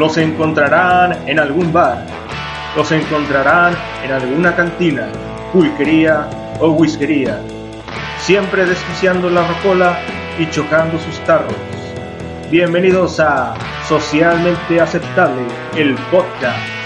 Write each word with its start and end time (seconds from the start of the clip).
Los 0.00 0.16
encontrarán 0.16 1.28
en 1.28 1.38
algún 1.38 1.74
bar. 1.74 2.06
Los 2.74 2.90
encontrarán 2.90 3.76
en 4.02 4.10
alguna 4.10 4.56
cantina, 4.56 5.08
pulquería 5.52 6.26
o 6.58 6.70
whiskería. 6.70 7.38
Siempre 8.18 8.64
desquiciando 8.64 9.28
la 9.28 9.46
rocola 9.46 9.98
y 10.38 10.48
chocando 10.48 10.98
sus 10.98 11.18
tarros. 11.26 11.52
Bienvenidos 12.50 13.20
a 13.20 13.52
Socialmente 13.86 14.80
Aceptable, 14.80 15.42
el 15.76 15.94
podcast. 16.10 16.79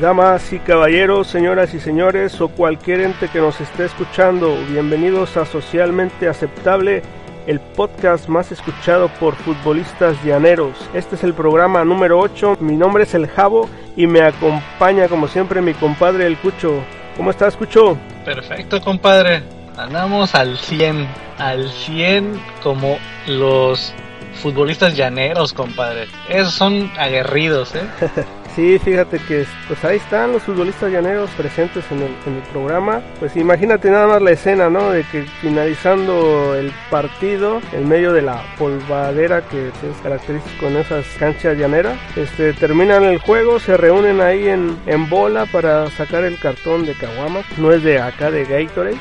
Damas 0.00 0.50
y 0.54 0.58
caballeros, 0.58 1.26
señoras 1.26 1.74
y 1.74 1.78
señores, 1.78 2.40
o 2.40 2.48
cualquier 2.48 3.00
ente 3.00 3.28
que 3.28 3.38
nos 3.38 3.60
esté 3.60 3.84
escuchando, 3.84 4.56
bienvenidos 4.70 5.36
a 5.36 5.44
Socialmente 5.44 6.26
Aceptable, 6.26 7.02
el 7.46 7.60
podcast 7.60 8.26
más 8.26 8.50
escuchado 8.50 9.08
por 9.20 9.34
futbolistas 9.34 10.16
llaneros. 10.24 10.88
Este 10.94 11.16
es 11.16 11.24
el 11.24 11.34
programa 11.34 11.84
número 11.84 12.18
8, 12.18 12.56
mi 12.60 12.76
nombre 12.76 13.02
es 13.02 13.12
El 13.12 13.28
Jabo 13.28 13.68
y 13.94 14.06
me 14.06 14.22
acompaña 14.22 15.06
como 15.06 15.28
siempre 15.28 15.60
mi 15.60 15.74
compadre 15.74 16.26
El 16.26 16.38
Cucho. 16.38 16.82
¿Cómo 17.18 17.30
estás, 17.30 17.54
Cucho? 17.54 17.98
Perfecto, 18.24 18.80
compadre. 18.80 19.42
Andamos 19.76 20.34
al 20.34 20.56
100, 20.56 21.06
al 21.36 21.68
100 21.68 22.40
como 22.62 22.96
los 23.26 23.92
futbolistas 24.40 24.96
llaneros, 24.96 25.52
compadre. 25.52 26.06
Esos 26.30 26.54
son 26.54 26.90
aguerridos, 26.96 27.74
¿eh? 27.74 27.82
Sí, 28.54 28.80
fíjate 28.80 29.18
que 29.20 29.46
pues 29.68 29.84
ahí 29.84 29.98
están 29.98 30.32
los 30.32 30.42
futbolistas 30.42 30.90
llaneros 30.90 31.30
presentes 31.30 31.84
en 31.92 32.02
el, 32.02 32.42
programa. 32.52 33.00
Pues 33.20 33.36
imagínate 33.36 33.90
nada 33.90 34.08
más 34.08 34.22
la 34.22 34.32
escena, 34.32 34.68
¿no? 34.68 34.90
De 34.90 35.04
que 35.04 35.22
finalizando 35.40 36.56
el 36.56 36.72
partido, 36.90 37.60
en 37.72 37.88
medio 37.88 38.12
de 38.12 38.22
la 38.22 38.42
polvadera 38.58 39.42
que 39.42 39.68
es 39.68 39.74
característico 40.02 40.66
en 40.66 40.78
esas 40.78 41.06
canchas 41.18 41.56
llaneras, 41.56 41.96
este, 42.16 42.52
terminan 42.54 43.04
el 43.04 43.18
juego, 43.18 43.60
se 43.60 43.76
reúnen 43.76 44.20
ahí 44.20 44.48
en, 44.48 45.08
bola 45.08 45.46
para 45.46 45.88
sacar 45.90 46.24
el 46.24 46.38
cartón 46.38 46.86
de 46.86 46.94
Caguama. 46.94 47.42
No 47.56 47.72
es 47.72 47.84
de 47.84 48.00
acá 48.00 48.30
de 48.30 48.44
Gatorade, 48.44 48.98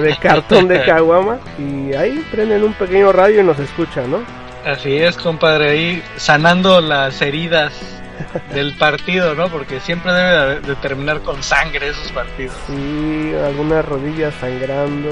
de 0.00 0.16
cartón 0.20 0.68
de 0.68 0.82
Caguama. 0.84 1.38
Y 1.58 1.94
ahí 1.94 2.22
prenden 2.30 2.62
un 2.62 2.74
pequeño 2.74 3.10
radio 3.10 3.40
y 3.40 3.44
nos 3.44 3.58
escuchan, 3.58 4.10
¿no? 4.10 4.18
Así 4.66 4.96
es, 4.96 5.16
compadre, 5.16 5.70
ahí 5.70 6.02
sanando 6.16 6.80
las 6.80 7.20
heridas 7.20 8.01
del 8.54 8.74
partido, 8.76 9.34
¿no? 9.34 9.48
Porque 9.48 9.80
siempre 9.80 10.12
debe 10.12 10.60
de 10.60 10.74
terminar 10.76 11.20
con 11.20 11.42
sangre 11.42 11.88
esos 11.88 12.10
partidos. 12.12 12.54
Sí, 12.66 13.32
algunas 13.44 13.84
rodillas 13.84 14.34
sangrando, 14.40 15.10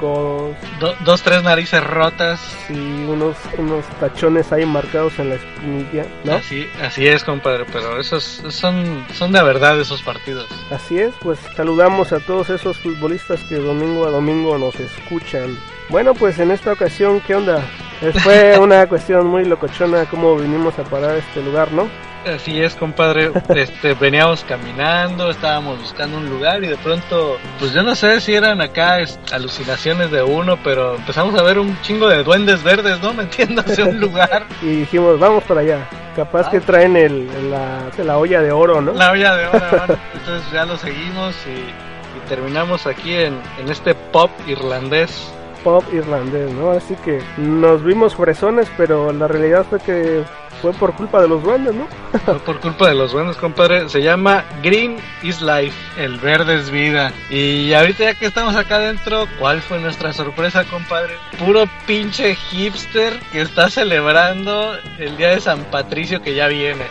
codos. 0.00 0.56
dos, 1.04 1.22
tres 1.22 1.42
narices 1.42 1.82
rotas. 1.82 2.40
Sí, 2.66 2.74
unos, 3.08 3.36
unos 3.58 3.84
tachones 4.00 4.52
ahí 4.52 4.64
marcados 4.64 5.18
en 5.18 5.30
la 5.30 5.34
espinilla, 5.36 6.06
¿no? 6.24 6.34
Así, 6.34 6.68
así 6.82 7.06
es, 7.06 7.24
compadre, 7.24 7.64
pero 7.72 8.00
esos 8.00 8.42
son, 8.48 9.04
son 9.14 9.32
de 9.32 9.42
verdad 9.42 9.80
esos 9.80 10.02
partidos. 10.02 10.46
Así 10.70 10.98
es, 10.98 11.14
pues 11.20 11.38
saludamos 11.56 12.12
a 12.12 12.20
todos 12.20 12.50
esos 12.50 12.78
futbolistas 12.78 13.42
que 13.44 13.56
domingo 13.56 14.06
a 14.06 14.10
domingo 14.10 14.58
nos 14.58 14.78
escuchan. 14.80 15.56
Bueno, 15.88 16.14
pues 16.14 16.38
en 16.38 16.50
esta 16.50 16.72
ocasión, 16.72 17.20
¿qué 17.20 17.36
onda? 17.36 17.62
Fue 18.22 18.58
una 18.60 18.86
cuestión 18.88 19.26
muy 19.26 19.44
locochona 19.44 20.04
cómo 20.06 20.36
vinimos 20.36 20.78
a 20.78 20.84
parar 20.84 21.16
este 21.16 21.42
lugar, 21.42 21.72
¿no? 21.72 21.88
Así 22.26 22.60
es, 22.60 22.74
compadre. 22.74 23.30
Este, 23.50 23.94
veníamos 23.94 24.42
caminando, 24.44 25.30
estábamos 25.30 25.78
buscando 25.78 26.18
un 26.18 26.28
lugar 26.28 26.64
y 26.64 26.66
de 26.66 26.76
pronto, 26.76 27.38
pues 27.60 27.72
yo 27.72 27.84
no 27.84 27.94
sé 27.94 28.20
si 28.20 28.34
eran 28.34 28.60
acá 28.60 28.98
alucinaciones 29.32 30.10
de 30.10 30.24
uno, 30.24 30.58
pero 30.64 30.96
empezamos 30.96 31.38
a 31.38 31.42
ver 31.42 31.60
un 31.60 31.80
chingo 31.82 32.08
de 32.08 32.24
duendes 32.24 32.64
verdes, 32.64 33.00
¿no? 33.00 33.14
Metiéndose 33.14 33.82
en 33.82 33.88
un 33.88 34.00
lugar. 34.00 34.44
y 34.60 34.80
dijimos, 34.80 35.20
vamos 35.20 35.44
para 35.44 35.60
allá. 35.60 35.88
Capaz 36.16 36.50
que 36.50 36.56
ah. 36.56 36.62
traen 36.66 36.96
el, 36.96 37.50
la, 37.50 37.90
la, 38.02 38.18
olla 38.18 38.42
de 38.42 38.50
oro, 38.50 38.80
¿no? 38.80 38.92
La 38.92 39.12
olla 39.12 39.36
de 39.36 39.46
oro, 39.46 39.60
Entonces 40.14 40.50
ya 40.52 40.64
lo 40.64 40.76
seguimos 40.78 41.36
y, 41.46 42.28
terminamos 42.28 42.88
aquí 42.88 43.14
en, 43.14 43.38
en 43.60 43.70
este 43.70 43.94
pop 43.94 44.32
irlandés 44.48 45.30
pop 45.62 45.84
irlandés, 45.92 46.50
¿no? 46.52 46.70
Así 46.70 46.96
que 47.04 47.20
nos 47.36 47.84
vimos 47.84 48.14
fresones, 48.14 48.68
pero 48.76 49.12
la 49.12 49.28
realidad 49.28 49.64
fue 49.68 49.80
que 49.80 50.24
fue 50.60 50.72
por 50.72 50.94
culpa 50.94 51.20
de 51.20 51.28
los 51.28 51.42
duendes, 51.42 51.74
¿no? 51.74 51.86
Fue 52.24 52.38
por 52.40 52.60
culpa 52.60 52.88
de 52.88 52.94
los 52.94 53.12
duendes, 53.12 53.36
compadre. 53.36 53.88
Se 53.88 54.02
llama 54.02 54.44
Green 54.62 54.96
is 55.22 55.40
Life, 55.40 55.76
el 55.96 56.18
verde 56.18 56.56
es 56.56 56.70
vida. 56.70 57.12
Y 57.30 57.72
ahorita 57.72 58.04
ya 58.04 58.14
que 58.14 58.26
estamos 58.26 58.56
acá 58.56 58.76
adentro, 58.76 59.26
¿cuál 59.38 59.60
fue 59.62 59.78
nuestra 59.78 60.12
sorpresa, 60.12 60.64
compadre? 60.64 61.14
Puro 61.38 61.64
pinche 61.86 62.34
hipster 62.34 63.18
que 63.32 63.42
está 63.42 63.70
celebrando 63.70 64.76
el 64.98 65.16
día 65.16 65.30
de 65.30 65.40
San 65.40 65.64
Patricio 65.64 66.22
que 66.22 66.34
ya 66.34 66.48
viene. 66.48 66.86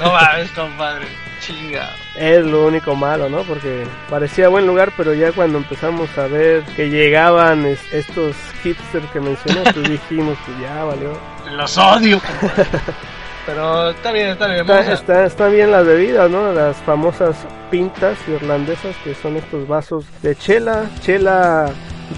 No 0.00 0.12
mames, 0.12 0.50
compadre. 0.52 1.06
Chinga. 1.40 1.94
Es 2.16 2.44
lo 2.44 2.66
único 2.66 2.94
malo, 2.94 3.28
¿no? 3.28 3.42
Porque 3.42 3.86
parecía 4.08 4.48
buen 4.48 4.66
lugar, 4.66 4.92
pero 4.96 5.14
ya 5.14 5.32
cuando 5.32 5.58
empezamos 5.58 6.16
a 6.18 6.26
ver 6.26 6.62
que 6.76 6.90
llegaban 6.90 7.66
estos 7.66 8.36
hipsters 8.62 9.10
que 9.10 9.20
mencioné, 9.20 9.62
pues 9.72 9.88
dijimos, 9.88 10.38
pues 10.44 10.58
ya 10.60 10.84
valió. 10.84 11.12
Los 11.56 11.76
odio, 11.78 12.20
Pero 13.46 13.90
está 13.90 14.12
bien, 14.12 14.28
está 14.28 14.46
bien. 14.46 14.60
Está, 14.70 15.24
está, 15.24 15.48
bien 15.48 15.72
las 15.72 15.84
bebidas, 15.84 16.30
¿no? 16.30 16.52
Las 16.52 16.76
famosas 16.78 17.36
pintas 17.70 18.16
irlandesas 18.28 18.94
que 19.02 19.14
son 19.14 19.36
estos 19.36 19.66
vasos 19.66 20.04
de 20.22 20.36
chela, 20.36 20.88
chela 21.00 21.70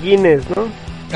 Guinness, 0.02 0.44
¿no? 0.54 0.66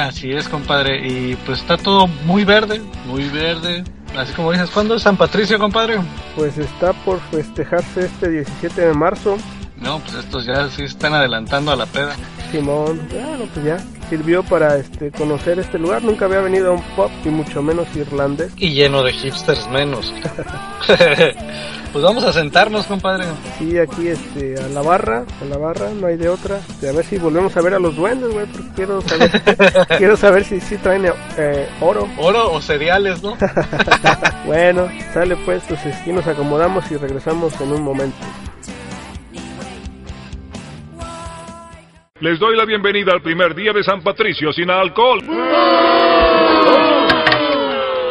Así 0.01 0.33
es, 0.33 0.49
compadre. 0.49 1.07
Y 1.07 1.37
pues 1.45 1.61
está 1.61 1.77
todo 1.77 2.07
muy 2.07 2.45
verde, 2.45 2.81
muy 3.07 3.29
verde. 3.29 3.85
Así 4.17 4.33
como 4.33 4.53
dices, 4.53 4.71
¿cuándo 4.71 4.95
es 4.95 5.03
San 5.03 5.17
Patricio, 5.17 5.59
compadre? 5.59 5.99
Pues 6.35 6.57
está 6.57 6.93
por 6.93 7.21
festejarse 7.31 8.07
este 8.07 8.31
17 8.31 8.81
de 8.81 8.95
marzo. 8.95 9.37
No, 9.77 9.99
pues 9.99 10.15
estos 10.15 10.47
ya 10.47 10.69
sí 10.71 10.85
están 10.85 11.13
adelantando 11.13 11.73
a 11.73 11.77
la 11.77 11.87
peda. 11.87 12.15
Simón, 12.51 13.09
bueno, 13.11 13.49
pues 13.53 13.67
ya 13.67 13.79
sirvió 14.09 14.43
para 14.43 14.77
este 14.77 15.11
conocer 15.11 15.59
este 15.59 15.79
lugar. 15.79 16.03
Nunca 16.03 16.27
había 16.27 16.41
venido 16.41 16.71
a 16.71 16.75
un 16.75 16.83
pop 16.95 17.11
y 17.25 17.29
mucho 17.29 17.63
menos 17.63 17.87
irlandés. 17.97 18.53
Y 18.57 18.71
lleno 18.71 19.03
de 19.03 19.13
hipsters 19.13 19.69
menos. 19.69 20.13
pues 20.87 22.05
vamos 22.05 22.25
a 22.25 22.33
sentarnos, 22.33 22.87
compadre. 22.87 23.25
Sí, 23.59 23.79
aquí 23.79 24.09
este 24.09 24.55
a 24.63 24.69
la 24.69 24.83
barra, 24.83 25.25
a 25.41 25.45
la 25.45 25.57
barra, 25.57 25.91
no 25.91 26.07
hay 26.07 26.17
de 26.17 26.29
otra. 26.29 26.57
A 26.57 26.93
ver 26.93 27.05
si 27.05 27.19
volvemos 27.19 27.57
a 27.57 27.63
ver 27.63 27.75
a 27.75 27.79
los 27.79 27.97
duendes, 27.97 28.33
güey, 28.33 28.47
porque 28.47 28.69
quiero 28.75 29.01
saber 29.03 29.43
quiero 29.99 30.17
saber 30.17 30.45
si 30.45 30.61
sí 30.61 30.77
traen 30.77 31.07
eh, 31.37 31.69
oro. 31.81 32.09
Oro 32.19 32.53
o 32.53 32.61
cereales, 32.61 33.23
¿no? 33.23 33.37
bueno, 34.47 34.89
sale 35.13 35.37
pues, 35.45 35.63
pues 35.69 35.81
aquí 35.87 36.13
nos 36.13 36.27
acomodamos 36.27 36.91
y 36.91 36.97
regresamos 36.97 37.61
en 37.61 37.73
un 37.73 37.83
momento. 37.83 38.17
Les 42.21 42.39
doy 42.39 42.57
la 42.57 42.65
bienvenida 42.65 43.13
al 43.13 43.21
primer 43.21 43.55
día 43.55 43.75
de 43.75 43.85
San 43.85 44.01
Patricio 44.01 44.51
sin 44.51 44.71
alcohol. 44.71 45.21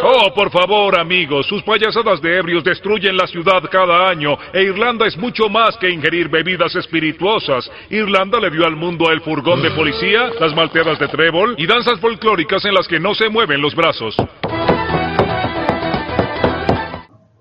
Oh, 0.07 0.31
por 0.35 0.51
favor, 0.51 0.99
amigos, 0.99 1.47
sus 1.47 1.63
payasadas 1.63 2.21
de 2.21 2.37
ebrios 2.37 2.63
destruyen 2.63 3.17
la 3.17 3.25
ciudad 3.25 3.63
cada 3.71 4.07
año 4.07 4.37
e 4.53 4.61
Irlanda 4.61 5.07
es 5.07 5.17
mucho 5.17 5.49
más 5.49 5.75
que 5.77 5.89
ingerir 5.89 6.29
bebidas 6.29 6.75
espirituosas. 6.75 7.67
Irlanda 7.89 8.39
le 8.39 8.51
dio 8.51 8.67
al 8.67 8.75
mundo 8.75 9.09
el 9.09 9.21
furgón 9.21 9.63
de 9.63 9.71
policía, 9.71 10.29
las 10.39 10.53
malteadas 10.53 10.99
de 10.99 11.07
trébol 11.07 11.55
y 11.57 11.65
danzas 11.65 11.99
folclóricas 11.99 12.63
en 12.65 12.75
las 12.75 12.87
que 12.87 12.99
no 12.99 13.15
se 13.15 13.29
mueven 13.29 13.59
los 13.59 13.73
brazos. 13.73 14.15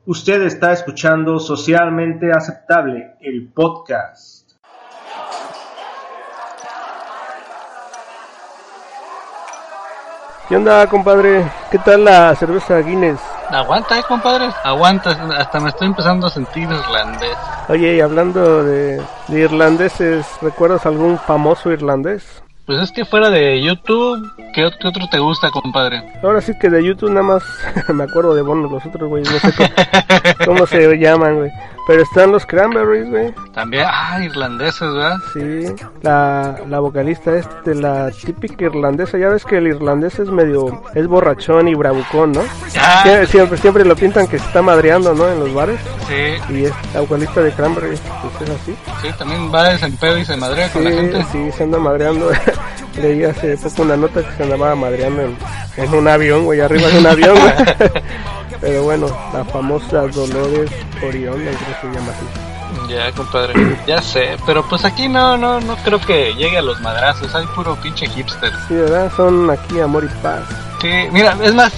Usted 0.06 0.43
está 0.43 0.73
escuchando 0.73 1.39
Socialmente 1.39 2.31
Aceptable, 2.33 3.17
el 3.21 3.53
podcast. 3.53 4.34
¿Qué 10.49 10.56
onda, 10.56 10.87
compadre? 10.87 11.50
¿Qué 11.70 11.79
tal 11.79 12.05
la 12.05 12.35
cerveza 12.35 12.79
Guinness? 12.81 13.19
Aguanta, 13.49 13.99
eh, 13.99 14.02
compadre. 14.06 14.50
Aguanta. 14.62 15.11
Hasta 15.38 15.58
me 15.58 15.70
estoy 15.70 15.87
empezando 15.87 16.26
a 16.26 16.31
sentir 16.31 16.64
irlandés. 16.64 17.35
Oye, 17.69 17.96
y 17.96 18.00
hablando 18.02 18.62
de, 18.62 19.02
irlandeses, 19.29 20.26
¿recuerdas 20.43 20.85
algún 20.85 21.19
famoso 21.19 21.70
irlandés? 21.70 22.43
Pues 22.67 22.81
es 22.81 22.93
que 22.93 23.05
fuera 23.05 23.29
de 23.29 23.63
YouTube, 23.63 24.27
¿qué, 24.55 24.71
qué 24.81 24.89
otro 24.89 25.07
te 25.11 25.19
gusta, 25.19 25.51
compadre? 25.51 26.03
Ahora 26.23 26.41
sí 26.41 26.53
que 26.59 26.71
de 26.71 26.83
YouTube 26.83 27.11
nada 27.11 27.23
más 27.23 27.43
me 27.93 28.05
acuerdo 28.05 28.35
de 28.35 28.41
Bono, 28.41 28.69
los 28.71 28.87
otros, 28.87 29.07
güey, 29.09 29.23
no 29.23 29.31
sé 29.39 29.53
cómo, 29.53 29.69
cómo 30.47 30.67
se 30.67 30.97
llaman, 30.99 31.37
güey. 31.37 31.51
Pero 31.87 32.03
están 32.03 32.33
los 32.33 32.47
Cranberries, 32.47 33.11
güey. 33.11 33.35
También, 33.53 33.85
ah, 33.87 34.19
irlandeses, 34.25 34.81
¿verdad? 34.95 35.17
Sí, 35.35 35.67
la, 36.01 36.57
la 36.67 36.81
vocalista 36.81 37.37
es 37.37 37.47
de 37.67 37.75
la 37.75 38.11
típica 38.11 38.65
irlandesa. 38.65 39.19
Ya 39.19 39.29
ves 39.29 39.45
que 39.45 39.59
el 39.59 39.67
irlandés 39.67 40.19
es 40.19 40.31
medio, 40.31 40.83
es 40.95 41.07
borrachón 41.07 41.69
y 41.69 41.75
bravucón, 41.75 42.33
¿no? 42.33 42.41
Ah, 42.79 43.03
Sie- 43.05 43.27
Siempre, 43.27 43.59
siempre 43.59 43.85
lo 43.85 43.95
pintan 43.97 44.27
que 44.27 44.39
se 44.39 44.47
está 44.47 44.63
madreando, 44.63 45.13
¿no? 45.13 45.29
En 45.29 45.41
los 45.41 45.53
bares. 45.53 45.79
sí, 46.09 46.55
Y 46.55 46.65
es 46.65 46.73
la 46.95 47.01
vocalista 47.03 47.43
de 47.43 47.53
Cranberries, 47.53 48.01
pues 48.39 48.49
es 48.49 48.57
así. 48.57 48.75
sí, 49.03 49.09
también 49.19 49.53
va 49.55 49.65
de 49.69 49.91
pedo 50.01 50.17
y 50.17 50.25
se 50.25 50.39
madrea 50.39 50.73
con 50.73 50.85
la 50.85 50.91
Sí, 50.91 50.97
gente. 50.97 51.25
sí, 51.33 51.53
se 51.53 51.65
anda 51.65 51.79
madreando. 51.79 52.31
Leí 53.01 53.25
hace 53.25 53.56
poco 53.56 53.83
una 53.83 53.97
nota 53.97 54.23
que 54.23 54.37
se 54.37 54.43
andaba 54.45 54.75
madreando 54.75 55.23
en, 55.23 55.37
en 55.77 55.95
un 55.95 56.09
avión, 56.09 56.45
güey, 56.45 56.61
arriba 56.61 56.89
de 56.89 56.99
un 56.99 57.06
avión, 57.06 57.39
güey. 57.39 57.53
Pero 58.61 58.83
bueno, 58.85 59.06
la 59.33 59.45
famosa 59.45 60.03
Dolores 60.09 60.71
Orión, 61.06 61.35
creo 61.35 61.53
que 61.53 61.81
se 61.81 61.87
llama 61.87 62.12
así. 62.12 62.89
Ya, 62.89 63.12
compadre, 63.12 63.55
ya 63.87 64.01
sé, 64.03 64.37
pero 64.45 64.62
pues 64.69 64.85
aquí 64.85 65.09
no, 65.09 65.37
no, 65.39 65.61
no 65.61 65.77
creo 65.77 66.01
que 66.01 66.35
llegue 66.35 66.59
a 66.59 66.62
los 66.62 66.81
madrazos, 66.81 67.35
hay 67.35 67.47
puro 67.55 67.77
pinche 67.77 68.06
hipster. 68.09 68.53
Sí, 68.69 68.75
¿verdad? 68.75 69.11
Son 69.17 69.49
aquí 69.51 69.81
amor 69.81 70.05
y 70.05 70.23
paz. 70.23 70.43
Sí, 70.83 70.91
mira, 71.12 71.37
es 71.43 71.55
más, 71.55 71.73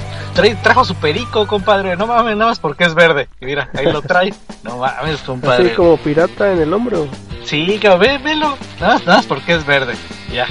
trajo 0.63 0.85
su 0.85 0.95
perico, 0.97 1.47
compadre, 1.47 1.97
no 1.97 2.07
mames, 2.07 2.37
nada 2.37 2.51
más 2.51 2.59
porque 2.59 2.85
es 2.85 2.95
verde. 2.95 3.29
Y 3.41 3.47
mira, 3.47 3.69
ahí 3.75 3.87
lo 3.87 4.03
trae. 4.03 4.33
No 4.63 4.79
mames, 4.79 5.21
compadre. 5.21 5.67
Así 5.67 5.77
como 5.77 5.97
pirata 5.97 6.53
en 6.53 6.61
el 6.63 6.73
hombro. 6.73 7.07
Sí, 7.45 7.79
cabrón, 7.81 8.01
ve, 8.01 8.19
velo. 8.19 8.57
Nada, 8.81 8.95
más- 8.95 9.07
nada 9.07 9.19
más 9.19 9.27
porque 9.27 9.55
es 9.55 9.65
verde. 9.67 9.95
Ya. 10.33 10.47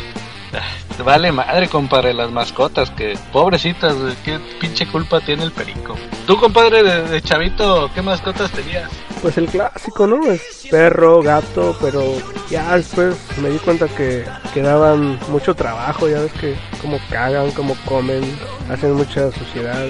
Vale 1.03 1.31
madre, 1.31 1.67
compadre, 1.67 2.13
las 2.13 2.31
mascotas, 2.31 2.89
que 2.91 3.17
pobrecitas, 3.33 3.95
qué 4.23 4.39
pinche 4.59 4.87
culpa 4.87 5.19
tiene 5.19 5.43
el 5.43 5.51
perico. 5.51 5.95
Tú, 6.25 6.37
compadre, 6.37 6.83
de, 6.83 7.01
de 7.03 7.21
chavito, 7.21 7.91
¿qué 7.93 8.01
mascotas 8.01 8.49
tenías? 8.51 8.89
Pues 9.21 9.37
el 9.37 9.47
clásico, 9.47 10.07
¿no? 10.07 10.31
Es 10.31 10.67
perro, 10.71 11.21
gato, 11.21 11.75
pero 11.81 12.01
ya 12.49 12.77
después 12.77 13.15
me 13.41 13.49
di 13.49 13.57
cuenta 13.57 13.87
que, 13.87 14.23
que 14.53 14.61
daban 14.61 15.19
mucho 15.29 15.53
trabajo, 15.53 16.07
ya 16.07 16.21
ves 16.21 16.31
que 16.33 16.55
como 16.81 16.99
cagan, 17.09 17.51
como 17.51 17.75
comen, 17.85 18.23
hacen 18.69 18.93
mucha 18.93 19.31
suciedad. 19.31 19.83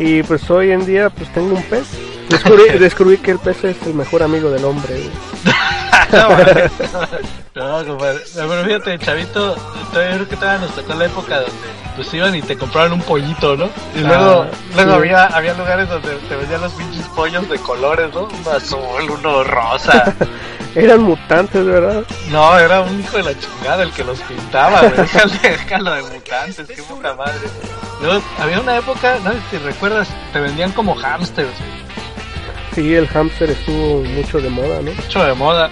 Y 0.00 0.22
pues 0.24 0.50
hoy 0.50 0.72
en 0.72 0.84
día 0.84 1.10
pues 1.10 1.32
tengo 1.32 1.54
un 1.54 1.62
pez. 1.64 1.86
Descubrí, 2.28 2.64
descubrí 2.78 3.18
que 3.18 3.32
el 3.32 3.38
pez 3.38 3.62
es 3.64 3.76
el 3.86 3.94
mejor 3.94 4.22
amigo 4.22 4.50
del 4.50 4.64
hombre. 4.64 4.94
güey. 4.94 5.29
No, 7.54 7.84
compadre. 7.86 8.20
No, 8.36 8.48
Pero 8.48 8.64
fíjate, 8.64 8.98
chavito, 8.98 9.54
todavía 9.92 10.14
creo 10.16 10.28
que 10.28 10.36
todavía 10.36 10.66
nos 10.66 10.74
tocó 10.76 10.94
la 10.94 11.04
época 11.06 11.36
donde 11.40 11.52
pues 11.96 12.14
iban 12.14 12.34
y 12.34 12.42
te 12.42 12.56
compraban 12.56 12.92
un 12.92 13.02
pollito, 13.02 13.56
¿no? 13.56 13.68
Y 13.94 14.00
luego, 14.00 14.42
Ah, 14.42 14.56
luego 14.74 14.90
sí. 14.92 14.96
había, 14.98 15.24
había 15.26 15.54
lugares 15.54 15.88
donde 15.88 16.08
te 16.28 16.36
vendían 16.36 16.60
los 16.60 16.72
pinches 16.72 17.06
pollos 17.08 17.48
de 17.48 17.58
colores, 17.58 18.12
¿no? 18.14 18.22
Uno 18.40 18.50
azul, 18.50 19.10
uno 19.10 19.44
rosa. 19.44 20.14
Eran 20.76 21.02
mutantes, 21.02 21.64
¿verdad? 21.66 22.04
No, 22.30 22.56
era 22.56 22.82
un 22.82 23.00
hijo 23.00 23.16
de 23.16 23.24
la 23.24 23.32
chingada 23.38 23.82
el 23.82 23.90
que 23.90 24.04
los 24.04 24.20
pintaba, 24.20 24.82
güey. 24.82 24.92
Déjalo 25.42 25.94
de 25.94 26.02
mutantes, 26.02 26.68
qué 26.68 26.82
puta 26.84 27.14
madre. 27.14 27.40
Luego, 28.00 28.22
había 28.40 28.60
una 28.60 28.76
época, 28.76 29.16
no 29.24 29.32
sé 29.32 29.38
si 29.50 29.58
recuerdas, 29.58 30.08
te 30.32 30.38
vendían 30.38 30.70
como 30.72 30.94
hamsters, 30.94 31.50
Sí, 32.74 32.94
el 32.94 33.08
hámster 33.08 33.50
estuvo 33.50 34.04
mucho 34.04 34.40
de 34.40 34.48
moda, 34.48 34.80
¿no? 34.82 34.92
mucho 34.92 35.24
de 35.24 35.34
moda. 35.34 35.70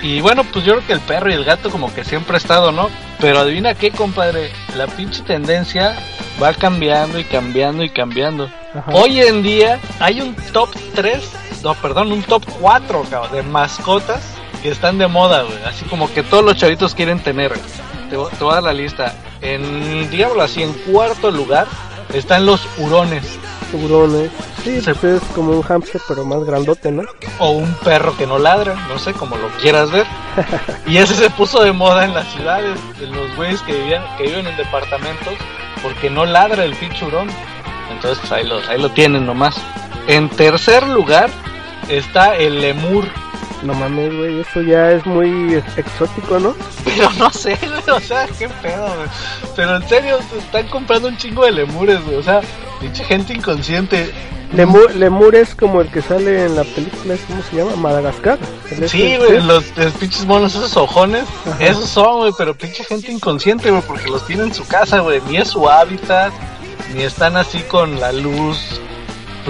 Y 0.00 0.20
bueno, 0.20 0.44
pues 0.44 0.64
yo 0.64 0.74
creo 0.74 0.86
que 0.86 0.92
el 0.92 1.00
perro 1.00 1.30
y 1.30 1.34
el 1.34 1.44
gato 1.44 1.70
como 1.70 1.92
que 1.92 2.04
siempre 2.04 2.34
ha 2.34 2.38
estado, 2.38 2.70
¿no? 2.70 2.88
Pero 3.20 3.40
adivina 3.40 3.74
qué, 3.74 3.90
compadre, 3.90 4.52
la 4.76 4.86
pinche 4.86 5.22
tendencia 5.22 5.96
va 6.40 6.52
cambiando 6.54 7.18
y 7.18 7.24
cambiando 7.24 7.82
y 7.82 7.90
cambiando. 7.90 8.48
Ajá. 8.74 8.92
Hoy 8.92 9.20
en 9.20 9.42
día 9.42 9.80
hay 9.98 10.20
un 10.20 10.36
top 10.52 10.70
3, 10.94 11.18
no, 11.64 11.74
perdón, 11.74 12.12
un 12.12 12.22
top 12.22 12.44
4, 12.60 13.04
cabrón, 13.10 13.32
de 13.32 13.42
mascotas 13.42 14.34
que 14.62 14.70
están 14.70 14.98
de 14.98 15.08
moda, 15.08 15.42
güey. 15.42 15.58
Así 15.64 15.84
como 15.86 16.12
que 16.12 16.22
todos 16.22 16.44
los 16.44 16.56
chavitos 16.56 16.94
quieren 16.94 17.18
tener. 17.18 17.52
Te, 18.08 18.10
te 18.10 18.16
voy 18.16 18.52
a 18.52 18.54
dar 18.54 18.62
la 18.62 18.72
lista. 18.72 19.16
En, 19.40 20.08
digámoslo 20.10 20.42
así, 20.42 20.62
en 20.62 20.72
cuarto 20.72 21.32
lugar 21.32 21.66
están 22.14 22.46
los 22.46 22.60
hurones. 22.78 23.38
Tiburones. 23.70 24.30
Sí, 24.64 24.80
Se- 24.80 24.94
pues 24.94 25.22
es 25.22 25.28
como 25.34 25.52
un 25.52 25.62
hámster, 25.62 26.00
pero 26.08 26.24
más 26.24 26.42
grandote, 26.44 26.90
¿no? 26.90 27.02
o 27.38 27.50
un 27.50 27.72
perro 27.84 28.16
que 28.16 28.26
no 28.26 28.38
ladra, 28.38 28.74
no 28.88 28.98
sé, 28.98 29.12
como 29.12 29.36
lo 29.36 29.48
quieras 29.60 29.90
ver. 29.90 30.06
Y 30.86 30.96
ese 30.98 31.14
se 31.14 31.30
puso 31.30 31.62
de 31.62 31.72
moda 31.72 32.04
en 32.04 32.14
las 32.14 32.26
ciudades, 32.32 32.78
en 33.00 33.12
los 33.12 33.34
güeyes 33.36 33.60
que 33.62 33.72
vivían, 33.74 34.02
que 34.16 34.24
viven 34.24 34.46
en 34.46 34.56
departamentos, 34.56 35.34
porque 35.82 36.10
no 36.10 36.24
ladra 36.26 36.64
el 36.64 36.74
pinche 36.76 37.04
hurón. 37.04 37.28
Entonces 37.92 38.18
pues, 38.20 38.32
ahí 38.32 38.44
lo, 38.46 38.58
ahí 38.68 38.80
lo 38.80 38.90
tienen 38.90 39.24
nomás. 39.26 39.56
En 40.08 40.28
tercer 40.28 40.86
lugar 40.88 41.30
está 41.88 42.34
el 42.36 42.60
lemur. 42.60 43.04
No 43.62 43.74
mames, 43.74 44.16
güey, 44.16 44.40
eso 44.40 44.62
ya 44.62 44.92
es 44.92 45.04
muy 45.04 45.54
exótico, 45.76 46.38
¿no? 46.38 46.54
Pero 46.84 47.10
no 47.18 47.30
sé, 47.30 47.58
güey, 47.60 47.96
o 47.96 48.00
sea, 48.00 48.26
qué 48.38 48.48
pedo, 48.48 48.86
güey. 48.86 49.08
Pero 49.56 49.76
en 49.76 49.88
serio, 49.88 50.18
se 50.30 50.38
están 50.38 50.68
comprando 50.68 51.08
un 51.08 51.16
chingo 51.16 51.44
de 51.44 51.52
lemures, 51.52 52.02
güey. 52.04 52.16
O 52.16 52.22
sea, 52.22 52.40
pinche 52.80 53.04
gente 53.04 53.34
inconsciente. 53.34 54.12
Lemur, 54.52 54.94
lemur 54.94 55.34
es 55.34 55.54
como 55.54 55.82
el 55.82 55.88
que 55.90 56.00
sale 56.00 56.46
en 56.46 56.56
la 56.56 56.64
película, 56.64 57.16
¿cómo 57.26 57.42
se 57.42 57.56
llama? 57.56 57.76
Madagascar. 57.76 58.38
El 58.70 58.88
Sí, 58.88 59.02
este, 59.02 59.18
güey, 59.18 59.42
los, 59.42 59.76
los 59.76 59.92
pinches 59.94 60.24
monos, 60.24 60.54
esos 60.54 60.74
ojones, 60.76 61.24
Ajá. 61.44 61.62
esos 61.62 61.88
son, 61.88 62.18
güey, 62.18 62.32
pero 62.38 62.56
pinche 62.56 62.82
gente 62.84 63.12
inconsciente, 63.12 63.70
güey, 63.70 63.82
porque 63.82 64.08
los 64.08 64.26
tiene 64.26 64.44
en 64.44 64.54
su 64.54 64.66
casa, 64.66 65.00
güey, 65.00 65.20
ni 65.28 65.36
es 65.36 65.48
su 65.48 65.68
hábitat, 65.68 66.32
ni 66.94 67.02
están 67.02 67.36
así 67.36 67.60
con 67.60 68.00
la 68.00 68.12
luz, 68.12 68.80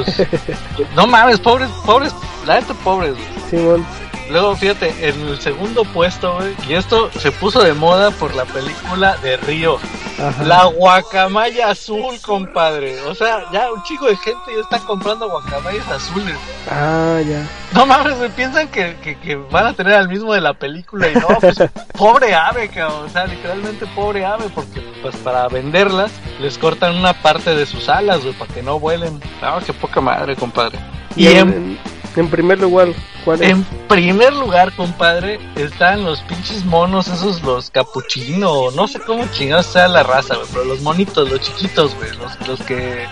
pues, 0.04 0.88
no 0.94 1.06
mames, 1.06 1.40
pobres, 1.40 1.70
pobres, 1.84 2.14
la 2.46 2.60
neta 2.60 2.74
pobres. 2.74 3.14
Simón. 3.50 3.84
Luego, 4.30 4.54
fíjate, 4.56 5.08
en 5.08 5.20
el 5.28 5.40
segundo 5.40 5.84
puesto, 5.84 6.34
güey, 6.34 6.54
y 6.68 6.74
esto 6.74 7.10
se 7.18 7.32
puso 7.32 7.62
de 7.62 7.72
moda 7.72 8.10
por 8.10 8.34
la 8.34 8.44
película 8.44 9.16
de 9.18 9.36
Río, 9.38 9.78
Ajá. 10.18 10.44
la 10.44 10.64
guacamaya 10.66 11.70
azul, 11.70 12.20
compadre, 12.20 13.00
o 13.02 13.14
sea, 13.14 13.44
ya 13.52 13.72
un 13.72 13.82
chico 13.84 14.06
de 14.06 14.16
gente 14.16 14.54
ya 14.54 14.60
está 14.60 14.78
comprando 14.80 15.28
guacamayas 15.30 15.88
azules. 15.88 16.36
Ah, 16.70 17.20
ya. 17.26 17.46
No 17.72 17.86
mames, 17.86 18.16
me 18.18 18.28
piensan 18.30 18.68
que, 18.68 18.96
que, 19.02 19.18
que 19.18 19.36
van 19.36 19.66
a 19.66 19.72
tener 19.72 19.94
al 19.94 20.08
mismo 20.08 20.34
de 20.34 20.40
la 20.40 20.54
película 20.54 21.08
y 21.08 21.14
no, 21.14 21.28
pues 21.40 21.58
pobre 21.96 22.34
ave, 22.34 22.68
cabrón, 22.68 23.04
o 23.06 23.08
sea, 23.08 23.26
literalmente 23.26 23.86
pobre 23.94 24.24
ave, 24.24 24.46
porque 24.54 24.80
pues 25.02 25.16
para 25.16 25.48
venderlas 25.48 26.10
les 26.40 26.58
cortan 26.58 26.96
una 26.96 27.14
parte 27.14 27.54
de 27.54 27.66
sus 27.66 27.88
alas, 27.88 28.22
güey, 28.22 28.34
para 28.34 28.52
que 28.52 28.62
no 28.62 28.78
vuelen. 28.78 29.20
No, 29.40 29.58
qué 29.64 29.72
poca 29.72 30.00
madre, 30.00 30.36
compadre. 30.36 30.78
Y 31.16 31.28
Y 31.28 31.32
en, 31.36 31.48
en, 31.48 31.78
en- 32.20 32.30
primer 32.30 32.58
lugar, 32.60 32.88
¿cuál 33.24 33.42
es? 33.42 33.50
en 33.50 33.64
primer 33.88 34.32
lugar, 34.34 34.72
compadre, 34.76 35.38
están 35.56 36.04
los 36.04 36.20
pinches 36.22 36.64
monos, 36.64 37.08
esos 37.08 37.42
los 37.42 37.70
capuchino, 37.70 38.70
no 38.72 38.88
sé 38.88 39.00
cómo 39.00 39.26
chingados 39.32 39.66
sea 39.66 39.88
la 39.88 40.02
raza, 40.02 40.36
güey, 40.36 40.46
pero 40.52 40.64
los 40.64 40.80
monitos, 40.80 41.30
los 41.30 41.40
chiquitos, 41.40 41.94
güey, 41.96 42.10
los, 42.16 42.48
los 42.48 42.60
que 42.62 43.06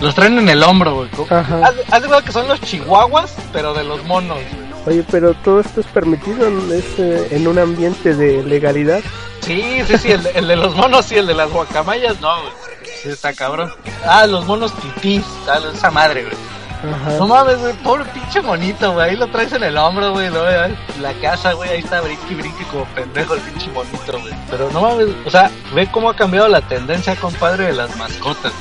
los 0.00 0.14
traen 0.14 0.38
en 0.38 0.48
el 0.48 0.62
hombro, 0.62 0.94
güey. 0.96 1.08
Haz, 1.30 1.74
haz 1.90 2.02
de 2.02 2.22
que 2.24 2.32
son 2.32 2.48
los 2.48 2.60
chihuahuas, 2.60 3.34
pero 3.52 3.72
de 3.74 3.84
los 3.84 4.02
monos, 4.04 4.38
güey. 4.38 4.72
Oye, 4.84 5.04
pero 5.10 5.32
todo 5.34 5.60
esto 5.60 5.80
es 5.80 5.86
permitido 5.86 6.48
en, 6.48 6.72
es, 6.72 6.84
eh, 6.98 7.28
en 7.30 7.46
un 7.46 7.56
ambiente 7.58 8.16
de 8.16 8.42
legalidad. 8.42 9.00
Sí, 9.40 9.62
sí, 9.86 9.96
sí, 9.98 10.10
el, 10.10 10.22
de- 10.24 10.30
el 10.30 10.48
de 10.48 10.56
los 10.56 10.74
monos 10.74 11.10
y 11.12 11.16
el 11.18 11.26
de 11.28 11.34
las 11.34 11.50
guacamayas, 11.50 12.20
no, 12.20 12.40
güey. 12.40 12.52
Sí, 13.02 13.08
está 13.10 13.32
cabrón. 13.32 13.72
Ah, 14.04 14.26
los 14.26 14.44
monos 14.46 14.72
titís, 14.74 15.24
ah, 15.48 15.60
esa 15.72 15.90
madre, 15.92 16.22
güey. 16.24 16.34
Ajá. 16.82 17.10
No 17.18 17.28
mames, 17.28 17.58
güey, 17.60 17.72
pobre 17.74 18.04
pinche 18.06 18.40
monito, 18.42 18.92
güey. 18.92 19.10
Ahí 19.10 19.16
lo 19.16 19.26
traes 19.28 19.52
en 19.52 19.62
el 19.62 19.76
hombro, 19.76 20.12
güey. 20.12 20.26
en 20.26 20.32
la 21.02 21.12
casa, 21.20 21.52
güey, 21.52 21.70
ahí 21.70 21.78
está 21.80 22.00
brinque 22.00 22.32
y 22.32 22.34
brinque 22.34 22.64
como 22.64 22.84
pendejo 22.86 23.34
el 23.34 23.40
pinche 23.40 23.70
monito, 23.70 24.18
güey. 24.20 24.34
Pero 24.50 24.68
no 24.72 24.80
mames, 24.82 25.08
o 25.24 25.30
sea, 25.30 25.50
ve 25.74 25.88
cómo 25.90 26.10
ha 26.10 26.16
cambiado 26.16 26.48
la 26.48 26.60
tendencia, 26.62 27.14
compadre, 27.16 27.66
de 27.66 27.72
las 27.74 27.96
mascotas. 27.96 28.52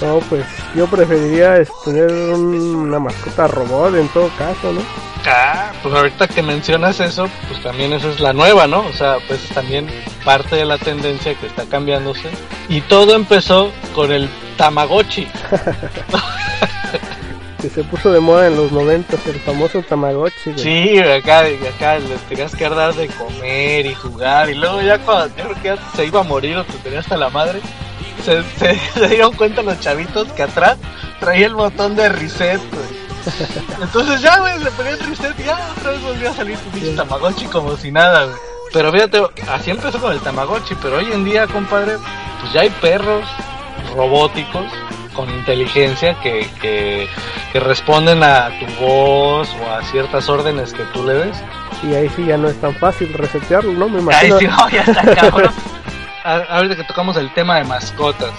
No, 0.00 0.18
pues 0.28 0.44
yo 0.74 0.86
preferiría 0.86 1.56
es, 1.56 1.68
tener 1.84 2.10
un- 2.10 2.76
una 2.76 2.98
mascota 2.98 3.46
robot 3.48 3.94
en 3.96 4.08
todo 4.08 4.28
caso, 4.38 4.72
¿no? 4.72 4.80
Ah, 5.26 5.70
pues 5.82 5.94
ahorita 5.94 6.28
que 6.28 6.42
mencionas 6.42 6.98
eso, 7.00 7.28
pues 7.48 7.62
también 7.62 7.92
esa 7.92 8.08
es 8.08 8.20
la 8.20 8.32
nueva, 8.32 8.66
¿no? 8.66 8.80
O 8.80 8.92
sea, 8.94 9.16
pues 9.28 9.46
también 9.50 9.86
parte 10.24 10.56
de 10.56 10.64
la 10.64 10.78
tendencia 10.78 11.34
que 11.34 11.46
está 11.46 11.64
cambiándose. 11.66 12.30
Y 12.70 12.80
todo 12.82 13.14
empezó 13.14 13.70
con 13.94 14.12
el 14.12 14.30
Tamagotchi. 14.56 15.28
Que 17.60 17.68
se 17.68 17.84
puso 17.84 18.10
de 18.10 18.20
moda 18.20 18.46
en 18.46 18.56
los 18.56 18.72
90, 18.72 19.16
el 19.26 19.40
famoso 19.40 19.82
Tamagotchi. 19.82 20.52
güey. 20.52 20.58
Sí, 20.58 20.98
acá, 20.98 21.40
acá 21.40 21.98
les 21.98 22.20
tenías 22.22 22.54
que 22.54 22.68
dar 22.68 22.94
de 22.94 23.08
comer 23.08 23.86
y 23.86 23.94
jugar. 23.94 24.48
Y 24.48 24.54
luego 24.54 24.80
ya 24.80 24.98
cuando 24.98 25.34
yo 25.36 25.44
creo 25.50 25.76
que 25.76 25.82
se 25.96 26.06
iba 26.06 26.20
a 26.20 26.24
morir 26.24 26.56
o 26.56 26.64
te 26.64 26.72
tenía 26.78 27.00
hasta 27.00 27.16
la 27.16 27.28
madre, 27.28 27.60
se, 28.24 28.42
se, 28.58 28.78
se 28.94 29.08
dieron 29.08 29.34
cuenta 29.34 29.62
los 29.62 29.78
chavitos 29.80 30.32
que 30.32 30.42
atrás 30.42 30.78
traía 31.18 31.46
el 31.46 31.54
botón 31.54 31.96
de 31.96 32.08
reset, 32.08 32.60
güey. 32.70 33.00
Entonces 33.82 34.22
ya, 34.22 34.40
güey, 34.40 34.58
le 34.58 34.70
ponía 34.70 34.92
el 34.92 35.00
reset 35.00 35.38
y 35.38 35.42
ya 35.44 35.70
otra 35.76 35.90
vez 35.90 36.02
volvió 36.02 36.30
a 36.30 36.34
salir 36.34 36.56
tu 36.58 36.70
pinche 36.70 36.94
Tamagotchi 36.96 37.44
como 37.46 37.76
si 37.76 37.92
nada, 37.92 38.24
güey. 38.24 38.36
Pero 38.72 38.92
fíjate, 38.92 39.22
así 39.50 39.70
empezó 39.70 40.00
con 40.00 40.12
el 40.12 40.20
Tamagotchi, 40.20 40.74
pero 40.80 40.96
hoy 40.96 41.12
en 41.12 41.24
día, 41.24 41.46
compadre, 41.46 41.96
pues 42.40 42.52
ya 42.54 42.62
hay 42.62 42.70
perros 42.70 43.24
robóticos 43.94 44.64
con 45.20 45.28
inteligencia 45.28 46.18
que, 46.22 46.48
que, 46.62 47.06
que 47.52 47.60
responden 47.60 48.22
a 48.22 48.48
tu 48.58 48.66
voz 48.82 49.54
o 49.62 49.70
a 49.70 49.82
ciertas 49.82 50.30
órdenes 50.30 50.72
que 50.72 50.82
tú 50.94 51.06
le 51.06 51.12
des. 51.12 51.36
Y 51.82 51.92
ahí 51.94 52.08
sí 52.16 52.24
ya 52.24 52.38
no 52.38 52.48
es 52.48 52.58
tan 52.58 52.74
fácil 52.74 53.12
resetearlo, 53.12 53.70
¿no? 53.74 53.86
Me 53.90 53.98
Ahí 54.14 54.28
imagino. 54.28 54.38
sí, 54.38 54.46
no, 54.46 54.68
ya 54.70 54.80
está 54.80 55.14
cabrón. 55.14 55.52
Ahorita 56.24 56.74
que 56.76 56.84
tocamos 56.84 57.18
el 57.18 57.34
tema 57.34 57.56
de 57.56 57.64
mascotas, 57.64 58.30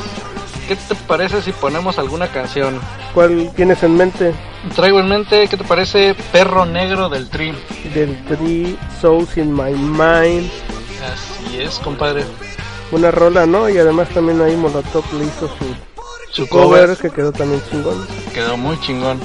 ¿qué 0.67 0.75
te 0.75 0.95
parece 0.95 1.43
si 1.43 1.51
ponemos 1.51 1.99
alguna 1.99 2.27
canción? 2.29 2.79
¿Cuál 3.13 3.51
tienes 3.55 3.83
en 3.83 3.95
mente? 3.95 4.33
Traigo 4.75 4.99
en 4.99 5.07
mente, 5.07 5.47
¿qué 5.49 5.57
te 5.57 5.63
parece 5.63 6.15
Perro 6.31 6.65
Negro 6.65 7.09
del 7.09 7.29
Tri? 7.29 7.53
Del 7.93 8.17
Three 8.25 8.75
Souls 8.99 9.37
in 9.37 9.53
My 9.53 9.71
Mind. 9.71 10.49
Así 11.13 11.61
es, 11.61 11.77
compadre. 11.77 12.23
Una 12.91 13.11
rola, 13.11 13.45
¿no? 13.45 13.69
Y 13.69 13.77
además 13.77 14.09
también 14.09 14.41
ahí 14.41 14.55
Molotov 14.57 15.05
le 15.13 15.25
hizo 15.25 15.47
su, 15.47 15.75
Su 16.31 16.47
cover, 16.47 16.95
que 16.97 17.09
quedó 17.09 17.31
también 17.31 17.61
chingón. 17.69 18.07
quedó 18.33 18.57
muy 18.57 18.79
chingón. 18.81 19.19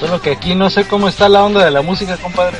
Solo 0.00 0.20
que 0.20 0.32
aquí 0.32 0.54
no 0.54 0.68
sé 0.70 0.86
cómo 0.86 1.08
está 1.08 1.28
la 1.28 1.44
onda 1.44 1.64
de 1.64 1.70
la 1.70 1.82
música, 1.82 2.16
compadre. 2.16 2.58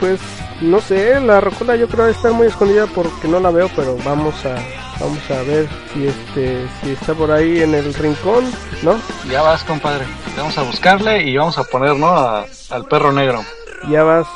Pues 0.00 0.20
no 0.60 0.80
sé, 0.80 1.20
la 1.20 1.40
rocola 1.40 1.76
yo 1.76 1.88
creo 1.88 2.06
que 2.06 2.12
está 2.12 2.30
muy 2.30 2.46
escondida 2.46 2.86
porque 2.86 3.28
no 3.28 3.40
la 3.40 3.50
veo, 3.50 3.70
pero 3.76 3.96
vamos 4.04 4.34
a 4.44 4.56
vamos 5.00 5.18
a 5.30 5.42
ver 5.42 5.68
si 5.92 6.06
este 6.06 6.66
si 6.82 6.90
está 6.90 7.14
por 7.14 7.30
ahí 7.30 7.62
en 7.62 7.74
el 7.74 7.92
rincón, 7.94 8.44
¿no? 8.82 8.96
Ya 9.30 9.42
vas, 9.42 9.62
compadre. 9.64 10.04
Vamos 10.36 10.56
a 10.58 10.62
buscarle 10.62 11.22
y 11.22 11.36
vamos 11.36 11.58
a 11.58 11.64
poner, 11.64 11.96
¿no? 11.96 12.08
A- 12.08 12.46
al 12.70 12.84
perro 12.86 13.12
negro. 13.12 13.44
Ya 13.90 14.02
vas. 14.02 14.26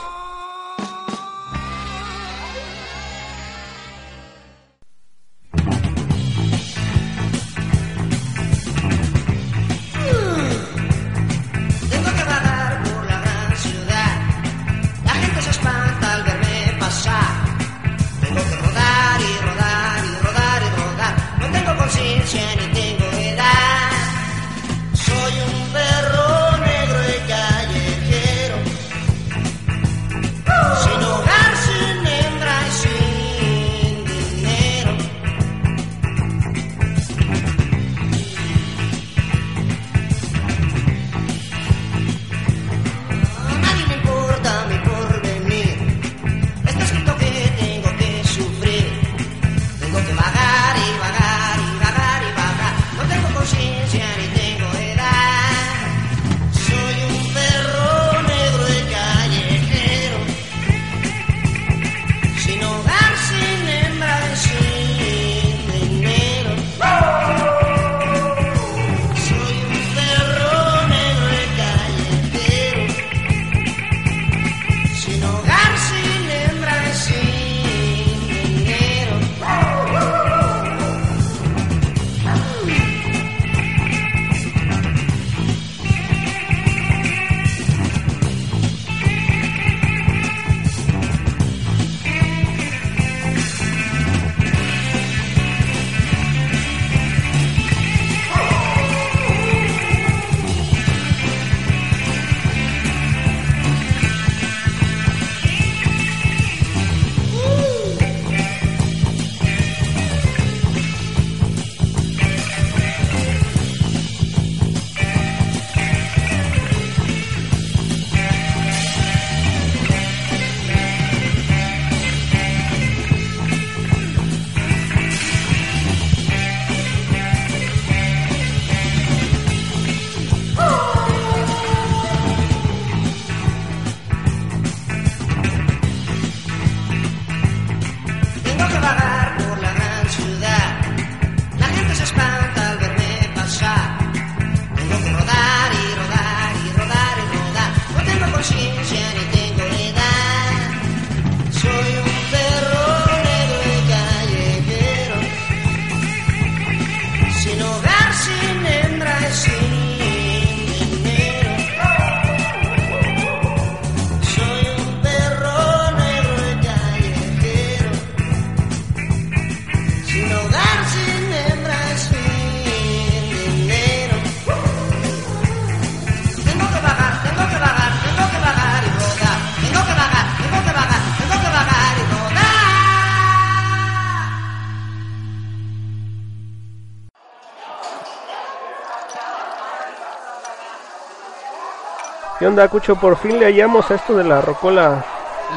¿Qué 192.43 192.49
onda, 192.49 192.67
Cucho? 192.67 192.97
Por 192.97 193.17
fin 193.19 193.39
le 193.39 193.45
hallamos 193.47 193.89
a 193.89 193.95
esto 193.95 194.17
de 194.17 194.25
la 194.25 194.41
rocola. 194.41 195.05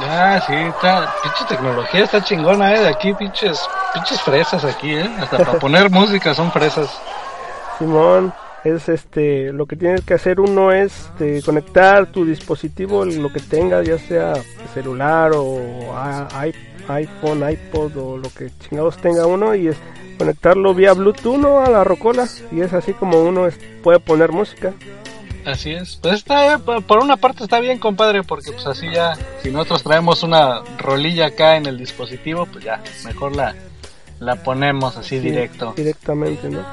Ah, 0.07 0.39
sí, 0.45 0.53
está, 0.53 1.11
pinche 1.23 1.43
tecnología 1.49 2.03
está 2.03 2.23
chingona, 2.23 2.75
eh, 2.75 2.79
de 2.81 2.87
aquí 2.89 3.11
pinches, 3.15 3.59
pinches 3.91 4.21
fresas 4.21 4.63
aquí, 4.63 4.93
eh, 4.93 5.09
hasta 5.19 5.39
para 5.39 5.53
poner 5.59 5.89
música 5.89 6.35
son 6.35 6.51
fresas. 6.51 6.95
Simón, 7.79 8.31
es 8.63 8.87
este, 8.87 9.51
lo 9.51 9.65
que 9.65 9.75
tienes 9.77 10.01
que 10.05 10.13
hacer 10.13 10.39
uno 10.39 10.71
es 10.71 11.09
este, 11.09 11.41
conectar 11.41 12.05
tu 12.05 12.23
dispositivo, 12.23 13.03
lo 13.03 13.33
que 13.33 13.39
tengas, 13.39 13.83
ya 13.87 13.97
sea 13.97 14.33
celular 14.75 15.31
o 15.33 15.59
iPhone, 16.87 17.49
iPod 17.49 17.97
o 17.97 18.17
lo 18.17 18.29
que 18.29 18.51
chingados 18.59 18.97
tenga 18.97 19.25
uno 19.25 19.55
y 19.55 19.69
es 19.69 19.77
conectarlo 20.19 20.75
vía 20.75 20.93
Bluetooth 20.93 21.37
¿no? 21.39 21.61
a 21.61 21.69
la 21.71 21.83
rocola 21.83 22.27
y 22.51 22.61
es 22.61 22.73
así 22.73 22.93
como 22.93 23.23
uno 23.23 23.47
es- 23.47 23.57
puede 23.81 23.99
poner 23.99 24.31
música. 24.31 24.71
Así 25.45 25.71
es. 25.71 25.97
Pues 26.01 26.15
está, 26.15 26.57
por 26.59 26.83
por 26.83 26.99
una 26.99 27.17
parte 27.17 27.43
está 27.43 27.59
bien, 27.59 27.77
compadre, 27.79 28.23
porque 28.23 28.51
pues 28.51 28.65
así 28.65 28.87
ya, 28.91 29.13
si 29.43 29.51
nosotros 29.51 29.83
traemos 29.83 30.23
una 30.23 30.61
rolilla 30.77 31.27
acá 31.27 31.55
en 31.55 31.65
el 31.67 31.77
dispositivo, 31.77 32.45
pues 32.47 32.65
ya, 32.65 32.81
mejor 33.05 33.35
la, 33.35 33.53
la 34.19 34.35
ponemos 34.37 34.97
así 34.97 35.19
Sí, 35.19 35.19
directo. 35.19 35.73
Directamente, 35.77 36.49
¿no? 36.49 36.65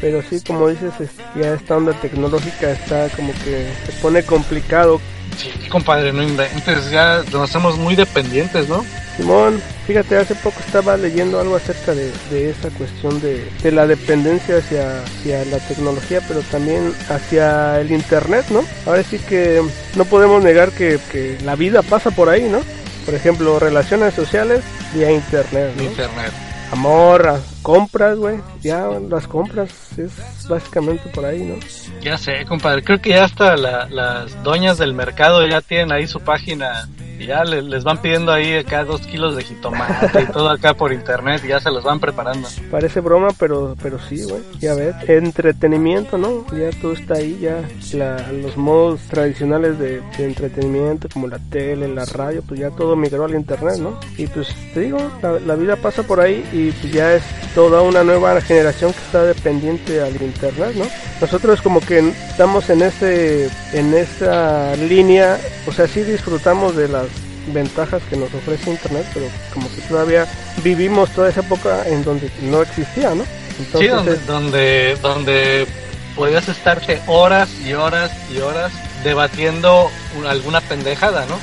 Pero 0.00 0.22
sí, 0.22 0.40
como 0.46 0.68
dices, 0.68 0.92
es- 1.00 1.10
ya 1.36 1.54
esta 1.54 1.76
onda 1.76 1.92
tecnológica 1.92 2.70
está 2.70 3.08
como 3.10 3.32
que 3.44 3.70
se 3.86 3.92
pone 4.00 4.22
complicado. 4.24 5.00
Sí, 5.36 5.50
compadre, 5.68 6.12
no 6.12 6.22
inventes, 6.22 6.90
ya 6.90 7.22
nos 7.32 7.48
hacemos 7.50 7.76
muy 7.78 7.94
dependientes, 7.94 8.68
¿no? 8.68 8.84
Simón, 9.18 9.60
fíjate, 9.86 10.16
hace 10.16 10.34
poco 10.36 10.60
estaba 10.64 10.96
leyendo 10.96 11.40
algo 11.40 11.56
acerca 11.56 11.92
de, 11.92 12.10
de 12.30 12.50
esa 12.50 12.70
cuestión 12.70 13.20
de, 13.20 13.46
de 13.62 13.72
la 13.72 13.84
dependencia 13.86 14.58
hacia, 14.58 15.02
hacia 15.02 15.44
la 15.46 15.58
tecnología, 15.58 16.22
pero 16.26 16.40
también 16.42 16.94
hacia 17.10 17.80
el 17.80 17.90
Internet, 17.90 18.46
¿no? 18.50 18.62
Ahora 18.86 19.02
sí 19.02 19.18
que 19.18 19.60
no 19.96 20.04
podemos 20.04 20.42
negar 20.44 20.70
que, 20.70 21.00
que 21.10 21.36
la 21.44 21.56
vida 21.56 21.82
pasa 21.82 22.12
por 22.12 22.28
ahí, 22.28 22.44
¿no? 22.48 22.60
Por 23.04 23.14
ejemplo, 23.14 23.58
relaciones 23.58 24.14
sociales 24.14 24.62
vía 24.94 25.10
Internet, 25.10 25.72
¿no? 25.76 25.82
Internet. 25.82 26.32
Amor, 26.70 27.40
compras, 27.62 28.18
güey. 28.18 28.36
Ya 28.60 28.86
las 29.08 29.26
compras 29.26 29.70
es 29.96 30.12
básicamente 30.48 31.08
por 31.08 31.24
ahí, 31.24 31.40
¿no? 31.40 31.56
Ya 32.02 32.18
sé, 32.18 32.44
compadre. 32.46 32.84
Creo 32.84 33.00
que 33.00 33.10
ya 33.10 33.24
hasta 33.24 33.56
la- 33.56 33.88
las 33.88 34.42
doñas 34.44 34.76
del 34.78 34.92
mercado 34.94 35.44
ya 35.46 35.60
tienen 35.62 35.90
ahí 35.92 36.06
su 36.06 36.20
página. 36.20 36.86
Ya 37.18 37.44
le- 37.44 37.62
les, 37.62 37.84
van 37.84 37.98
pidiendo 38.00 38.32
ahí 38.32 38.54
acá 38.54 38.84
dos 38.84 39.00
kilos 39.02 39.36
de 39.36 39.44
jitomate 39.44 40.22
y 40.22 40.26
todo 40.32 40.50
acá 40.50 40.74
por 40.74 40.92
internet. 40.92 41.42
Y 41.44 41.48
ya 41.48 41.60
se 41.60 41.70
los 41.70 41.84
van 41.84 42.00
preparando. 42.00 42.48
Parece 42.70 43.00
broma, 43.00 43.28
pero 43.38 43.76
pero 43.82 43.98
sí, 43.98 44.22
güey. 44.24 44.42
Ya 44.60 44.74
entretenimiento, 45.06 46.18
¿no? 46.18 46.44
Ya 46.56 46.70
todo 46.80 46.92
está 46.92 47.14
ahí, 47.14 47.38
ya 47.40 47.60
la- 47.92 48.30
los 48.32 48.56
modos 48.56 49.00
tradicionales 49.08 49.78
de, 49.78 50.02
entretenimiento 50.18 51.08
como 51.12 51.26
la 51.26 51.38
tele, 51.50 51.88
la 51.88 52.04
radio, 52.04 52.42
pues 52.46 52.60
ya 52.60 52.70
todo 52.70 52.96
migró 52.96 53.24
al 53.24 53.34
internet, 53.34 53.76
¿no? 53.78 53.98
Y 54.16 54.26
pues 54.26 54.48
te 54.74 54.80
digo, 54.80 54.98
la, 55.44 55.54
vida 55.54 55.76
pasa 55.76 56.02
por 56.02 56.20
ahí 56.20 56.44
y 56.52 56.70
pues 56.72 56.92
ya 56.92 57.14
es 57.14 57.22
toda 57.54 57.82
una 57.82 58.04
nueva 58.04 58.40
generación 58.40 58.92
que 58.92 58.98
está 59.00 59.24
dependiente 59.24 60.00
al 60.00 60.14
internet, 60.22 60.72
¿no? 60.76 60.84
Nosotros 61.20 61.60
como 61.62 61.80
que 61.80 61.98
estamos 62.30 62.70
en 62.70 62.82
este 62.82 63.46
en 63.72 63.94
esta 63.94 64.76
línea, 64.76 65.38
o 65.66 65.72
sea, 65.72 65.86
sí 65.88 66.02
disfrutamos 66.02 66.76
de 66.76 66.88
las 66.88 67.07
ventajas 67.52 68.02
que 68.10 68.16
nos 68.16 68.32
ofrece 68.34 68.70
internet, 68.70 69.06
pero 69.14 69.26
como 69.52 69.68
que 69.74 69.80
todavía 69.82 70.26
vivimos 70.62 71.10
toda 71.10 71.28
esa 71.30 71.40
época 71.40 71.82
en 71.86 72.04
donde 72.04 72.30
no 72.42 72.62
existía, 72.62 73.14
¿no? 73.14 73.24
Entonces, 73.58 73.80
sí, 73.80 73.86
donde, 73.88 74.12
es- 74.12 74.26
donde, 74.26 74.96
donde 75.02 75.66
podías 76.14 76.48
estarte 76.48 77.00
horas 77.06 77.48
y 77.64 77.72
horas 77.74 78.10
y 78.32 78.38
horas 78.38 78.72
debatiendo 79.04 79.90
un- 80.16 80.26
alguna 80.26 80.60
pendejada, 80.60 81.24
¿no? 81.26 81.38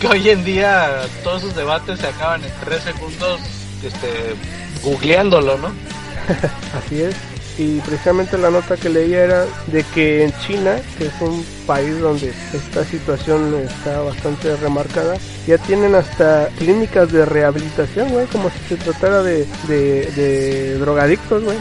Que 0.00 0.06
hoy 0.06 0.28
en 0.30 0.44
día 0.44 1.02
todos 1.24 1.42
esos 1.42 1.56
debates 1.56 1.98
se 2.00 2.06
acaban 2.06 2.42
en 2.44 2.50
tres 2.64 2.82
segundos 2.84 3.40
este, 3.84 4.34
googleándolo, 4.82 5.58
¿no? 5.58 5.68
así 6.78 7.02
es. 7.02 7.14
Y 7.58 7.80
precisamente 7.80 8.38
la 8.38 8.50
nota 8.50 8.76
que 8.76 8.88
leía 8.88 9.24
era 9.24 9.44
de 9.66 9.82
que 9.82 10.22
en 10.22 10.32
China, 10.46 10.76
que 10.96 11.06
es 11.06 11.12
un 11.20 11.44
país 11.66 11.98
donde 11.98 12.32
esta 12.52 12.84
situación 12.84 13.52
está 13.54 14.00
bastante 14.00 14.56
remarcada, 14.56 15.16
ya 15.44 15.58
tienen 15.58 15.96
hasta 15.96 16.48
clínicas 16.56 17.10
de 17.10 17.24
rehabilitación, 17.24 18.10
güey, 18.10 18.26
como 18.26 18.48
si 18.48 18.58
se 18.68 18.76
tratara 18.76 19.22
de, 19.24 19.44
de, 19.66 20.06
de 20.12 20.78
drogadictos, 20.78 21.42
güey. 21.42 21.58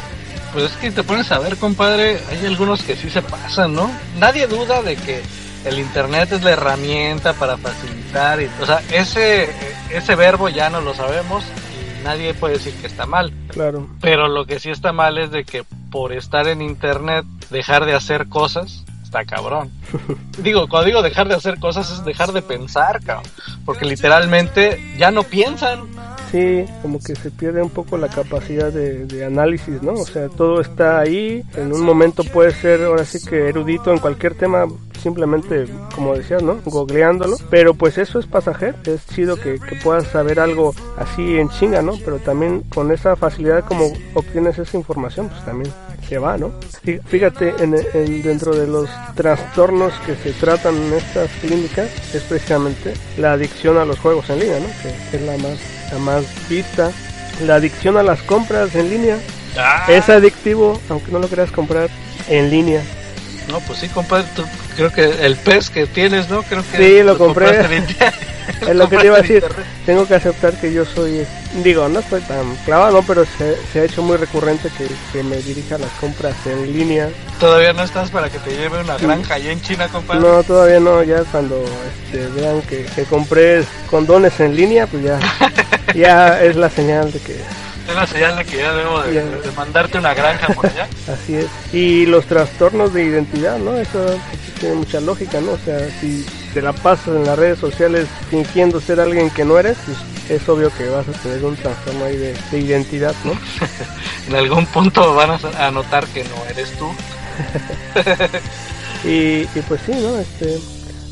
Pues 0.54 0.66
es 0.66 0.78
que 0.78 0.92
te 0.92 1.04
pones 1.04 1.32
a 1.32 1.40
ver, 1.40 1.58
compadre, 1.58 2.20
hay 2.30 2.46
algunos 2.46 2.84
que 2.84 2.96
sí 2.96 3.10
se 3.10 3.24
pasan, 3.24 3.74
¿no? 3.74 3.90
Nadie 4.20 4.46
duda 4.46 4.84
de 4.84 4.96
que 4.96 5.22
el 5.66 5.80
internet 5.80 6.32
es 6.32 6.44
la 6.44 6.52
herramienta 6.52 7.34
para 7.34 7.58
facilitar, 7.58 8.40
y, 8.40 8.50
o 8.62 8.66
sea, 8.68 8.82
ese, 8.92 9.50
ese 9.92 10.16
verbo 10.16 10.48
ya 10.48 10.70
no 10.70 10.80
lo 10.80 10.94
sabemos 10.94 11.44
nadie 12.04 12.34
puede 12.34 12.54
decir 12.54 12.74
que 12.76 12.88
está 12.88 13.06
mal. 13.06 13.34
Claro. 13.50 13.88
Pero 14.00 14.30
lo 14.30 14.46
que 14.46 14.60
sí 14.60 14.70
está 14.70 14.94
mal 14.94 15.18
es 15.18 15.32
de 15.32 15.44
que 15.44 15.66
por 15.92 16.14
estar 16.14 16.48
en 16.48 16.62
internet 16.62 17.26
dejar 17.50 17.86
de 17.86 17.94
hacer 17.94 18.28
cosas 18.28 18.84
está 19.08 19.26
cabrón. 19.26 19.72
digo, 20.38 20.68
cuando 20.68 20.88
digo 20.88 21.02
dejar 21.02 21.28
de 21.28 21.36
hacer 21.36 21.60
cosas 21.60 21.90
es 21.92 22.06
dejar 22.06 22.32
de 22.34 22.42
pensar, 22.42 23.02
cabrón. 23.04 23.32
Porque 23.66 23.86
literalmente 23.86 24.82
ya 24.98 25.12
no 25.12 25.24
piensan. 25.24 25.88
Sí, 26.32 26.66
como 26.82 27.00
que 27.00 27.16
se 27.16 27.32
pierde 27.32 27.62
un 27.62 27.70
poco 27.70 27.98
la 27.98 28.10
capacidad 28.10 28.72
de, 28.72 29.06
de 29.06 29.26
análisis, 29.26 29.82
¿no? 29.82 29.94
O 29.94 30.06
sea, 30.06 30.28
todo 30.28 30.60
está 30.60 31.00
ahí. 31.00 31.44
En 31.56 31.72
un 31.72 31.84
momento 31.84 32.24
puede 32.24 32.52
ser, 32.52 32.84
ahora 32.84 33.06
sí 33.06 33.20
que 33.26 33.48
erudito 33.48 33.94
en 33.94 34.00
cualquier 34.00 34.36
tema, 34.36 34.66
simplemente, 35.02 35.68
como 35.96 36.16
decías, 36.16 36.44
¿no? 36.44 36.60
Googleándolo. 36.66 37.38
Pero 37.50 37.74
pues 37.74 37.98
eso 37.98 38.20
es 38.20 38.26
pasajero. 38.26 38.78
Es 38.86 39.06
chido 39.08 39.38
que, 39.38 39.58
que 39.60 39.76
puedas 39.78 40.08
saber 40.08 40.40
algo 40.40 40.74
así 40.98 41.38
en 41.38 41.50
chinga, 41.50 41.82
¿no? 41.82 41.94
Pero 42.04 42.18
también 42.20 42.64
con 42.74 42.92
esa 42.92 43.16
facilidad 43.16 43.64
como 43.66 43.86
obtienes 44.14 44.60
esa 44.60 44.78
información, 44.78 45.30
pues 45.30 45.44
también 45.46 45.72
se 46.08 46.18
va, 46.18 46.38
¿no? 46.38 46.52
Fí- 46.86 47.00
Fíjate, 47.08 47.54
en, 47.60 47.76
en- 47.94 48.22
dentro 48.22 48.56
de 48.56 48.68
los 48.68 48.90
trastornos 49.16 49.94
que 50.06 50.16
se 50.16 50.32
tratan 50.40 50.76
en 50.76 50.94
estas 50.94 51.30
clínicas 51.42 51.88
es 52.14 52.22
precisamente 52.24 52.94
la 53.18 53.34
adicción 53.34 53.78
a 53.78 53.86
los 53.86 54.00
juegos 54.00 54.30
en 54.30 54.40
línea, 54.40 54.60
¿no? 54.60 54.68
Que 54.82 55.18
es 55.18 55.22
la 55.24 55.38
más, 55.38 55.58
la 55.92 56.00
más 56.00 56.24
vista. 56.50 56.92
La 57.46 57.56
adicción 57.56 57.98
a 57.98 58.04
las 58.04 58.22
compras 58.24 58.74
en 58.76 58.90
línea 58.90 59.18
es 59.88 60.10
adictivo, 60.10 60.80
aunque 60.90 61.12
no 61.12 61.20
lo 61.20 61.28
quieras 61.28 61.52
comprar 61.52 61.90
en 62.30 62.50
línea. 62.50 62.82
No, 63.50 63.60
pues 63.62 63.80
sí, 63.80 63.88
compadre, 63.90 64.26
tú- 64.36 64.44
creo 64.76 64.92
que 64.92 65.26
el 65.26 65.36
pez 65.38 65.70
que 65.70 65.86
tienes, 65.88 66.30
¿no? 66.30 66.44
Creo 66.44 66.64
que 66.72 66.78
Sí, 66.78 67.04
lo 67.04 67.18
compré. 67.18 67.60
en. 67.76 67.86
Es 68.68 68.76
lo 68.76 68.88
que 68.90 68.98
te 68.98 69.06
iba 69.08 69.18
a 69.18 69.22
decir. 69.22 69.44
Tengo 69.86 70.08
que 70.08 70.16
aceptar 70.16 70.54
que 70.54 70.72
yo 70.72 70.86
soy, 70.86 71.26
digo, 71.64 71.88
no 71.90 72.00
estoy 72.00 72.22
tan 72.22 72.56
clavado, 72.66 72.98
¿no? 72.98 73.04
pero 73.08 73.26
se, 73.38 73.58
se 73.72 73.80
ha 73.82 73.84
hecho 73.86 74.02
muy 74.04 74.18
recurrente 74.18 74.70
que, 74.78 74.88
que 75.12 75.24
me 75.24 75.38
dirija 75.38 75.78
las 75.78 75.92
compras 76.00 76.36
en 76.46 76.72
línea. 76.74 77.10
Todavía 77.40 77.74
no 77.74 77.84
estás 77.84 78.10
para 78.12 78.30
que 78.30 78.40
te 78.40 78.52
lleve 78.52 78.80
una 78.82 78.98
granja 78.98 79.36
allá 79.36 79.52
en 79.52 79.62
China, 79.62 79.88
compadre. 79.88 80.22
No, 80.22 80.44
todavía 80.44 80.80
no, 80.80 81.04
ya 81.04 81.24
cuando 81.32 81.64
este, 82.06 82.28
vean 82.40 82.62
que, 82.64 82.84
que 82.86 83.04
compré 83.04 83.64
condones 83.90 84.40
en 84.40 84.56
línea, 84.56 84.88
pues 84.88 85.04
ya, 85.04 85.20
ya 85.96 86.42
es 86.44 86.56
la 86.56 86.70
señal 86.70 87.12
de 87.12 87.20
que 87.20 87.34
Es 87.34 87.96
la 87.96 88.06
señal 88.08 88.36
de 88.38 88.46
que 88.46 88.58
ya 88.58 88.74
debo 88.74 89.02
de, 89.02 89.14
Ya. 89.16 89.24
de 89.24 89.52
mandarte 89.56 89.98
una 89.98 90.14
granja 90.14 90.48
por 90.54 90.66
allá. 90.66 90.88
así 91.14 91.36
es. 91.36 91.48
Y 91.74 92.06
los 92.06 92.26
trastornos 92.26 92.94
de 92.94 93.04
identidad, 93.04 93.58
¿no? 93.58 93.76
Eso 93.78 94.20
tiene 94.60 94.76
mucha 94.76 95.00
lógica, 95.00 95.40
¿no? 95.42 95.52
O 95.52 95.60
sea, 95.64 95.80
si 96.02 96.26
te 96.54 96.62
la 96.62 96.74
pasas 96.74 97.08
en 97.16 97.26
las 97.26 97.38
redes 97.38 97.60
sociales 97.60 98.08
fingiendo 98.30 98.80
ser 98.82 99.00
alguien 99.00 99.30
que 99.30 99.46
no 99.46 99.58
eres, 99.60 99.78
pues 99.86 99.98
es 100.30 100.48
obvio 100.50 100.70
que 100.78 100.88
vas 100.90 101.08
a 101.08 101.12
tener 101.14 101.44
un 101.44 101.56
trastorno 101.56 102.06
ahí 102.06 102.18
de, 102.18 102.36
de 102.52 102.60
identidad, 102.60 103.16
¿no? 103.24 103.34
En 104.28 104.36
algún 104.36 104.66
punto 104.66 105.16
van 105.16 105.32
a, 105.32 105.68
a 105.68 105.72
notar 105.72 106.06
que 106.08 106.24
no 106.26 106.36
eres 106.50 106.72
tú. 106.78 106.88
Y, 109.04 109.42
y 109.44 109.62
pues 109.68 109.82
sí, 109.82 109.92
¿no? 109.92 110.18
Este, 110.18 110.58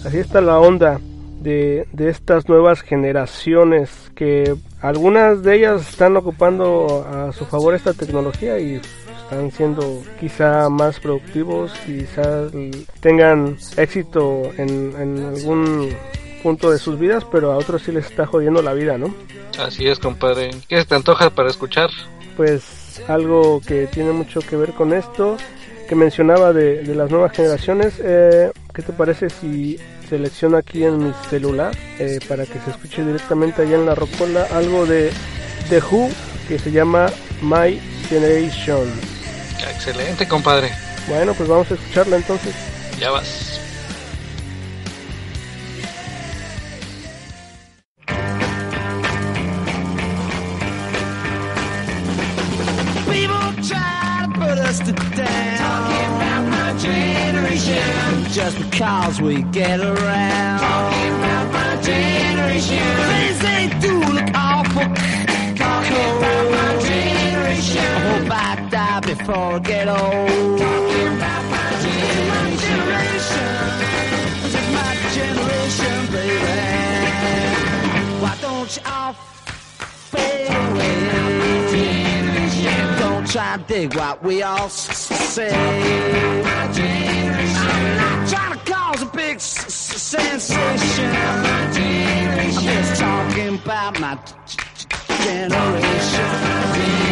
así 0.05 0.17
está 0.17 0.41
la 0.41 0.59
onda 0.59 0.99
de, 1.39 1.87
de 1.91 2.09
estas 2.09 2.49
nuevas 2.49 2.81
generaciones 2.81 3.89
que 4.15 4.55
algunas 4.81 5.43
de 5.43 5.55
ellas 5.55 5.87
están 5.89 6.17
ocupando 6.17 7.05
a 7.07 7.31
su 7.31 7.45
favor 7.45 7.75
esta 7.75 7.93
tecnología 7.93 8.57
y 8.59 8.81
están 9.23 9.51
siendo 9.51 10.03
quizá 10.19 10.69
más 10.69 10.99
productivos, 10.99 11.71
quizás 11.85 12.51
tengan 12.99 13.57
éxito 13.77 14.51
en, 14.57 14.93
en 14.99 15.25
algún 15.25 15.89
punto 16.45 16.69
de 16.69 16.77
sus 16.77 16.99
vidas, 16.99 17.23
pero 17.31 17.51
a 17.51 17.57
otros 17.57 17.81
sí 17.81 17.91
les 17.91 18.05
está 18.05 18.27
jodiendo 18.27 18.61
la 18.61 18.73
vida, 18.73 18.99
¿no? 18.99 19.15
Así 19.57 19.87
es, 19.87 19.97
compadre. 19.97 20.51
¿Qué 20.69 20.85
te 20.85 20.93
antoja 20.93 21.31
para 21.31 21.49
escuchar? 21.49 21.89
pues 22.37 23.01
algo 23.07 23.61
que 23.65 23.87
tiene 23.87 24.11
mucho 24.11 24.41
que 24.41 24.55
ver 24.57 24.73
con 24.73 24.93
esto 24.93 25.37
que 25.87 25.95
mencionaba 25.95 26.51
de, 26.53 26.83
de 26.83 26.93
las 26.93 27.09
nuevas 27.09 27.31
generaciones 27.31 27.93
eh, 28.03 28.51
¿qué 28.73 28.81
te 28.81 28.91
parece 28.91 29.29
si 29.29 29.79
selecciono 30.09 30.57
aquí 30.57 30.83
en 30.83 30.97
mi 30.97 31.13
celular 31.29 31.73
eh, 31.97 32.19
para 32.27 32.45
que 32.45 32.59
se 32.59 32.71
escuche 32.71 33.05
directamente 33.05 33.61
allá 33.61 33.75
en 33.75 33.85
la 33.85 33.95
rocola 33.95 34.45
algo 34.51 34.85
de 34.85 35.11
The 35.69 35.79
Who 35.79 36.09
que 36.49 36.59
se 36.59 36.71
llama 36.71 37.05
My 37.41 37.79
Generation 38.09 38.85
Excelente, 39.73 40.27
compadre. 40.27 40.71
bueno 41.07 41.33
pues 41.35 41.47
vamos 41.47 41.71
a 41.71 41.75
escucharla 41.75 42.17
entonces 42.17 42.53
Ya 42.99 43.11
vas. 43.11 43.61
Just 58.35 58.59
because 58.59 59.21
we 59.21 59.43
get 59.43 59.79
around. 59.79 60.59
Talking 60.59 61.13
about 61.19 61.53
my 61.53 61.81
generation. 61.81 62.83
Things 63.07 63.39
they 63.39 63.69
do 63.79 63.97
look 64.11 64.29
awful. 64.35 64.83
Talking 65.55 66.09
about 66.17 66.51
my 66.51 66.77
generation. 66.83 67.77
I 67.79 67.99
hope 68.09 68.29
I 68.29 68.69
die 68.69 68.99
before 68.99 69.53
I 69.53 69.59
get 69.59 69.87
old. 69.87 70.59
Talking 70.59 71.07
about 71.15 71.43
my 71.49 71.69
generation. 72.59 73.55
This 74.43 74.55
is 74.59 74.67
my 74.75 74.91
generation, 75.15 75.95
baby. 76.11 76.59
Why 78.19 78.35
don't 78.41 78.69
you 78.75 78.83
all 78.85 79.13
fade 80.11 80.51
away? 80.51 80.91
Don't 82.99 83.25
try 83.31 83.55
to 83.55 83.63
dig 83.63 83.95
what 83.95 84.21
we 84.21 84.43
all 84.43 84.67
say. 84.67 85.55
Trying 88.27 88.57
to 88.59 88.71
cause 88.73 89.01
a 89.01 89.05
big 89.07 89.35
s- 89.35 89.65
s- 89.65 90.01
sensation. 90.01 91.15
I'm 91.15 92.51
just 92.63 92.99
talking 93.01 93.55
about 93.55 93.99
my 93.99 94.17
generation. 95.23 97.04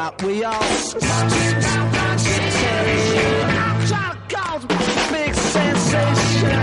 What 0.00 0.22
we 0.22 0.44
all 0.44 0.62
say. 0.62 0.98
A 4.62 4.70
big 5.12 5.34
sensation. 5.34 6.60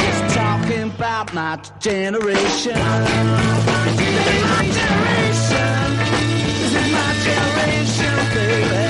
Just 0.00 0.22
talking 0.34 0.90
about 0.94 1.32
my 1.32 1.58
generation. 1.80 2.78
My 2.78 4.62
generation. 4.78 5.80
This 6.60 6.74
is 6.80 6.86
my 6.92 7.10
generation, 7.26 8.16
baby. 8.34 8.85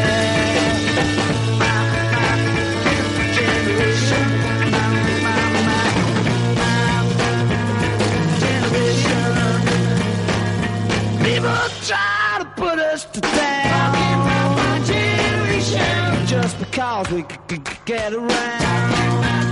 to 13.17 13.23
town. 13.23 13.93
My 14.57 14.83
generation. 14.85 16.27
Just 16.27 16.59
because 16.59 17.11
we 17.11 17.23
could 17.23 17.67
get 17.87 18.13
around. 18.13 18.31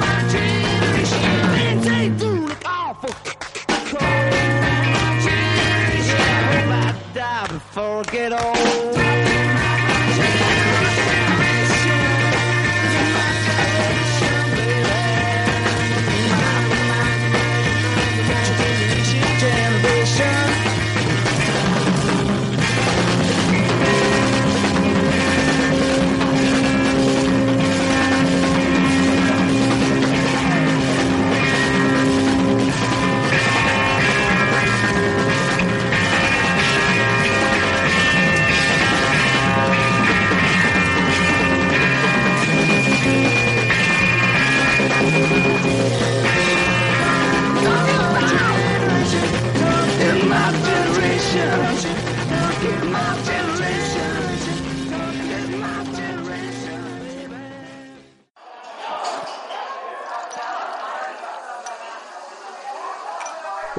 My 0.01 0.29
generation. 0.31 1.25
And 1.65 1.83
they 1.83 2.09
do 2.11 2.31
look 2.49 2.63
awful 2.67 3.11
cold. 3.89 4.03
My 4.65 5.21
generation. 5.25 6.21
I 6.21 6.43
hope 6.53 6.71
I 6.79 7.15
die 7.15 7.47
before 7.49 8.01
I 8.01 8.03
get 8.13 8.33
old. 8.33 8.74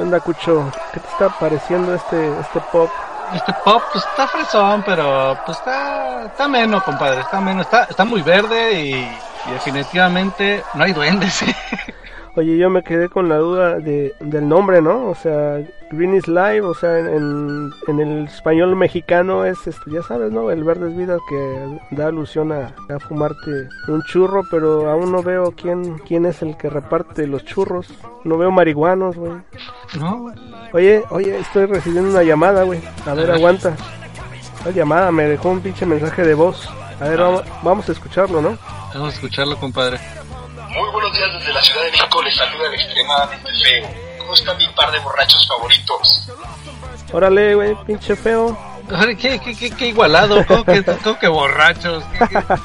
Onda? 0.06 0.20
¿Qué 0.94 1.00
te 1.00 1.08
está 1.08 1.30
pareciendo 1.40 1.94
este, 1.94 2.40
este 2.40 2.60
pop? 2.72 2.90
Este 3.34 3.54
pop 3.64 3.82
pues, 3.92 4.06
está 4.06 4.28
fresón, 4.28 4.84
pero 4.86 5.38
pues 5.46 5.58
está, 5.58 6.26
está 6.26 6.48
menos, 6.48 6.84
compadre. 6.84 7.22
Está 7.22 7.42
menos, 7.42 7.66
está, 7.66 7.84
está 7.84 8.06
muy 8.06 8.22
verde 8.22 8.80
y, 8.80 8.94
y 8.94 9.52
definitivamente 9.52 10.64
no 10.76 10.84
hay 10.84 10.94
duendes. 10.94 11.44
Oye, 12.38 12.58
yo 12.58 12.70
me 12.70 12.84
quedé 12.84 13.08
con 13.08 13.30
la 13.30 13.38
duda 13.38 13.80
de, 13.80 14.14
del 14.20 14.48
nombre, 14.50 14.82
¿no? 14.82 15.10
O 15.10 15.16
sea, 15.16 15.64
Green 15.92 16.16
is 16.16 16.28
Life, 16.28 16.62
o 16.62 16.74
sea, 16.74 17.00
en, 17.00 17.72
en, 17.88 18.00
el 18.02 18.26
español 18.26 18.76
mexicano 18.76 19.46
es, 19.46 19.66
este, 19.66 19.92
ya 19.92 20.04
sabes, 20.04 20.34
¿no? 20.34 20.52
El 20.52 20.66
verde 20.66 20.90
es 20.90 20.98
vida 20.98 21.18
que 21.30 21.80
da 21.92 22.08
alusión 22.08 22.52
a, 22.52 22.76
a 22.94 23.00
fumarte 23.00 23.70
un 23.88 24.04
churro, 24.04 24.44
pero 24.52 24.90
aún 24.90 25.14
no 25.14 25.24
veo 25.24 25.54
quién, 25.56 25.98
quién 26.00 26.26
es 26.26 26.42
el 26.42 26.58
que 26.58 26.70
reparte 26.70 27.26
los 27.26 27.46
churros. 27.46 27.88
No 28.26 28.38
veo 28.38 28.52
marihuanos, 28.52 29.16
güey. 29.16 29.34
¿No? 29.98 30.34
Oye, 30.74 31.04
oye, 31.12 31.40
estoy 31.40 31.68
recibiendo 31.68 32.10
una 32.10 32.24
llamada, 32.24 32.64
güey. 32.64 32.82
A 33.06 33.14
ver, 33.14 33.32
aguanta. 33.32 33.78
La 34.66 34.72
llamada 34.72 35.10
me 35.12 35.24
dejó 35.24 35.52
un 35.52 35.62
pinche 35.62 35.86
mensaje 35.86 36.24
de 36.24 36.34
voz. 36.34 36.70
A 37.00 37.08
ver, 37.08 37.20
vamos, 37.20 37.44
vamos 37.64 37.88
a 37.88 37.94
escucharlo, 37.94 38.42
¿no? 38.42 38.58
Vamos 38.94 39.14
a 39.14 39.16
escucharlo, 39.16 39.58
compadre. 39.58 40.00
Muy 40.76 40.90
buenos 40.92 41.14
días 41.14 41.32
desde 41.34 41.54
la 41.54 41.62
Ciudad 41.62 41.84
de 41.84 41.92
México, 41.92 42.22
les 42.22 42.36
saluda 42.36 42.68
el 42.68 42.74
extremadamente 42.76 43.50
feo. 43.64 43.88
¿Cómo 44.20 44.34
está 44.34 44.54
mi 44.56 44.68
par 44.70 44.92
de 44.92 45.00
borrachos 45.00 45.48
favoritos? 45.48 46.30
Órale, 47.12 47.56
güey, 47.56 47.76
pinche 47.86 48.16
feo. 48.16 48.58
¿Qué, 49.20 49.40
qué, 49.40 49.56
qué, 49.56 49.72
qué 49.72 49.88
igualado? 49.88 50.46
¿Cómo 50.46 50.64
que, 50.66 50.84
cómo 51.04 51.20
que 51.20 51.28
borrachos? 51.28 52.04
¿Qué- 52.20 52.28
qué? 52.28 52.40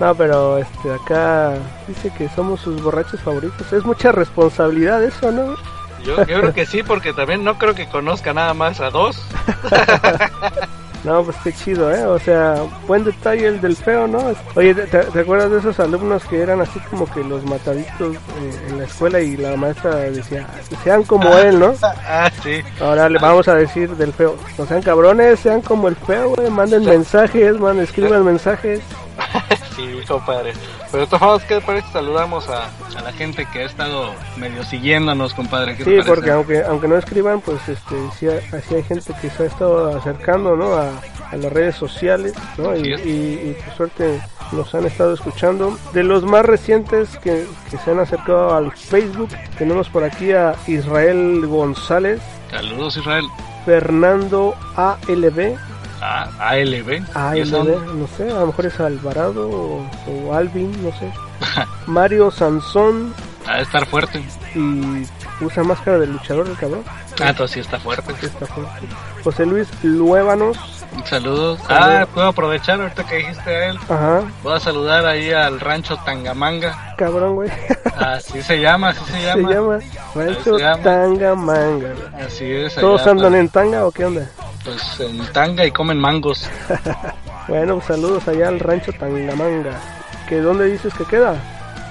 No, 0.00 0.14
pero 0.14 0.56
este 0.56 0.94
acá 0.94 1.58
dice 1.86 2.10
que 2.16 2.26
somos 2.30 2.60
sus 2.62 2.80
borrachos 2.82 3.20
favoritos. 3.20 3.70
Es 3.70 3.84
mucha 3.84 4.10
responsabilidad 4.12 5.04
eso, 5.04 5.30
¿no? 5.30 5.56
Yo, 6.02 6.16
yo 6.24 6.40
creo 6.40 6.54
que 6.54 6.64
sí, 6.64 6.82
porque 6.82 7.12
también 7.12 7.44
no 7.44 7.58
creo 7.58 7.74
que 7.74 7.86
conozca 7.86 8.32
nada 8.32 8.54
más 8.54 8.80
a 8.80 8.88
dos. 8.88 9.22
No, 11.04 11.24
pues 11.24 11.36
qué 11.42 11.52
chido, 11.52 11.90
¿eh? 11.90 12.04
O 12.04 12.18
sea, 12.18 12.56
buen 12.86 13.04
detalle 13.04 13.46
el 13.46 13.60
del 13.60 13.74
feo, 13.74 14.06
¿no? 14.06 14.32
Oye, 14.54 14.74
¿te, 14.74 14.86
te 14.86 15.20
acuerdas 15.20 15.50
de 15.50 15.58
esos 15.58 15.80
alumnos 15.80 16.24
que 16.24 16.40
eran 16.40 16.60
así 16.60 16.78
como 16.90 17.06
que 17.06 17.24
los 17.24 17.42
mataditos 17.44 18.16
eh, 18.16 18.66
en 18.68 18.78
la 18.78 18.84
escuela 18.84 19.20
y 19.20 19.36
la 19.36 19.56
maestra 19.56 19.96
decía, 19.96 20.46
sean 20.84 21.02
como 21.04 21.36
él, 21.38 21.58
¿no? 21.58 21.74
Ah, 22.12 22.30
sí. 22.42 22.60
Ahora 22.80 23.08
le 23.08 23.18
vamos 23.18 23.46
a 23.48 23.54
decir 23.54 23.88
del 23.96 24.12
feo, 24.12 24.36
no 24.58 24.66
sean 24.66 24.82
cabrones, 24.82 25.38
sean 25.38 25.62
como 25.62 25.88
el 25.88 25.96
feo, 25.96 26.34
güey, 26.34 26.50
manden 26.50 26.84
mensajes, 26.86 27.58
man, 27.58 27.78
escriban 27.80 28.24
mensajes. 28.24 28.80
Sí, 30.00 30.06
compadre. 30.06 30.52
Pero 30.92 31.06
formas, 31.06 31.42
¿qué 31.44 31.54
te 31.56 31.60
parece? 31.60 31.86
Saludamos 31.92 32.48
a, 32.48 32.64
a 32.96 33.02
la 33.02 33.12
gente 33.12 33.46
que 33.52 33.60
ha 33.60 33.64
estado 33.66 34.10
medio 34.36 34.62
siguiéndonos, 34.64 35.34
compadre. 35.34 35.76
¿Qué 35.76 35.84
Sí, 35.84 35.96
porque 36.06 36.30
aunque 36.30 36.62
aunque 36.64 36.88
no 36.88 36.96
escriban, 36.96 37.40
pues 37.40 37.60
este 37.68 37.96
sí, 38.18 38.28
hay- 38.28 38.40
así 38.52 38.74
hay 38.74 38.82
gente 38.82 39.12
que 39.20 39.30
se 39.30 39.42
ha 39.44 39.46
estado 39.46 39.96
acercando, 39.96 40.56
¿no? 40.56 40.74
A, 40.74 40.90
a 41.30 41.36
las 41.36 41.52
redes 41.52 41.76
sociales, 41.76 42.34
¿no? 42.58 42.74
Y, 42.76 43.56
por 43.64 43.74
suerte 43.76 44.20
nos 44.52 44.74
han 44.74 44.84
estado 44.84 45.14
escuchando. 45.14 45.78
De 45.92 46.02
los 46.02 46.24
más 46.24 46.44
recientes 46.44 47.16
que, 47.18 47.46
que 47.70 47.78
se 47.78 47.90
han 47.92 48.00
acercado 48.00 48.54
al 48.54 48.72
Facebook, 48.72 49.28
tenemos 49.56 49.88
por 49.88 50.02
aquí 50.02 50.32
a 50.32 50.54
Israel 50.66 51.46
González, 51.46 52.20
Saludos, 52.50 52.96
Israel. 52.96 53.24
Fernando 53.64 54.54
ALB, 54.76 55.56
A 56.00 56.30
ALB. 56.50 57.02
ALB, 57.14 57.94
no 57.94 58.06
sé, 58.16 58.30
a 58.30 58.40
lo 58.40 58.46
mejor 58.46 58.66
es 58.66 58.80
Alvarado 58.80 59.48
o, 59.50 59.90
o 60.10 60.34
Alvin, 60.34 60.70
no 60.82 60.90
sé. 60.98 61.12
Mario 61.86 62.30
Sansón 62.30 63.14
Ha 63.46 63.56
de 63.56 63.62
estar 63.62 63.86
fuerte. 63.86 64.22
y 64.54 65.04
usa 65.44 65.62
máscara 65.62 65.98
de 65.98 66.06
luchador 66.06 66.46
el 66.48 66.56
cabrón. 66.56 66.82
Ah, 67.22 67.30
entonces 67.30 67.54
sí 67.54 67.60
está 67.60 67.78
fuerte. 67.78 68.12
Está 68.22 68.46
fuerte. 68.46 68.86
José 69.24 69.44
Luis 69.46 69.68
Luébanos, 69.82 70.56
Saludos. 71.04 71.60
Ah, 71.68 72.04
puedo 72.12 72.26
aprovechar 72.28 72.80
ahorita 72.80 73.04
que 73.06 73.16
dijiste 73.18 73.48
a 73.48 73.66
él. 73.68 73.78
ajá, 73.88 74.22
Voy 74.42 74.54
a 74.56 74.60
saludar 74.60 75.06
ahí 75.06 75.30
al 75.30 75.60
rancho 75.60 75.96
Tangamanga. 75.98 76.94
cabrón, 76.96 77.36
güey. 77.36 77.50
Así 77.96 78.42
se 78.42 78.58
llama, 78.60 78.88
así 78.88 79.04
se 79.04 79.12
Se 79.12 79.22
llama. 79.22 79.50
llama 79.52 79.78
Rancho 80.14 80.56
Se 80.58 80.62
llama. 80.62 80.82
Tangamanga. 80.82 81.92
Así 82.26 82.50
es. 82.50 82.74
¿Todos 82.74 83.06
andan 83.06 83.34
en 83.36 83.48
tanga 83.48 83.86
o 83.86 83.92
qué 83.92 84.04
onda? 84.04 84.26
Pues 84.64 85.00
en 85.00 85.18
tanga 85.32 85.64
y 85.66 85.70
comen 85.70 85.98
mangos. 85.98 86.48
Bueno, 87.48 87.76
pues 87.76 87.86
saludos 87.86 88.28
allá 88.28 88.46
al 88.46 88.60
Rancho 88.60 88.92
Tangamanga. 88.92 89.80
¿Que 90.28 90.40
dónde 90.40 90.66
dices 90.66 90.94
que 90.94 91.04
queda? 91.04 91.34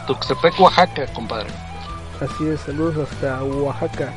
Tuxtepec, 0.07 0.57
Oaxaca, 0.57 1.05
compadre. 1.07 1.49
Así 2.21 2.47
es, 2.47 2.61
saludos 2.61 3.09
hasta 3.11 3.43
Oaxaca. 3.43 4.13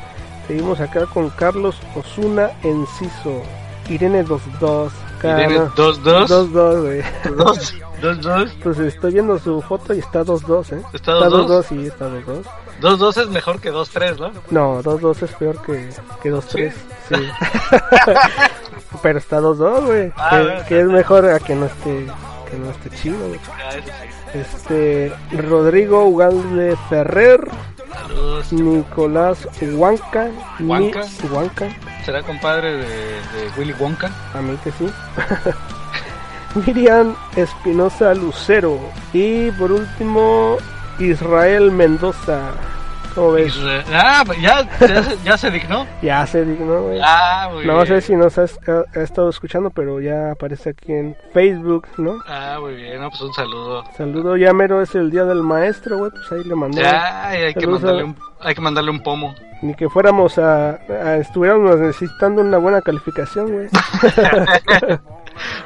Seguimos 0.47 0.79
acá 0.79 1.05
con 1.05 1.29
Carlos 1.31 1.75
Osuna 1.95 2.51
Enciso. 2.63 3.41
Irene 3.89 4.23
22. 4.23 4.93
Irene 4.93 5.21
Cara, 5.21 5.47
22. 5.47 6.03
22, 6.03 6.81
güey. 6.81 7.03
Dos. 7.35 7.73
Dos, 8.01 8.21
dos. 8.21 8.51
Pues 8.63 8.79
estoy 8.79 9.13
viendo 9.13 9.39
su 9.39 9.61
foto 9.61 9.93
y 9.93 9.99
está 9.99 10.23
2-2, 10.23 10.77
¿eh? 10.77 10.83
¿Está 10.93 11.13
2-2? 11.13 11.47
2-2, 11.47 11.63
sí, 11.63 11.87
está 11.87 12.09
2-2. 12.09 12.43
Dos, 12.83 12.99
dos 12.99 13.15
es 13.15 13.29
mejor 13.29 13.61
que 13.61 13.69
dos, 13.69 13.89
tres, 13.89 14.19
¿no? 14.19 14.33
No, 14.51 14.83
2-2 14.83 15.23
es 15.23 15.31
peor 15.35 15.61
que, 15.61 15.89
que 16.21 16.33
2-3, 16.33 16.73
sí. 17.07 17.15
Pero 19.01 19.19
está 19.19 19.39
2-2, 19.39 19.85
güey. 19.85 20.11
Ah, 20.17 20.29
que, 20.29 20.41
bueno. 20.43 20.65
que 20.67 20.79
es 20.81 20.85
mejor 20.87 21.25
a 21.29 21.39
que 21.39 21.55
no 21.55 21.67
esté, 21.67 22.07
que 22.51 22.57
no 22.57 22.69
esté 22.71 22.89
chido, 22.89 23.25
güey. 23.29 23.39
Ah, 23.49 23.71
sí. 23.71 24.37
Este, 24.37 25.13
Rodrigo 25.31 26.03
Ugalde 26.07 26.75
Ferrer, 26.89 27.39
Saludos. 27.93 28.51
Nicolás 28.51 29.47
Huanca, 29.61 30.29
¿Huanca? 30.59 31.03
Huanca, 31.31 31.69
¿Será 32.03 32.21
compadre 32.21 32.73
de, 32.73 32.85
de 32.85 33.49
Willy 33.57 33.71
Wonka? 33.79 34.11
a 34.33 34.41
mí 34.41 34.57
que 34.61 34.71
sí. 34.73 34.91
Miriam 36.67 37.15
Espinosa 37.37 38.13
Lucero. 38.13 38.77
Y 39.13 39.51
por 39.51 39.71
último, 39.71 40.57
Israel 40.99 41.71
Mendoza. 41.71 42.51
¿Cómo 43.15 43.33
ves? 43.33 43.55
Ah, 43.93 44.23
ya, 44.41 44.67
ya, 44.79 45.03
se- 45.03 45.17
ya 45.23 45.37
se 45.37 45.51
dignó. 45.51 45.85
Ya 46.01 46.25
se 46.25 46.43
dignó, 46.43 46.81
güey. 46.81 46.99
Ah, 47.03 47.47
muy 47.53 47.63
No 47.63 47.75
bien. 47.75 47.85
sé 47.85 48.01
si 48.01 48.15
nos 48.15 48.39
has 48.39 48.57
ha, 48.67 48.85
ha 48.99 49.03
estado 49.03 49.29
escuchando, 49.29 49.69
pero 49.69 50.01
ya 50.01 50.31
aparece 50.31 50.71
aquí 50.71 50.91
en 50.93 51.15
Facebook, 51.31 51.87
¿no? 51.97 52.15
Ah, 52.27 52.57
muy 52.59 52.73
bien. 52.73 52.99
No, 52.99 53.09
pues 53.11 53.21
un 53.21 53.33
saludo. 53.33 53.83
Saludo, 53.95 54.35
ya 54.35 54.51
mero 54.53 54.81
es 54.81 54.95
el 54.95 55.11
día 55.11 55.25
del 55.25 55.43
maestro, 55.43 55.99
güey, 55.99 56.09
pues 56.09 56.31
ahí 56.31 56.43
le 56.43 56.55
mandé. 56.55 56.81
Ya, 56.81 57.27
hay 57.29 57.53
que 57.53 57.67
mandarle 57.67 58.03
un, 58.03 58.17
hay 58.41 58.55
que 58.55 58.61
mandarle 58.61 58.89
un 58.89 59.03
pomo. 59.03 59.35
Ni 59.61 59.75
que 59.75 59.87
fuéramos 59.89 60.39
a, 60.39 60.71
a- 60.89 61.17
estuviéramos 61.17 61.77
necesitando 61.79 62.41
una 62.41 62.57
buena 62.57 62.81
calificación, 62.81 63.51
güey. 63.51 63.67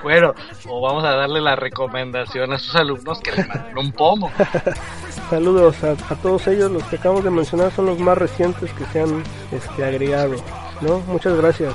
Bueno, 0.02 0.34
o 0.70 0.80
vamos 0.82 1.04
a 1.04 1.12
darle 1.12 1.42
la 1.42 1.56
recomendación 1.58 2.54
a 2.54 2.58
sus 2.58 2.74
alumnos 2.76 3.20
que 3.20 3.32
le 3.34 3.44
manden 3.46 3.78
un 3.78 3.92
pomo. 3.92 4.32
Saludos 5.30 5.84
a, 5.84 5.92
a 5.92 6.16
todos 6.16 6.48
ellos, 6.48 6.72
los 6.72 6.84
que 6.84 6.96
acabamos 6.96 7.24
de 7.24 7.30
mencionar 7.30 7.72
son 7.72 7.88
los 7.88 8.00
más 8.00 8.18
recientes 8.18 8.72
que 8.74 8.86
se 8.86 9.02
han 9.02 9.24
este, 9.52 9.84
agregado, 9.84 10.36
¿no? 10.82 11.00
Muchas 11.08 11.36
gracias. 11.36 11.74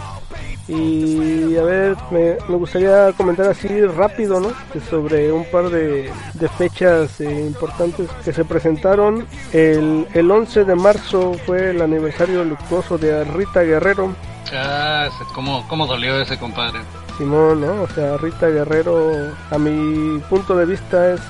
Y 0.68 1.56
a 1.56 1.62
ver, 1.62 1.96
me, 2.10 2.34
gustaría 2.56 3.12
comentar 3.12 3.46
así 3.46 3.68
rápido, 3.84 4.40
¿no? 4.40 4.52
Sobre 4.88 5.32
un 5.32 5.44
par 5.50 5.68
de, 5.68 6.10
fechas 6.56 7.20
eh, 7.20 7.46
importantes 7.46 8.08
que 8.24 8.32
se 8.32 8.44
presentaron. 8.44 9.26
El, 9.52 10.06
el 10.14 10.30
11 10.30 10.64
de 10.64 10.74
marzo 10.74 11.34
fue 11.44 11.70
el 11.70 11.82
aniversario 11.82 12.44
luctuoso 12.44 12.96
de 12.96 13.24
Rita 13.24 13.62
Guerrero. 13.62 14.14
Ah, 14.54 15.08
¿cómo, 15.34 15.66
cómo 15.68 15.86
dolió 15.86 16.20
ese 16.20 16.38
compadre? 16.38 16.80
Simón, 17.22 17.60
¿no? 17.60 17.82
O 17.82 17.88
sea, 17.88 18.16
Rita 18.16 18.48
Guerrero, 18.48 19.12
a 19.52 19.56
mi 19.56 20.18
punto 20.28 20.56
de 20.56 20.66
vista, 20.66 21.12
es 21.14 21.20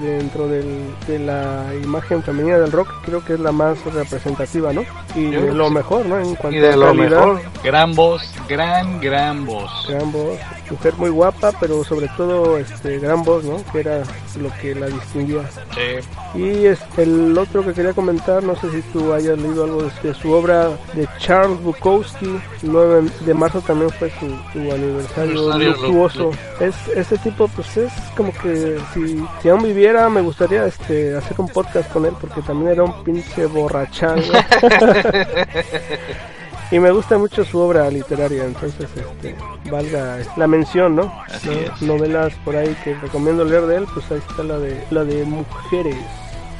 dentro 0.00 0.48
del- 0.48 0.94
de 1.06 1.18
la 1.18 1.64
imagen 1.82 2.22
femenina 2.22 2.56
del 2.56 2.72
rock, 2.72 2.88
creo 3.04 3.22
que 3.22 3.34
es 3.34 3.40
la 3.40 3.52
más 3.52 3.76
representativa, 3.92 4.72
¿no? 4.72 4.84
Y 5.14 5.26
de 5.26 5.52
lo 5.52 5.68
mejor, 5.68 6.06
¿no? 6.06 6.18
En 6.18 6.34
cuanto 6.34 6.56
Y 6.56 6.60
de 6.62 6.72
a 6.72 6.76
lo 6.76 6.86
calidad, 6.86 7.10
mejor, 7.26 7.40
gran 7.62 7.94
voz, 7.94 8.22
gran, 8.48 9.00
gran 9.02 9.44
voz. 9.44 9.70
gran 9.86 10.10
voz, 10.10 10.38
mujer 10.70 10.94
muy 10.96 11.10
guapa, 11.10 11.52
pero 11.60 11.84
sobre 11.84 12.08
todo, 12.16 12.58
este, 12.58 12.98
gran 12.98 13.22
voz, 13.22 13.44
¿no? 13.44 13.56
Que 13.72 13.80
era 13.80 14.02
lo 14.40 14.50
que 14.60 14.74
la 14.74 14.86
distinguía. 14.86 15.42
Sí. 15.74 16.38
Y 16.38 16.66
es 16.66 16.80
el 16.96 17.36
otro 17.36 17.64
que 17.64 17.72
quería 17.72 17.92
comentar, 17.92 18.42
no 18.42 18.56
sé 18.56 18.70
si 18.70 18.82
tú 18.92 19.12
hayas 19.12 19.38
leído 19.38 19.64
algo 19.64 19.82
de, 19.82 19.90
de 20.02 20.14
su 20.14 20.32
obra 20.32 20.70
de 20.94 21.08
Charles 21.18 21.60
Bukowski, 21.62 22.40
9 22.62 23.08
de 23.24 23.34
marzo 23.34 23.60
también 23.60 23.90
fue 23.90 24.10
su, 24.18 24.26
su 24.52 24.58
aniversario 24.58 25.52
Aniversario 25.52 25.72
luctuoso. 25.72 26.30
Es, 26.60 26.74
ese 26.94 27.18
tipo, 27.18 27.48
pues 27.48 27.76
es 27.76 27.92
como 28.16 28.32
que 28.32 28.78
si, 28.92 29.24
si 29.40 29.48
aún 29.48 29.62
viviera, 29.62 30.08
me 30.08 30.20
gustaría 30.20 30.66
este 30.66 31.16
hacer 31.16 31.40
un 31.40 31.48
podcast 31.48 31.90
con 31.92 32.04
él, 32.04 32.12
porque 32.20 32.42
también 32.42 32.72
era 32.72 32.84
un 32.84 33.04
pinche 33.04 33.46
borrachán. 33.46 34.16
¿no? 34.16 34.24
Y 36.70 36.78
me 36.78 36.90
gusta 36.90 37.18
mucho 37.18 37.44
su 37.44 37.58
obra 37.58 37.88
literaria, 37.90 38.44
entonces 38.44 38.88
este, 38.96 39.36
valga 39.70 40.18
la 40.36 40.46
mención, 40.46 40.96
¿no? 40.96 41.12
Así 41.32 41.48
¿No? 41.48 41.54
es. 41.54 41.82
Novelas 41.82 42.32
por 42.44 42.56
ahí 42.56 42.74
que 42.82 42.94
recomiendo 42.94 43.44
leer 43.44 43.66
de 43.66 43.76
él, 43.76 43.86
pues 43.92 44.10
ahí 44.10 44.20
está 44.28 44.42
la 44.42 44.58
de 44.58 44.84
la 44.90 45.04
de 45.04 45.24
mujeres, 45.24 45.96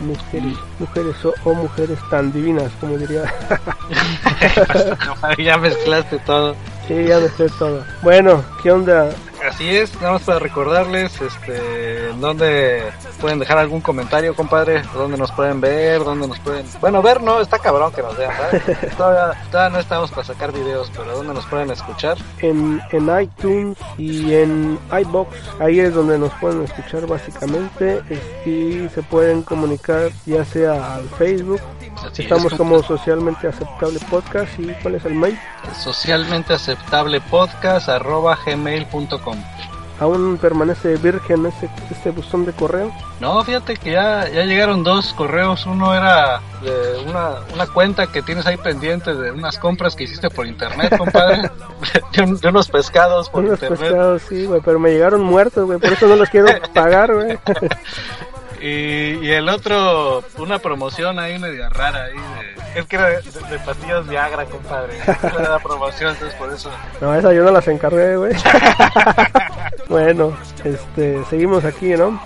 mujeres, 0.01 0.57
mujeres 0.79 1.25
o, 1.25 1.35
o 1.45 1.55
mujeres 1.55 1.99
tan 2.11 2.33
divinas, 2.33 2.71
como 2.81 2.97
diría. 2.99 3.25
ya 5.39 5.57
mezclaste 5.59 6.19
todo. 6.19 6.55
sí, 6.87 7.05
ya 7.05 7.19
me 7.19 7.29
sé 7.31 7.49
todo. 7.59 7.85
Bueno, 8.03 8.45
¿qué 8.63 8.71
onda? 8.73 9.11
Así 9.49 9.69
es, 9.69 9.95
nada 9.97 10.13
más 10.13 10.23
para 10.23 10.39
recordarles, 10.39 11.21
este, 11.21 12.09
dónde 12.19 12.83
pueden 13.15 13.39
dejar 13.39 13.59
algún 13.59 13.81
comentario, 13.81 14.35
compadre, 14.35 14.83
dónde 14.95 15.17
nos 15.17 15.33
pueden 15.33 15.61
ver, 15.61 16.03
dónde 16.05 16.29
nos 16.29 16.39
pueden, 16.41 16.67
bueno, 16.81 17.03
ver 17.03 17.23
no, 17.23 17.41
está 17.41 17.59
cabrón 17.59 17.93
que 17.93 18.03
nos 18.03 18.17
vean, 18.17 18.33
todavía, 18.97 19.41
todavía 19.51 19.71
no 19.71 19.79
estamos 19.81 20.11
para 20.11 20.25
sacar 20.25 20.53
videos, 20.53 20.91
pero 20.97 21.17
dónde 21.17 21.35
nos 21.35 21.47
pueden 21.47 21.71
escuchar. 21.71 22.19
En, 22.39 22.81
en 22.91 23.21
iTunes 23.21 23.79
y 23.99 24.35
en 24.35 24.79
iBox, 24.91 25.37
ahí 25.61 25.81
es 25.81 25.95
donde 25.95 26.19
nos 26.19 26.33
pueden 26.35 26.63
escuchar 26.65 27.07
básicamente 27.07 28.03
y 28.45 28.89
se 28.89 29.03
pueden 29.03 29.43
comunicar 29.43 30.11
ya 30.27 30.45
sea 30.45 30.97
al 30.97 31.09
Facebook, 31.11 31.61
Así 32.05 32.23
estamos 32.23 32.53
es, 32.53 32.59
como 32.59 32.83
socialmente 32.83 33.49
aceptable 33.49 33.99
podcast 34.11 34.59
y 34.59 34.73
cuál 34.83 34.97
es 34.97 35.05
el 35.05 35.15
mail. 35.15 35.39
socialmente 35.79 36.53
aceptable 36.53 37.21
podcast 37.21 37.89
arroba 37.89 38.39
gmail.com. 38.45 39.39
aún 40.01 40.39
permanece 40.39 40.97
virgen 40.97 41.47
ese, 41.47 41.69
este 41.91 42.11
buzón 42.11 42.45
de 42.45 42.53
correo. 42.53 42.93
No, 43.21 43.43
fíjate 43.45 43.77
que 43.77 43.93
ya, 43.93 44.29
ya 44.29 44.45
llegaron 44.45 44.83
dos 44.85 45.13
correos. 45.15 45.65
Uno 45.67 45.95
era 45.95 46.41
de 46.63 47.05
una, 47.09 47.31
una 47.55 47.67
cuenta 47.67 48.07
que 48.09 48.21
tienes 48.23 48.47
ahí 48.47 48.57
pendiente 48.57 49.15
de 49.15 49.31
unas 49.31 49.57
compras 49.59 49.95
que 49.95 50.05
hiciste 50.05 50.29
por 50.31 50.47
internet, 50.47 50.97
compadre. 50.99 51.51
de, 52.13 52.23
un- 52.23 52.39
de 52.41 52.49
unos 52.49 52.69
pescados 52.69 53.29
por 53.31 53.45
Unos 53.45 53.55
internet. 53.63 53.81
pescados, 53.81 54.23
sí, 54.29 54.45
güey, 54.47 54.61
pero 54.65 54.79
me 54.79 54.91
llegaron 54.91 55.23
muertos, 55.23 55.65
güey, 55.67 55.79
por 55.79 55.93
eso 55.93 56.07
no 56.07 56.17
los 56.17 56.29
quiero 56.29 56.49
pagar, 56.73 57.15
güey. 57.15 57.39
Y, 58.61 59.19
y 59.27 59.31
el 59.31 59.47
otro, 59.51 60.25
una 60.39 60.59
promoción 60.59 61.19
ahí 61.19 61.39
media 61.39 61.69
rara. 61.69 62.05
Ahí 62.05 62.15
de, 62.15 62.81
es 62.81 62.87
que 62.87 62.97
era 62.97 63.09
de, 63.09 63.17
de- 63.21 63.49
de 63.51 63.59
pastillas 63.59 64.07
Viagra, 64.09 64.47
compadre. 64.47 64.97
Era 65.23 65.51
la 65.51 65.59
promoción, 65.59 66.13
entonces 66.13 66.35
por 66.39 66.51
eso. 66.51 66.71
No, 66.99 67.15
esa 67.15 67.35
yo 67.35 67.45
no 67.45 67.51
las 67.51 67.69
encargué, 67.69 68.17
güey. 68.17 68.33
bueno, 69.95 70.37
este, 70.65 71.25
seguimos 71.27 71.65
aquí, 71.65 71.91
¿no? 71.91 72.21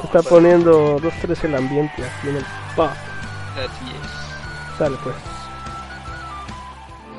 Se 0.00 0.06
está 0.06 0.22
poniendo 0.22 0.96
dos, 1.00 1.12
tres 1.20 1.42
el 1.42 1.56
ambiente 1.56 2.04
aquí 2.04 2.28
en 2.28 2.36
el 2.36 2.44
pub. 2.76 2.84
Así 2.84 3.90
es. 3.90 4.78
Sale, 4.78 4.96
pues. 5.02 5.16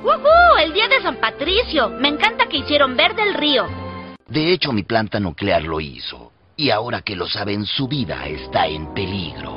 ¡Woohoo! 0.01 0.57
El 0.63 0.71
día 0.71 0.87
de 0.87 1.01
San 1.01 1.17
Patricio. 1.17 1.89
Me 1.89 2.07
encanta 2.07 2.47
que 2.47 2.59
hicieron 2.59 2.95
verde 2.95 3.21
el 3.21 3.33
río. 3.33 3.65
De 4.29 4.53
hecho, 4.53 4.71
mi 4.71 4.83
planta 4.83 5.19
nuclear 5.19 5.63
lo 5.63 5.81
hizo. 5.81 6.31
Y 6.55 6.69
ahora 6.69 7.01
que 7.01 7.17
lo 7.17 7.27
saben, 7.27 7.65
su 7.65 7.89
vida 7.89 8.25
está 8.27 8.67
en 8.67 8.93
peligro. 8.93 9.51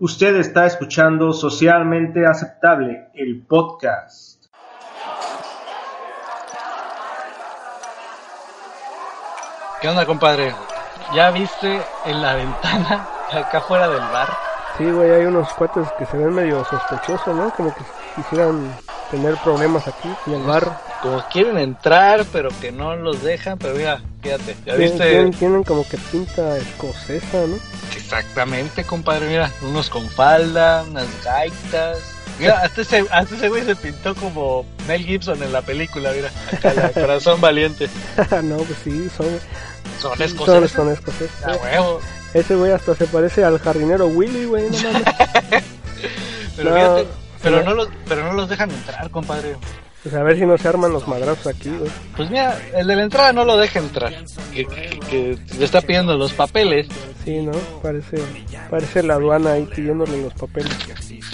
Usted 0.00 0.36
está 0.36 0.66
escuchando 0.66 1.32
Socialmente 1.32 2.26
Aceptable, 2.26 3.08
el 3.14 3.46
podcast. 3.46 4.25
¿Qué 9.80 9.88
onda, 9.88 10.06
compadre? 10.06 10.54
¿Ya 11.14 11.30
viste 11.30 11.80
en 12.06 12.22
la 12.22 12.34
ventana 12.34 13.06
acá 13.32 13.60
fuera 13.60 13.88
del 13.88 14.02
bar? 14.10 14.28
Sí, 14.78 14.90
güey, 14.90 15.10
hay 15.12 15.24
unos 15.24 15.48
cuates 15.54 15.86
que 15.98 16.04
se 16.06 16.16
ven 16.16 16.32
medio 16.34 16.64
sospechosos, 16.64 17.34
¿no? 17.34 17.50
Como 17.50 17.74
que 17.74 17.82
quisieran 18.14 18.74
tener 19.10 19.36
problemas 19.36 19.86
aquí 19.86 20.08
en 20.26 20.34
el 20.34 20.42
bar. 20.42 20.78
Como 21.02 21.22
quieren 21.28 21.58
entrar, 21.58 22.24
pero 22.32 22.50
que 22.60 22.72
no 22.72 22.96
los 22.96 23.22
dejan. 23.22 23.58
Pero 23.58 23.74
mira, 23.74 24.00
fíjate, 24.22 24.56
¿ya 24.64 24.74
viste? 24.74 25.08
tienen- 25.08 25.30
tienen 25.32 25.64
como 25.64 25.86
que 25.88 25.96
pinta 26.10 26.56
escocesa, 26.58 27.46
¿no? 27.46 27.56
Exactamente, 27.94 28.84
compadre, 28.84 29.28
mira, 29.28 29.50
unos 29.62 29.88
con 29.88 30.08
falda, 30.08 30.84
unas 30.88 31.06
gaitas. 31.24 32.15
Mira, 32.38 32.60
hasta 32.60 32.82
ese, 32.82 33.06
hasta 33.10 33.34
ese 33.34 33.48
güey 33.48 33.64
se 33.64 33.74
pintó 33.76 34.14
como 34.14 34.66
Mel 34.86 35.04
Gibson 35.04 35.42
en 35.42 35.52
la 35.52 35.62
película, 35.62 36.10
mira, 36.14 36.30
acá 36.52 36.74
la 36.74 36.90
corazón 36.90 37.40
valiente. 37.40 37.88
no, 38.42 38.56
pues 38.58 38.78
sí, 38.84 39.08
son, 39.16 39.26
Son 40.00 40.20
escoceses. 40.20 40.70
son 40.72 40.92
escoceses. 40.92 41.30
Huevo. 41.62 42.00
Ese 42.34 42.54
güey 42.54 42.72
hasta 42.72 42.94
se 42.94 43.06
parece 43.06 43.44
al 43.44 43.58
jardinero 43.58 44.06
Willy, 44.08 44.44
güey, 44.44 44.68
no 44.70 44.76
mames. 44.92 45.64
Pero 46.56 46.70
No, 46.70 46.76
fíjate, 46.76 47.06
pero 47.42 47.62
no 47.62 47.74
los, 47.74 47.88
pero 48.08 48.24
no 48.24 48.32
los 48.34 48.48
dejan 48.48 48.70
entrar, 48.70 49.10
compadre. 49.10 49.56
Pues 50.06 50.14
a 50.14 50.22
ver 50.22 50.38
si 50.38 50.46
no 50.46 50.56
se 50.56 50.68
arman 50.68 50.92
los 50.92 51.08
madrazos 51.08 51.48
aquí, 51.48 51.68
güey. 51.68 51.90
Pues 52.16 52.30
mira, 52.30 52.56
el 52.76 52.86
de 52.86 52.94
la 52.94 53.02
entrada 53.02 53.32
no 53.32 53.44
lo 53.44 53.56
deja 53.56 53.80
entrar. 53.80 54.12
Que, 54.54 54.64
que- 54.64 55.00
que 55.10 55.38
le 55.58 55.64
está 55.64 55.80
pidiendo 55.80 56.16
los 56.16 56.32
papeles. 56.32 56.86
Sí, 57.24 57.38
¿no? 57.42 57.50
Parece, 57.82 58.18
parece 58.70 59.02
la 59.02 59.14
aduana 59.14 59.54
ahí 59.54 59.64
pidiéndole 59.74 60.22
los 60.22 60.32
papeles. 60.34 60.70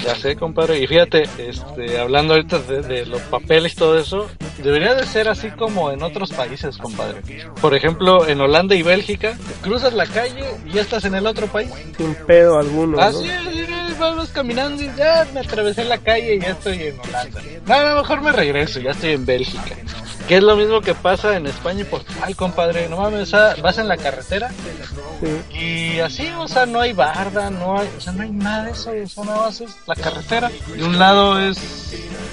Ya 0.03 0.15
sé, 0.15 0.37
compadre. 0.37 0.79
Y 0.79 0.87
fíjate, 0.87 1.25
este, 1.37 2.01
hablando 2.01 2.33
ahorita 2.33 2.61
de, 2.61 2.81
de 2.81 3.05
los 3.05 3.21
papeles 3.23 3.75
y 3.75 3.77
todo 3.77 3.99
eso, 3.99 4.27
debería 4.63 4.95
de 4.95 5.05
ser 5.05 5.29
así 5.29 5.51
como 5.51 5.91
en 5.91 6.03
otros 6.03 6.31
países, 6.33 6.79
compadre. 6.79 7.21
Por 7.61 7.75
ejemplo, 7.75 8.27
en 8.27 8.41
Holanda 8.41 8.75
y 8.75 8.83
Bélgica, 8.83 9.37
cruzas 9.61 9.93
la 9.93 10.07
calle 10.07 10.45
y 10.67 10.73
ya 10.73 10.81
estás 10.81 11.05
en 11.05 11.15
el 11.15 11.27
otro 11.27 11.47
país. 11.47 11.71
Sin 11.99 12.15
pedo 12.27 12.59
alguno. 12.59 12.97
¿no? 12.97 13.03
Así 13.03 13.29
es, 13.29 13.43
sí, 13.53 13.67
vamos 14.03 14.29
caminando 14.31 14.83
y 14.83 14.91
ya 14.97 15.27
me 15.33 15.41
atravesé 15.41 15.85
la 15.85 15.99
calle 15.99 16.35
y 16.37 16.41
ya 16.41 16.51
estoy 16.51 16.83
en 16.83 17.01
Holanda. 17.01 17.41
No, 17.67 17.75
a 17.75 17.83
lo 17.95 18.03
mejor 18.03 18.21
me 18.21 18.33
regreso, 18.33 18.81
ya 18.81 18.91
estoy 18.91 19.11
en 19.13 19.25
Bélgica. 19.27 19.77
Que 20.29 20.37
es 20.37 20.43
lo 20.43 20.55
mismo 20.57 20.81
que 20.81 20.95
pasa 20.95 21.37
en 21.37 21.47
España 21.47 21.81
y 21.81 21.85
Portugal, 21.85 22.37
compadre. 22.37 22.89
No 22.89 22.99
mames, 22.99 23.23
o 23.23 23.27
sea, 23.27 23.55
vas 23.63 23.79
en 23.79 23.89
la 23.89 23.97
carretera 23.97 24.51
Sí. 25.21 25.57
y 25.59 26.01
así, 26.01 26.29
o 26.39 26.47
sea, 26.49 26.67
no 26.67 26.81
hay 26.81 26.93
barda, 26.93 27.51
no 27.51 27.79
hay, 27.79 27.89
o 27.97 28.01
sea, 28.01 28.13
no 28.13 28.23
hay 28.23 28.31
nada 28.31 28.65
de 28.65 28.71
eso, 28.73 28.91
o 28.91 29.07
sea, 29.09 29.25
nada 29.25 29.47
más 29.47 29.61
es 29.61 29.71
la 29.87 29.95
carretera. 29.95 30.51
De 30.77 30.85
un 30.85 30.99
lado 30.99 31.39
es 31.41 31.59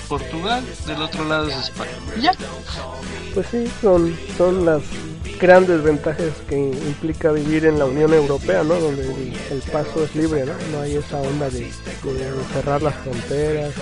Portugal, 0.07 0.63
del 0.87 1.01
otro 1.01 1.25
lado 1.25 1.47
es 1.49 1.55
España. 1.55 1.91
Y 2.17 2.21
ya. 2.21 2.31
Pues 3.33 3.47
sí, 3.51 3.71
son, 3.81 4.17
son 4.37 4.65
las 4.65 4.81
grandes 5.39 5.81
ventajas 5.81 6.33
que 6.47 6.57
implica 6.57 7.31
vivir 7.31 7.65
en 7.65 7.79
la 7.79 7.85
Unión 7.85 8.13
Europea, 8.13 8.63
¿no? 8.63 8.75
Donde 8.75 9.03
el, 9.51 9.61
paso 9.71 10.03
es 10.03 10.15
libre, 10.15 10.45
¿no? 10.45 10.53
No 10.71 10.81
hay 10.81 10.95
esa 10.97 11.19
onda 11.21 11.49
de, 11.49 11.71
cerrar 12.53 12.81
las 12.81 12.95
fronteras, 12.95 13.73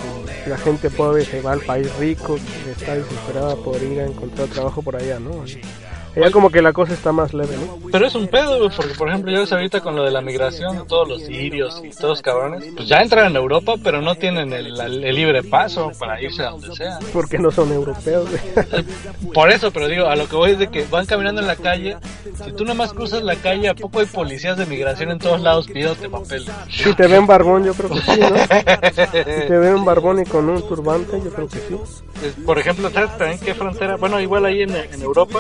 la 0.46 0.58
gente 0.58 0.90
pobre 0.90 1.26
se 1.26 1.42
va 1.42 1.54
al 1.54 1.62
país 1.62 1.94
rico, 1.98 2.38
está 2.70 2.96
desesperada 2.96 3.56
por 3.56 3.82
ir 3.82 4.00
a 4.00 4.06
encontrar 4.06 4.48
trabajo 4.50 4.82
por 4.82 4.96
allá, 4.96 5.20
¿no? 5.20 5.44
Allá 6.18 6.32
como 6.32 6.50
que 6.50 6.62
la 6.62 6.74
cosa 6.74 6.94
está 6.94 7.12
más 7.12 7.34
leve, 7.34 7.56
¿no? 7.58 7.78
Pero 7.92 8.08
es 8.08 8.16
un 8.16 8.28
pedo, 8.28 8.58
güey, 8.58 8.70
porque 8.76 8.94
por 8.96 9.10
ejemplo, 9.10 9.32
ya 9.32 9.40
ves 9.40 9.52
ahorita 9.52 9.82
con 9.82 9.96
lo 9.96 10.04
de 10.04 10.12
la 10.12 10.22
migración 10.22 10.78
de 10.78 10.86
todos 10.86 11.08
los 11.08 11.22
sirios 11.22 11.82
y 11.84 11.90
todos 11.90 12.22
cabrones, 12.22 12.66
pues 12.76 12.88
ya 12.88 12.98
entran 12.98 13.28
en 13.28 13.36
Europa, 13.36 13.76
pero 13.84 14.02
no 14.02 14.16
tienen 14.16 14.52
el, 14.52 14.80
el 14.80 15.16
libre 15.16 15.44
paso 15.44 15.92
para 16.00 16.22
irse 16.22 16.42
a 16.44 16.50
donde 16.50 16.76
sea. 16.76 17.00
Porque 17.14 17.38
no 17.38 17.52
son 17.52 17.72
europeos, 17.72 18.28
güey. 18.30 18.86
Por 19.34 19.52
eso, 19.52 19.72
pero 19.72 19.88
digo, 19.88 20.08
a 20.08 20.16
lo 20.16 20.28
que 20.28 20.36
voy 20.36 20.52
es 20.52 20.60
de 20.60 20.68
que 20.68 20.86
van 20.86 21.06
caminando 21.06 21.42
en 21.42 21.48
la 21.48 21.56
calle, 21.56 21.98
si 22.44 22.52
tú 22.54 22.66
nomás 22.66 22.94
cruzas 22.94 23.22
la 23.24 23.36
calle, 23.36 23.70
¿a 23.70 23.76
poco 23.76 24.00
hay 24.00 24.08
policías 24.08 24.58
de 24.58 24.66
migración 24.66 25.12
en 25.12 25.20
todos 25.20 25.42
lados 25.42 25.68
pidiéndote 25.68 26.10
papeles? 26.10 26.52
Si 26.70 26.94
te 26.96 27.08
ven 27.08 27.28
barbón, 27.28 27.64
yo 27.64 27.74
creo 27.74 27.90
que 27.90 28.02
sí, 28.02 28.20
¿no? 28.20 28.38
Si 28.88 29.48
te 29.48 29.58
ven 29.58 29.86
barbón 29.86 30.22
y 30.22 30.26
con 30.26 30.50
un 30.50 30.68
turbante, 30.68 31.22
yo 31.24 31.32
creo 31.32 31.48
que 31.48 31.60
sí. 31.60 31.78
Por 32.46 32.58
ejemplo, 32.58 32.90
¿sabes 32.90 33.16
también 33.18 33.40
qué 33.40 33.54
frontera? 33.54 33.96
Bueno, 33.98 34.20
igual 34.20 34.46
ahí 34.46 34.64
en, 34.64 34.76
en 34.76 35.02
Europa 35.02 35.40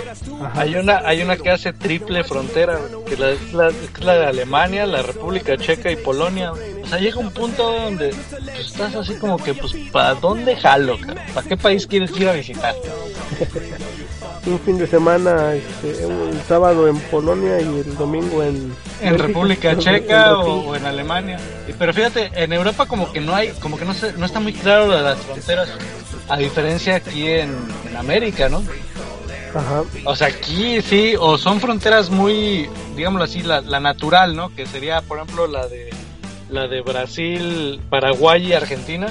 hay 0.54 0.67
una 0.76 1.02
hay 1.06 1.22
una 1.22 1.38
que 1.38 1.52
hace 1.52 1.74
triple 1.74 2.24
frontera, 2.24 2.80
que 3.08 3.18
la, 3.18 3.32
es 3.32 3.54
la, 3.54 3.70
es 3.70 4.00
la 4.00 4.14
de 4.14 4.26
Alemania, 4.26 4.86
la 4.86 5.02
República 5.02 5.58
Checa 5.58 5.92
y 5.92 5.96
Polonia. 5.96 6.52
O 6.52 6.88
sea, 6.88 7.00
llega 7.00 7.18
un 7.18 7.32
punto 7.32 7.72
donde 7.72 8.10
pues, 8.10 8.68
estás 8.68 8.96
así 8.96 9.16
como 9.16 9.38
que, 9.38 9.54
pues, 9.54 9.74
¿para 9.92 10.16
dónde 10.16 10.56
jalo? 10.56 10.98
¿Para 11.34 11.48
qué 11.48 11.58
país 11.58 11.86
quieres 11.86 12.12
ir 12.18 12.28
a 12.28 12.34
visitar? 12.34 12.76
Un 14.46 14.60
fin 14.62 14.78
de 14.78 14.88
semana, 14.88 15.54
este, 15.54 16.06
el 16.06 16.42
sábado 16.48 16.88
en 16.88 16.98
Polonia 16.98 17.60
y 17.60 17.82
el 17.82 17.96
domingo 17.98 18.42
en... 18.42 18.74
En. 19.02 19.20
República 19.20 19.78
Checa 19.78 20.38
o, 20.38 20.76
en 20.76 20.86
Alemania. 20.86 21.38
Pero 21.78 21.94
fíjate, 21.94 22.32
en 22.34 22.54
Europa 22.54 22.86
como 22.86 23.12
que 23.12 23.20
no 23.20 23.36
hay, 23.36 23.50
como 23.60 23.78
que 23.78 23.84
no, 23.84 23.94
se, 23.94 24.14
no 24.14 24.26
está 24.26 24.40
muy 24.40 24.54
claro 24.54 24.88
lo 24.88 24.96
de 24.96 25.02
las 25.02 25.20
fronteras, 25.20 25.70
a 26.30 26.38
diferencia 26.38 26.96
aquí 26.96 27.28
en, 27.28 27.54
en 27.90 27.98
América, 27.98 28.48
¿no? 28.48 28.64
Ajá. 29.54 29.84
O 30.06 30.16
sea, 30.16 30.28
aquí 30.28 30.82
sí, 30.82 31.16
o 31.20 31.38
son 31.38 31.60
fronteras 31.60 32.10
muy, 32.10 32.70
digámoslo 32.96 33.26
así, 33.26 33.42
la, 33.42 33.62
la 33.62 33.80
natural, 33.80 34.36
¿no? 34.36 34.54
Que 34.56 34.66
sería, 34.66 35.02
por 35.02 35.20
ejemplo, 35.20 35.48
la 35.48 35.68
de 35.68 35.90
la 36.50 36.68
de 36.68 36.82
Brasil, 36.82 37.82
Paraguay 37.90 38.48
y 38.48 38.54
Argentina, 38.54 39.08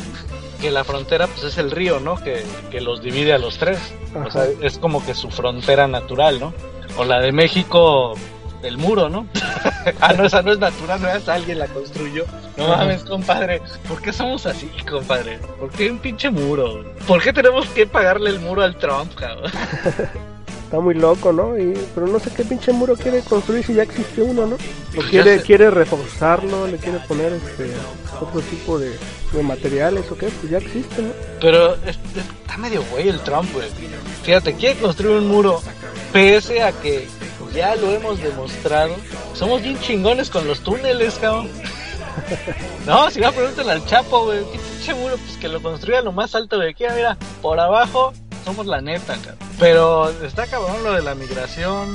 que 0.60 0.70
la 0.70 0.84
frontera 0.84 1.26
pues 1.26 1.44
es 1.44 1.58
el 1.58 1.70
río, 1.70 2.00
¿no? 2.00 2.16
Que, 2.16 2.44
que 2.70 2.80
los 2.80 3.02
divide 3.02 3.32
a 3.32 3.38
los 3.38 3.58
tres. 3.58 3.78
O 4.14 4.30
sea, 4.30 4.46
es 4.62 4.78
como 4.78 5.04
que 5.04 5.14
su 5.14 5.30
frontera 5.30 5.86
natural, 5.86 6.40
¿no? 6.40 6.54
O 6.96 7.04
la 7.04 7.20
de 7.20 7.32
México, 7.32 8.14
el 8.62 8.78
muro, 8.78 9.08
¿no? 9.08 9.26
ah, 10.00 10.12
no, 10.12 10.24
esa 10.24 10.42
no 10.42 10.52
es 10.52 10.58
natural, 10.58 11.00
no 11.02 11.08
es 11.08 11.28
alguien 11.28 11.58
la 11.58 11.66
construyó. 11.68 12.24
No 12.56 12.68
mames, 12.68 13.04
compadre. 13.04 13.60
¿Por 13.88 14.00
qué 14.02 14.12
somos 14.12 14.46
así, 14.46 14.70
compadre? 14.88 15.38
¿Por 15.60 15.70
qué 15.70 15.90
un 15.90 15.98
pinche 15.98 16.30
muro? 16.30 16.84
¿Por 17.06 17.22
qué 17.22 17.32
tenemos 17.32 17.66
que 17.68 17.86
pagarle 17.86 18.30
el 18.30 18.40
muro 18.40 18.62
al 18.62 18.76
Trump, 18.76 19.14
cabrón? 19.14 19.50
Está 20.66 20.80
muy 20.80 20.94
loco, 20.94 21.32
¿no? 21.32 21.56
Y, 21.56 21.74
pero 21.94 22.08
no 22.08 22.18
sé 22.18 22.28
qué 22.32 22.42
pinche 22.44 22.72
muro 22.72 22.96
quiere 22.96 23.20
construir 23.20 23.64
si 23.64 23.74
ya 23.74 23.84
existe 23.84 24.20
uno, 24.20 24.46
¿no? 24.46 24.56
O 24.56 24.58
Pues 24.96 25.04
ya 25.12 25.22
quiere, 25.22 25.40
quiere 25.42 25.70
reforzarlo, 25.70 26.66
le 26.66 26.76
quiere 26.78 26.98
poner 27.06 27.34
este, 27.34 27.70
otro 28.20 28.40
tipo 28.40 28.76
de, 28.76 28.90
de 29.32 29.42
materiales 29.44 30.10
o 30.10 30.16
qué, 30.18 30.26
pues 30.26 30.50
ya 30.50 30.58
existe, 30.58 31.02
¿no? 31.02 31.10
Pero 31.40 31.74
es- 31.86 31.90
es- 32.16 32.24
está 32.42 32.56
medio 32.56 32.82
güey 32.90 33.08
el 33.08 33.20
Trump, 33.20 33.48
güey. 33.52 33.68
Fíjate, 34.24 34.54
quiere 34.54 34.80
construir 34.80 35.18
un 35.18 35.28
muro 35.28 35.62
pese 36.12 36.60
a 36.64 36.72
que 36.72 37.06
ya 37.52 37.76
lo 37.76 37.90
hemos 37.92 38.20
demostrado. 38.22 38.94
Somos 39.34 39.62
bien 39.62 39.78
chingones 39.80 40.30
con 40.30 40.46
los 40.46 40.60
túneles, 40.60 41.14
cabrón. 41.14 41.50
No, 42.86 43.10
si 43.10 43.20
no, 43.20 43.30
pregúntale 43.30 43.72
al 43.72 43.84
Chapo, 43.84 44.24
güey. 44.24 44.38
¿Qué 44.50 44.58
pinche 44.58 44.94
muro? 44.94 45.18
Pues 45.18 45.36
que 45.36 45.48
lo 45.48 45.60
construya 45.60 46.00
lo 46.00 46.12
más 46.12 46.34
alto 46.34 46.58
de 46.58 46.70
aquí. 46.70 46.84
Mira, 46.94 47.18
por 47.42 47.60
abajo 47.60 48.14
somos 48.44 48.66
la 48.66 48.80
neta, 48.80 49.16
cabrón. 49.16 49.36
Pero 49.58 50.08
está 50.24 50.46
cabrón 50.46 50.82
lo 50.82 50.92
de 50.92 51.02
la 51.02 51.14
migración. 51.14 51.94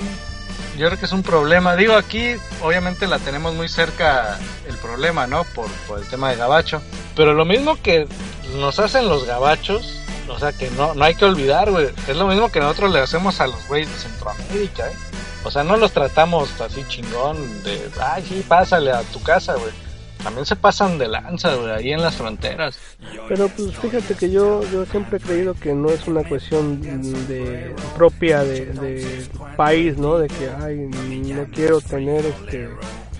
Yo 0.77 0.87
creo 0.87 0.99
que 0.99 1.05
es 1.05 1.11
un 1.11 1.23
problema. 1.23 1.75
Digo, 1.75 1.95
aquí 1.95 2.35
obviamente 2.61 3.07
la 3.07 3.19
tenemos 3.19 3.53
muy 3.55 3.67
cerca 3.67 4.37
el 4.67 4.75
problema, 4.77 5.27
¿no? 5.27 5.43
Por, 5.55 5.67
por 5.87 5.99
el 5.99 6.07
tema 6.07 6.29
de 6.29 6.35
Gabacho. 6.35 6.81
Pero 7.15 7.33
lo 7.33 7.45
mismo 7.45 7.77
que 7.81 8.07
nos 8.57 8.79
hacen 8.79 9.07
los 9.07 9.25
gabachos, 9.25 9.97
o 10.29 10.39
sea 10.39 10.53
que 10.53 10.69
no, 10.71 10.93
no 10.93 11.03
hay 11.03 11.15
que 11.15 11.25
olvidar, 11.25 11.71
güey. 11.71 11.89
Es 12.07 12.15
lo 12.15 12.27
mismo 12.27 12.51
que 12.51 12.59
nosotros 12.59 12.91
le 12.91 12.99
hacemos 12.99 13.39
a 13.41 13.47
los 13.47 13.67
güeyes 13.67 13.89
de 13.89 13.97
Centroamérica, 13.97 14.87
¿eh? 14.87 14.95
O 15.43 15.51
sea, 15.51 15.63
no 15.63 15.77
los 15.77 15.91
tratamos 15.91 16.59
así 16.61 16.83
chingón 16.87 17.37
de, 17.63 17.89
ay, 17.99 18.23
sí, 18.27 18.45
pásale 18.47 18.91
a 18.91 19.01
tu 19.01 19.21
casa, 19.21 19.55
güey. 19.55 19.71
También 20.23 20.45
se 20.45 20.55
pasan 20.55 20.99
de 20.99 21.07
lanza, 21.07 21.55
güey, 21.55 21.71
ahí 21.71 21.91
en 21.91 22.01
las 22.01 22.15
fronteras. 22.15 22.77
Pero 23.27 23.47
pues 23.49 23.75
fíjate 23.77 24.13
que 24.13 24.29
yo, 24.29 24.61
yo 24.71 24.85
siempre 24.85 25.17
he 25.17 25.19
creído 25.19 25.55
que 25.55 25.73
no 25.73 25.89
es 25.89 26.07
una 26.07 26.23
cuestión 26.23 26.79
de 27.27 27.73
propia 27.97 28.43
de, 28.43 28.67
de 28.67 29.25
país, 29.57 29.97
¿no? 29.97 30.19
De 30.19 30.27
que, 30.27 30.49
ay, 30.63 30.77
no 31.33 31.45
quiero 31.45 31.81
tener 31.81 32.23
este 32.23 32.69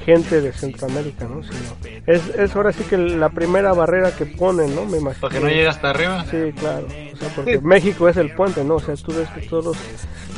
gente 0.06 0.42
de 0.42 0.52
Centroamérica, 0.52 1.26
¿no? 1.26 1.44
Sino 1.44 2.02
es, 2.06 2.28
es 2.36 2.56
ahora 2.56 2.74
sí 2.74 2.84
que 2.84 2.98
la 2.98 3.30
primera 3.30 3.74
barrera 3.74 4.12
que 4.12 4.26
ponen, 4.26 4.76
¿no? 4.76 4.86
Me 4.86 4.98
imagino. 4.98 5.22
Para 5.22 5.34
que 5.34 5.40
no 5.40 5.48
llegue 5.48 5.68
hasta 5.68 5.92
arriba. 5.92 6.26
Sí, 6.30 6.52
claro. 6.58 6.88
O 7.14 7.18
sea, 7.18 7.30
porque 7.36 7.60
México 7.62 8.10
es 8.10 8.18
el 8.18 8.34
puente, 8.34 8.64
¿no? 8.64 8.76
O 8.76 8.80
sea, 8.80 8.96
tú 8.96 9.14
ves 9.14 9.30
que 9.30 9.42
todos 9.42 9.66
los 9.66 9.78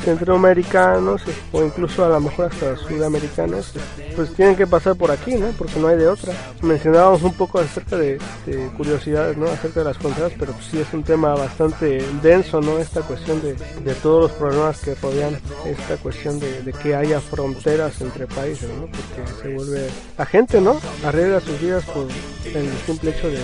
centroamericanos 0.04 1.22
o 1.52 1.64
incluso 1.64 2.04
a 2.04 2.08
lo 2.08 2.20
mejor 2.20 2.46
hasta 2.52 2.76
sudamericanos, 2.76 3.72
pues 4.14 4.32
tienen 4.34 4.56
que 4.56 4.66
pasar 4.66 4.96
por 4.96 5.10
aquí, 5.10 5.34
¿no? 5.34 5.48
Porque 5.58 5.78
no 5.80 5.88
hay 5.88 5.96
de 5.96 6.08
otra. 6.08 6.32
Mencionábamos 6.62 7.22
un 7.22 7.34
poco 7.34 7.58
acerca 7.58 7.96
de, 7.96 8.18
de 8.46 8.68
curiosidades, 8.76 9.36
¿no? 9.36 9.46
Acerca 9.46 9.80
de 9.80 9.86
las 9.86 9.98
fronteras, 9.98 10.32
pero 10.38 10.52
pues 10.52 10.66
sí 10.66 10.78
es 10.78 10.92
un 10.92 11.02
tema 11.02 11.34
bastante 11.34 12.04
denso, 12.22 12.60
¿no? 12.60 12.78
Esta 12.78 13.00
cuestión 13.02 13.40
de, 13.42 13.54
de 13.54 13.94
todos 14.02 14.30
los 14.30 14.32
problemas 14.32 14.80
que 14.80 14.94
rodean 14.94 15.38
esta 15.64 15.96
cuestión 15.96 16.38
de, 16.38 16.62
de 16.62 16.72
que 16.72 16.94
haya 16.94 17.20
fronteras 17.20 18.00
entre 18.00 18.26
países, 18.26 18.68
¿no? 18.68 18.86
Porque 18.86 19.42
se 19.42 19.54
vuelve... 19.54 19.88
La 20.18 20.26
gente, 20.26 20.60
¿no? 20.60 20.80
Arriesga 21.04 21.40
sus 21.40 21.60
vidas 21.60 21.84
por 21.84 22.06
el 22.44 22.70
simple 22.86 23.10
hecho 23.10 23.28
de, 23.28 23.38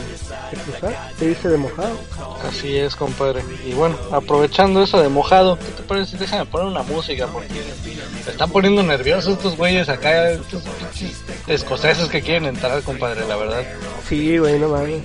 cruzar, 0.65 0.95
de 1.19 1.31
irse 1.31 1.49
de 1.49 1.57
mojado. 1.57 1.97
Así 2.47 2.77
es, 2.77 2.95
compadre. 2.97 3.43
Y 3.65 3.73
bueno, 3.73 3.97
aprovechando 4.13 4.83
eso 4.83 5.01
de 5.01 5.09
mojado, 5.09 5.59
¿qué 5.59 5.73
te 5.77 5.83
parece? 5.83 6.17
Déjame 6.17 6.47
poner 6.51 6.67
una 6.69 6.83
música 6.83 7.27
porque 7.27 7.63
se 8.25 8.31
están 8.31 8.51
poniendo 8.51 8.83
nerviosos 8.83 9.35
estos 9.37 9.57
güeyes 9.57 9.89
acá, 9.89 10.31
estos 10.31 10.63
escoceses 11.47 12.09
que 12.09 12.21
quieren 12.21 12.47
entrar, 12.47 12.83
compadre, 12.83 13.27
la 13.27 13.37
verdad. 13.37 13.63
Sí, 14.09 14.39
güey, 14.39 14.59
no 14.59 14.69
mames. 14.69 15.03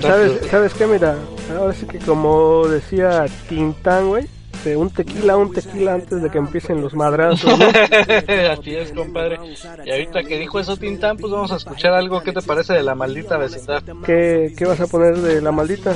¿Sabes, 0.00 0.50
¿Sabes 0.50 0.74
qué? 0.74 0.86
Mira, 0.86 1.16
ahora 1.56 1.72
sí 1.72 1.86
que 1.86 1.98
como 1.98 2.66
decía 2.68 3.26
Tintán, 3.48 4.08
güey, 4.08 4.26
de 4.64 4.76
un 4.76 4.90
tequila, 4.90 5.36
un 5.36 5.52
tequila 5.52 5.94
antes 5.94 6.22
de 6.22 6.30
que 6.30 6.38
empiecen 6.38 6.80
los 6.82 6.94
madrazos, 6.94 7.58
¿no? 7.58 7.64
Así 8.52 8.74
es, 8.74 8.92
compadre. 8.92 9.38
Y 9.84 9.90
ahorita 9.90 10.22
que 10.22 10.38
dijo 10.38 10.60
eso 10.60 10.76
Tintán, 10.76 11.16
pues 11.16 11.32
vamos 11.32 11.50
a 11.52 11.56
escuchar 11.56 11.92
algo. 11.94 12.20
¿Qué 12.22 12.32
te 12.32 12.42
parece 12.42 12.74
de 12.74 12.82
la 12.82 12.94
maldita 12.94 13.36
vecindad? 13.38 13.82
¿Qué, 14.04 14.52
qué 14.56 14.64
vas 14.66 14.80
a 14.80 14.86
poner 14.86 15.16
de 15.18 15.40
la 15.40 15.52
maldita? 15.52 15.94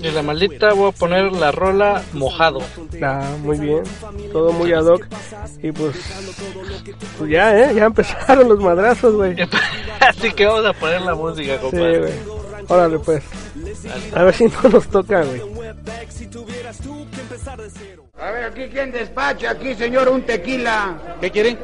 De 0.00 0.12
la 0.12 0.22
maldita 0.22 0.72
voy 0.74 0.88
a 0.90 0.92
poner 0.92 1.32
la 1.32 1.50
rola 1.52 2.02
mojado. 2.12 2.60
Ah, 3.02 3.24
muy 3.42 3.58
bien, 3.58 3.82
todo 4.32 4.52
muy 4.52 4.72
ad 4.72 4.84
hoc. 4.84 5.06
Y 5.62 5.72
pues, 5.72 5.96
pues 7.18 7.30
ya, 7.30 7.58
¿eh? 7.58 7.74
Ya 7.74 7.84
empezaron 7.86 8.48
los 8.48 8.60
madrazos, 8.60 9.14
güey. 9.14 9.34
Así 10.00 10.30
que 10.32 10.46
vamos 10.46 10.66
a 10.66 10.72
poner 10.74 11.00
la 11.02 11.14
música, 11.14 11.54
Sí, 11.54 11.60
compadre. 11.62 11.98
güey. 11.98 12.12
Órale, 12.68 12.98
pues. 12.98 13.22
A 14.14 14.22
ver 14.24 14.34
si 14.34 14.44
no 14.44 14.68
nos 14.70 14.86
toca, 14.88 15.22
güey. 15.24 15.42
A 18.18 18.30
ver, 18.30 18.44
aquí 18.44 18.68
quién 18.70 18.92
despacha, 18.92 19.50
aquí 19.50 19.74
señor, 19.74 20.08
un 20.08 20.22
tequila. 20.22 21.16
¿Qué 21.20 21.30
quiere? 21.30 21.58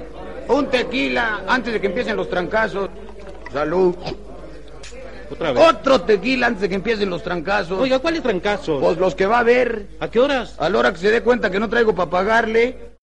Un 0.48 0.66
tequila, 0.66 1.42
antes 1.46 1.72
de 1.72 1.80
que 1.80 1.86
empiecen 1.86 2.16
los 2.16 2.28
trancazos. 2.28 2.90
Salud. 3.52 3.94
Otra 5.30 5.52
vez. 5.52 5.64
Otro 5.64 6.00
tequila 6.00 6.48
antes 6.48 6.62
de 6.62 6.68
que 6.68 6.74
empiecen 6.74 7.08
los 7.08 7.22
trancazos. 7.22 7.78
Oiga, 7.78 8.00
¿cuáles 8.00 8.22
trancazos? 8.22 8.82
Pues 8.82 8.98
los 8.98 9.14
que 9.14 9.26
va 9.26 9.36
a 9.36 9.40
haber. 9.40 9.86
¿A 10.00 10.10
qué 10.10 10.18
horas? 10.18 10.56
A 10.58 10.68
la 10.68 10.78
hora 10.78 10.92
que 10.92 10.98
se 10.98 11.10
dé 11.10 11.22
cuenta 11.22 11.50
que 11.50 11.60
no 11.60 11.68
traigo 11.68 11.94
para 11.94 12.10
pagarle. 12.10 12.96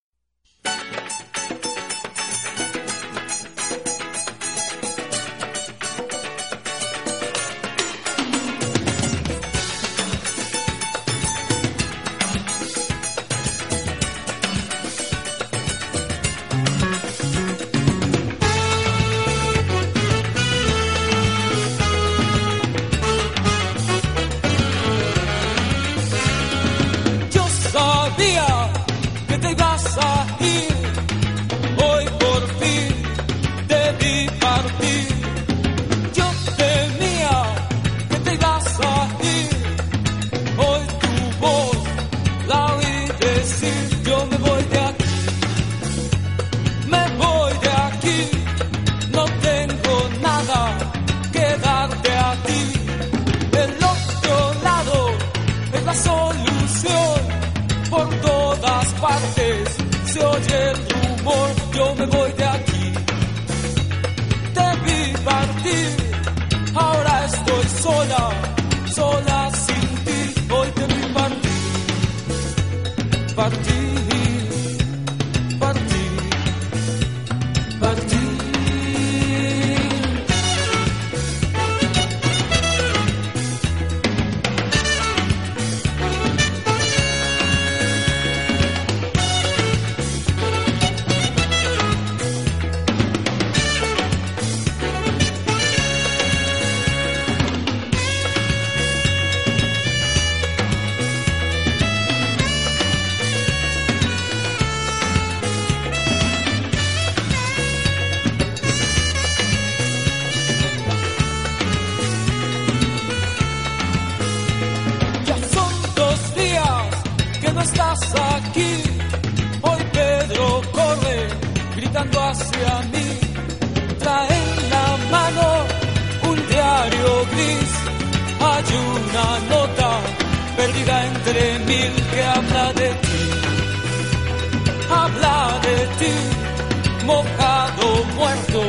habla 134.89 135.59
de 135.61 135.87
ti, 135.99 137.05
mojado, 137.05 138.03
muerto, 138.15 138.61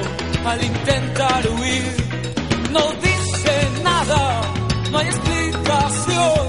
al 0.44 0.64
intentar 0.64 1.48
huir. 1.48 1.96
No 2.72 2.92
dice 3.02 3.68
nada, 3.82 4.40
no 4.90 4.98
hay 4.98 5.06
explicación, 5.06 6.48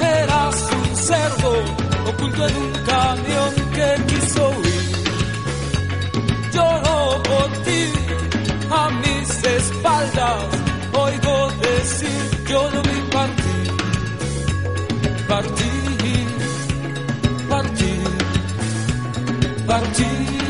eras 0.00 0.70
un 0.72 0.96
cerdo 0.96 1.52
oculto 2.10 2.48
en 2.48 2.56
un 2.56 2.81
back 19.72 19.94
to 19.94 20.41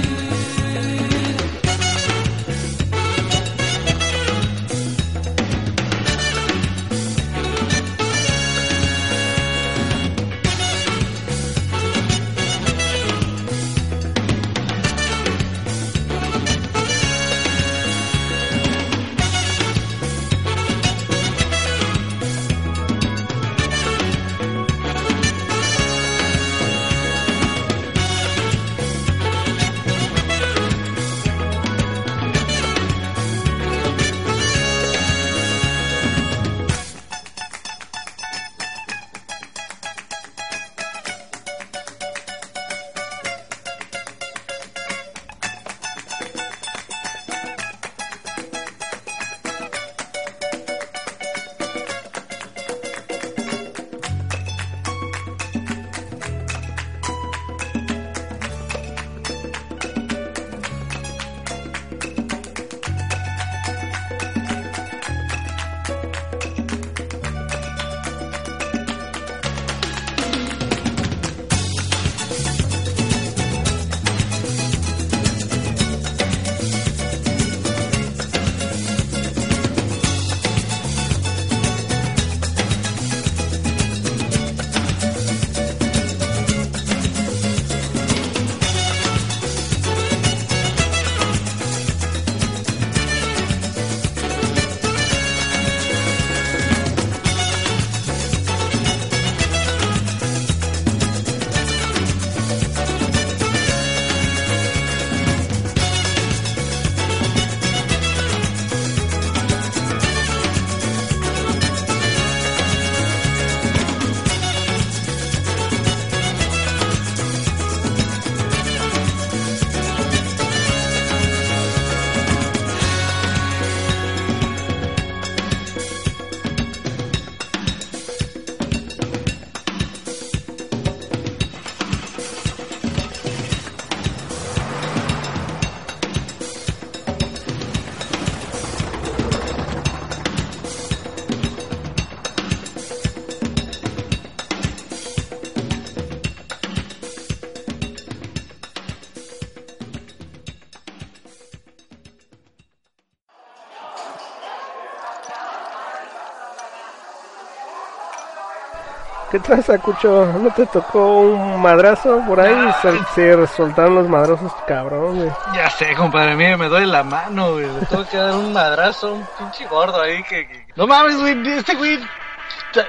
traza, 159.41 159.79
Cucho? 159.79 160.27
¿No 160.41 160.51
te 160.51 160.67
tocó 160.67 161.21
un 161.21 161.61
madrazo 161.61 162.23
por 162.27 162.41
ahí? 162.41 162.55
Se, 162.83 162.93
se 163.15 163.47
soltaron 163.49 163.95
los 163.97 164.09
madrazos, 164.09 164.53
cabrón, 164.67 165.17
güey. 165.17 165.31
Ya 165.55 165.69
sé, 165.71 165.95
compadre, 165.95 166.35
mire, 166.37 166.57
me 166.57 166.69
duele 166.69 166.87
la 166.87 167.03
mano, 167.03 167.53
güey. 167.53 167.67
Le 167.67 167.87
tengo 167.87 168.07
que 168.09 168.17
dar 168.17 168.33
un 168.35 168.53
madrazo 168.53 169.15
un 169.15 169.27
pinche 169.39 169.67
gordo 169.67 170.01
ahí 170.01 170.23
que... 170.25 170.47
que- 170.49 170.67
No 170.77 170.87
mames, 170.87 171.17
güey, 171.19 171.37
este 171.57 171.75
güey 171.75 171.99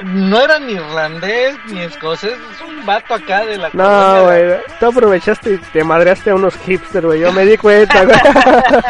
no 0.04 0.39
era 0.41 0.60
ni 0.60 0.74
irlandés 0.74 1.56
ni 1.68 1.82
escocés, 1.82 2.32
es 2.32 2.62
un 2.62 2.86
vato 2.86 3.14
acá 3.16 3.46
de 3.46 3.58
la 3.58 3.70
No, 3.74 4.14
de- 4.30 4.46
güey, 4.48 4.60
tú 4.80 4.86
aprovechaste 4.88 5.54
y 5.54 5.58
te 5.58 5.84
madreaste 5.84 6.30
a 6.32 6.36
unos 6.36 6.56
hipsters, 6.58 7.06
güey. 7.06 7.20
Yo 7.20 7.32
me 7.34 7.46
di 7.46 7.58
cuenta, 7.58 8.04
güey. 8.06 8.18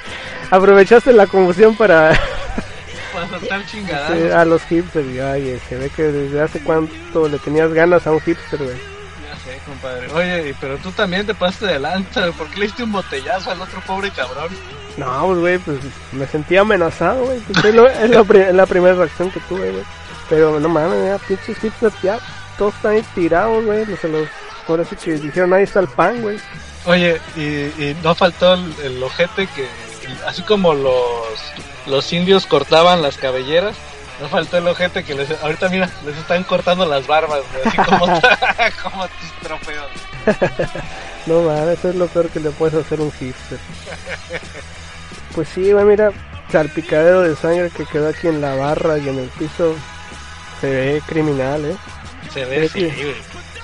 aprovechaste 0.50 1.12
la 1.12 1.26
confusión 1.26 1.76
para 1.76 2.12
soltar 3.30 3.66
chingadas. 3.66 4.18
sí, 4.18 4.30
a 4.30 4.44
los 4.44 4.62
hipsters. 4.62 5.20
Ay, 5.20 5.60
se 5.68 5.76
ve 5.76 5.90
que 5.90 6.02
desde 6.04 6.40
hace 6.42 6.60
cuánto 6.60 7.28
le 7.28 7.38
tenías 7.38 7.72
ganas 7.72 8.06
a 8.06 8.12
un 8.12 8.20
hipster, 8.20 8.62
güey. 8.62 8.76
Ya 8.76 9.36
sé, 9.36 9.60
compadre. 9.64 10.12
Oye, 10.12 10.54
pero 10.60 10.76
tú 10.78 10.90
también 10.92 11.26
te 11.26 11.34
pasaste 11.34 11.66
de 11.66 11.78
lanza. 11.78 12.30
¿Por 12.32 12.48
qué 12.50 12.60
le 12.60 12.66
diste 12.66 12.82
un 12.82 12.92
botellazo 12.92 13.50
al 13.50 13.60
otro 13.60 13.80
pobre 13.86 14.10
cabrón? 14.10 14.48
No, 14.96 15.26
pues, 15.26 15.38
güey, 15.38 15.58
pues 15.58 15.78
me 16.12 16.26
sentí 16.26 16.56
amenazado, 16.56 17.24
güey. 17.24 17.38
Pues, 17.40 17.64
es, 17.64 18.54
la 18.54 18.66
primera 18.66 18.94
reacción 18.94 19.30
que 19.30 19.40
tuve, 19.40 19.70
güey. 19.70 19.84
Pero 20.28 20.60
no 20.60 20.68
mames, 20.68 21.04
ya, 21.04 21.18
pinches 21.26 21.58
hipsters, 21.58 21.94
ya, 22.02 22.18
todos 22.56 22.74
están 22.74 22.92
ahí 22.92 23.04
tirados, 23.14 23.64
güey. 23.64 23.84
Se 23.96 24.08
los, 24.08 24.28
ahora 24.68 24.84
sí 24.84 24.96
que 24.96 25.12
dijeron, 25.14 25.52
ahí 25.52 25.64
está 25.64 25.80
el 25.80 25.88
pan, 25.88 26.22
güey. 26.22 26.38
Oye, 26.86 27.20
y, 27.36 27.40
y 27.40 27.96
no 28.02 28.14
faltó 28.14 28.54
el, 28.54 28.74
el 28.84 29.02
ojete 29.02 29.46
que, 29.48 29.68
así 30.26 30.42
como 30.42 30.74
los, 30.74 30.94
los 31.86 32.12
indios 32.12 32.46
cortaban 32.46 33.02
las 33.02 33.16
cabelleras, 33.16 33.76
no 34.20 34.28
faltó 34.28 34.58
el 34.58 34.68
ojete 34.68 35.04
que 35.04 35.14
les, 35.14 35.30
ahorita 35.42 35.68
mira, 35.68 35.90
les 36.04 36.16
están 36.16 36.44
cortando 36.44 36.84
las 36.86 37.06
barbas, 37.06 37.40
güey, 37.52 37.66
así 37.66 37.76
como, 37.78 38.06
como 38.82 39.08
tus 39.08 39.32
trofeos. 39.42 39.90
No 41.26 41.42
mames, 41.42 41.78
eso 41.78 41.90
es 41.90 41.96
lo 41.96 42.06
peor 42.06 42.30
que 42.30 42.40
le 42.40 42.50
puedes 42.50 42.74
hacer 42.74 42.98
a 42.98 43.02
un 43.02 43.12
hipster. 43.12 43.58
Pues 45.34 45.48
sí, 45.54 45.70
güey, 45.72 45.84
mira, 45.84 46.10
salpicadero 46.50 47.22
de 47.22 47.36
sangre 47.36 47.70
que 47.70 47.84
quedó 47.86 48.08
aquí 48.08 48.26
en 48.26 48.40
la 48.40 48.54
barra 48.56 48.98
y 48.98 49.08
en 49.08 49.18
el 49.18 49.28
piso. 49.28 49.74
Se 50.60 50.68
ve 50.68 51.02
criminal, 51.06 51.64
eh. 51.64 51.76
Se 52.32 52.44
ve, 52.46 52.68
Sí, 52.68 52.80
sí, 52.80 52.90
sí. 52.96 53.02
güey. 53.02 53.14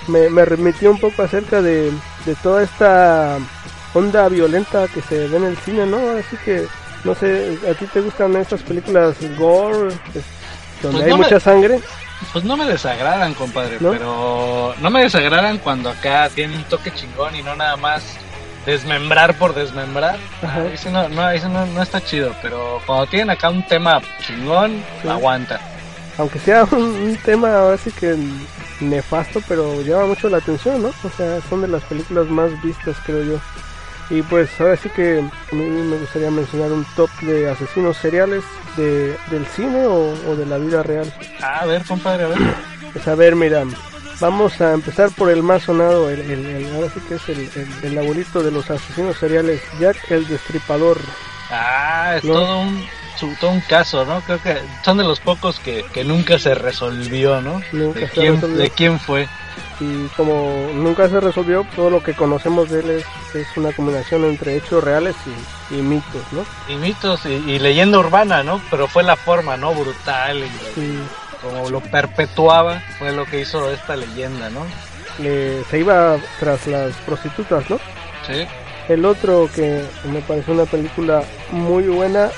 Me, 0.06 0.28
me 0.30 0.44
remitió 0.44 0.90
un 0.92 1.00
poco 1.00 1.22
acerca 1.22 1.60
de, 1.62 1.90
de 2.24 2.34
toda 2.42 2.62
esta 2.62 3.38
onda 3.94 4.28
violenta 4.28 4.86
que 4.88 5.00
se 5.02 5.28
ve 5.28 5.36
en 5.36 5.44
el 5.44 5.56
cine, 5.58 5.86
¿no? 5.86 5.98
Así 6.18 6.36
que, 6.44 6.66
no 7.04 7.14
sé, 7.14 7.58
¿a 7.70 7.74
ti 7.74 7.86
te 7.86 8.00
gustan 8.00 8.36
estas 8.36 8.62
películas 8.62 9.14
gore? 9.38 9.88
es- 10.14 10.24
Donde 10.82 10.98
Pues 10.98 11.04
hay 11.04 11.10
no 11.10 11.16
me- 11.18 11.24
mucha 11.24 11.40
sangre. 11.40 11.80
Pues 12.32 12.44
no 12.44 12.56
me 12.56 12.64
desagradan, 12.66 13.34
compadre, 13.34 13.76
¿No? 13.80 13.90
pero 13.92 14.74
no 14.80 14.90
me 14.90 15.02
desagradan 15.02 15.58
cuando 15.58 15.90
acá 15.90 16.28
tiene 16.34 16.56
un 16.56 16.64
toque 16.64 16.90
chingón 16.92 17.34
y 17.36 17.42
no 17.42 17.54
nada 17.56 17.76
más 17.76 18.02
desmembrar 18.66 19.34
por 19.38 19.54
desmembrar. 19.54 20.18
Ajá. 20.42 20.62
Ahí 20.62 20.76
sí 20.76 20.88
no, 20.90 21.08
no, 21.08 21.30
sí 21.32 21.46
no, 21.48 21.66
no 21.66 21.82
está 21.82 22.00
chido, 22.02 22.34
pero 22.42 22.80
cuando 22.86 23.06
tienen 23.06 23.30
acá 23.30 23.48
un 23.50 23.62
tema 23.66 24.00
chingón, 24.26 24.82
Sí. 25.02 25.08
aguanta. 25.08 25.60
Aunque 26.18 26.38
sea 26.38 26.64
un, 26.70 26.78
un 26.82 27.16
tema 27.18 27.54
ahora 27.54 27.76
sí 27.76 27.90
que 27.92 28.16
nefasto, 28.80 29.40
pero 29.46 29.80
llama 29.82 30.06
mucho 30.06 30.28
la 30.28 30.38
atención, 30.38 30.82
¿no? 30.82 30.88
O 30.88 31.10
sea, 31.16 31.40
son 31.48 31.60
de 31.62 31.68
las 31.68 31.82
películas 31.84 32.26
más 32.26 32.50
vistas, 32.62 32.96
creo 33.04 33.22
yo. 33.22 33.38
Y 34.10 34.22
pues 34.22 34.48
ahora 34.60 34.76
sí 34.76 34.88
que 34.90 35.18
a 35.20 35.54
mí 35.54 35.64
me 35.64 35.96
gustaría 35.96 36.30
mencionar 36.30 36.70
un 36.72 36.84
top 36.94 37.10
de 37.22 37.50
asesinos 37.50 37.96
seriales 37.96 38.44
de, 38.76 39.16
del 39.30 39.44
cine 39.46 39.84
o, 39.86 40.14
o 40.28 40.36
de 40.36 40.46
la 40.46 40.58
vida 40.58 40.82
real. 40.82 41.12
A 41.42 41.66
ver, 41.66 41.84
compadre, 41.84 42.24
a 42.24 42.28
ver. 42.28 42.38
Pues 42.92 43.08
a 43.08 43.14
ver, 43.16 43.34
mira, 43.34 43.64
vamos 44.20 44.60
a 44.60 44.72
empezar 44.74 45.10
por 45.10 45.28
el 45.30 45.42
más 45.42 45.64
sonado, 45.64 46.08
el, 46.08 46.20
el- 46.20 46.46
el- 46.46 46.74
ahora 46.76 46.88
sí 46.94 47.00
que 47.08 47.16
es 47.16 47.28
el, 47.28 47.50
el- 47.56 47.84
el 47.92 47.98
abuelito 47.98 48.42
de 48.42 48.52
los 48.52 48.70
asesinos 48.70 49.16
seriales, 49.18 49.60
Jack 49.80 50.10
el 50.10 50.26
Destripador. 50.28 50.98
Ah, 51.50 52.14
es 52.16 52.24
¿No? 52.24 52.34
todo 52.34 52.60
un 52.60 52.86
su- 53.18 53.34
todo 53.40 53.50
un 53.50 53.60
caso, 53.60 54.04
¿no? 54.04 54.20
Creo 54.22 54.40
que 54.42 54.56
son 54.84 54.98
de 54.98 55.04
los 55.04 55.20
pocos 55.20 55.58
que, 55.60 55.84
que 55.92 56.04
nunca 56.04 56.38
se 56.38 56.54
resolvió, 56.54 57.40
¿no? 57.40 57.60
Nunca 57.72 58.00
de 58.00 58.06
se 58.08 58.12
quién, 58.12 58.34
resolvió. 58.34 58.56
de 58.58 58.70
quién 58.70 58.98
fue. 59.00 59.28
Y 59.80 60.06
como 60.16 60.70
nunca 60.74 61.08
se 61.08 61.20
resolvió, 61.20 61.66
todo 61.76 61.90
lo 61.90 62.02
que 62.02 62.14
conocemos 62.14 62.70
de 62.70 62.80
él 62.80 62.90
es, 62.90 63.04
es 63.34 63.46
una 63.56 63.72
combinación 63.72 64.24
entre 64.24 64.56
hechos 64.56 64.82
reales 64.82 65.14
y, 65.70 65.74
y 65.74 65.82
mitos, 65.82 66.22
¿no? 66.32 66.44
Y 66.68 66.76
mitos 66.76 67.24
y, 67.26 67.28
y 67.34 67.58
leyenda 67.58 67.98
urbana, 67.98 68.42
¿no? 68.42 68.60
Pero 68.70 68.86
fue 68.88 69.02
la 69.02 69.16
forma, 69.16 69.56
¿no? 69.56 69.74
Brutal 69.74 70.38
y 70.38 70.80
Y 70.80 70.98
como 71.42 71.68
lo 71.70 71.80
perpetuaba 71.80 72.80
fue 72.98 73.12
lo 73.12 73.24
que 73.26 73.40
hizo 73.40 73.70
esta 73.70 73.96
leyenda, 73.96 74.48
¿no? 74.50 74.66
le- 75.18 75.64
se 75.64 75.78
iba 75.78 76.16
tras 76.38 76.66
las 76.66 76.92
prostitutas, 77.06 77.68
¿no? 77.70 77.78
Sí. 78.26 78.46
El 78.88 79.04
otro 79.06 79.48
que 79.54 79.82
me 80.04 80.20
pareció 80.20 80.52
una 80.54 80.64
película 80.66 81.22
muy 81.50 81.84
buena, 81.84 82.30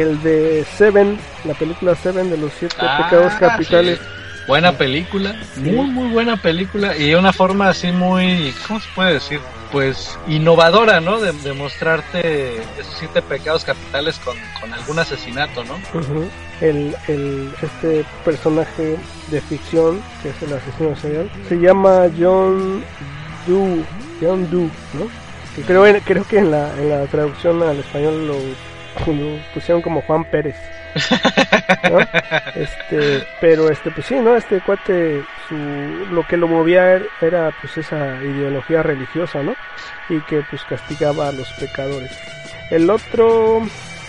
el 0.00 0.22
de 0.22 0.64
Seven, 0.76 1.18
la 1.44 1.54
película 1.54 1.94
Seven 1.94 2.30
de 2.30 2.36
los 2.36 2.52
siete 2.58 2.76
Ah, 2.80 3.04
pecados 3.08 3.32
capitales. 3.34 3.98
sí. 3.98 4.04
Buena 4.46 4.70
película, 4.70 5.34
muy 5.56 5.86
muy 5.90 6.08
buena 6.12 6.36
película 6.36 6.96
y 6.96 7.12
una 7.16 7.32
forma 7.32 7.68
así 7.68 7.90
muy, 7.90 8.54
¿cómo 8.68 8.78
se 8.78 8.86
puede 8.94 9.14
decir? 9.14 9.40
Pues 9.72 10.16
innovadora, 10.28 11.00
¿no? 11.00 11.18
De, 11.18 11.32
de 11.32 11.52
mostrarte 11.52 12.54
esos 12.78 12.94
siete 12.96 13.22
pecados 13.22 13.64
capitales 13.64 14.20
con, 14.24 14.36
con 14.60 14.72
algún 14.72 15.00
asesinato, 15.00 15.64
¿no? 15.64 15.74
El, 16.60 16.94
el, 17.08 17.50
este 17.60 18.04
personaje 18.24 18.96
de 19.32 19.40
ficción, 19.40 20.00
que 20.22 20.28
es 20.28 20.40
el 20.42 20.52
asesino 20.52 20.94
serial, 20.94 21.28
se 21.48 21.56
llama 21.56 22.02
John 22.16 22.84
Doe, 23.48 23.82
John 24.20 24.48
Doe, 24.48 24.70
¿no? 24.94 25.08
Que 25.56 25.62
creo, 25.62 25.82
creo 26.04 26.24
que 26.24 26.38
en 26.38 26.52
la, 26.52 26.72
en 26.78 26.88
la 26.90 27.04
traducción 27.06 27.60
al 27.64 27.78
español 27.80 28.28
lo, 28.28 28.34
lo 29.06 29.38
pusieron 29.54 29.82
como 29.82 30.02
Juan 30.02 30.24
Pérez. 30.24 30.56
¿no? 31.90 31.98
Este, 32.54 33.22
pero 33.40 33.70
este, 33.70 33.90
pues 33.90 34.06
sí, 34.06 34.14
¿no? 34.16 34.34
Este 34.36 34.60
cuate, 34.60 35.22
su, 35.48 35.54
lo 36.10 36.26
que 36.26 36.36
lo 36.38 36.48
movía 36.48 36.96
er- 36.96 37.06
era 37.20 37.52
pues 37.60 37.76
esa 37.76 38.16
ideología 38.22 38.82
religiosa, 38.82 39.42
¿no? 39.42 39.54
Y 40.08 40.20
que 40.22 40.42
pues 40.48 40.62
castigaba 40.64 41.28
a 41.28 41.32
los 41.32 41.52
pecadores. 41.54 42.10
El 42.70 42.88
otro 42.88 43.60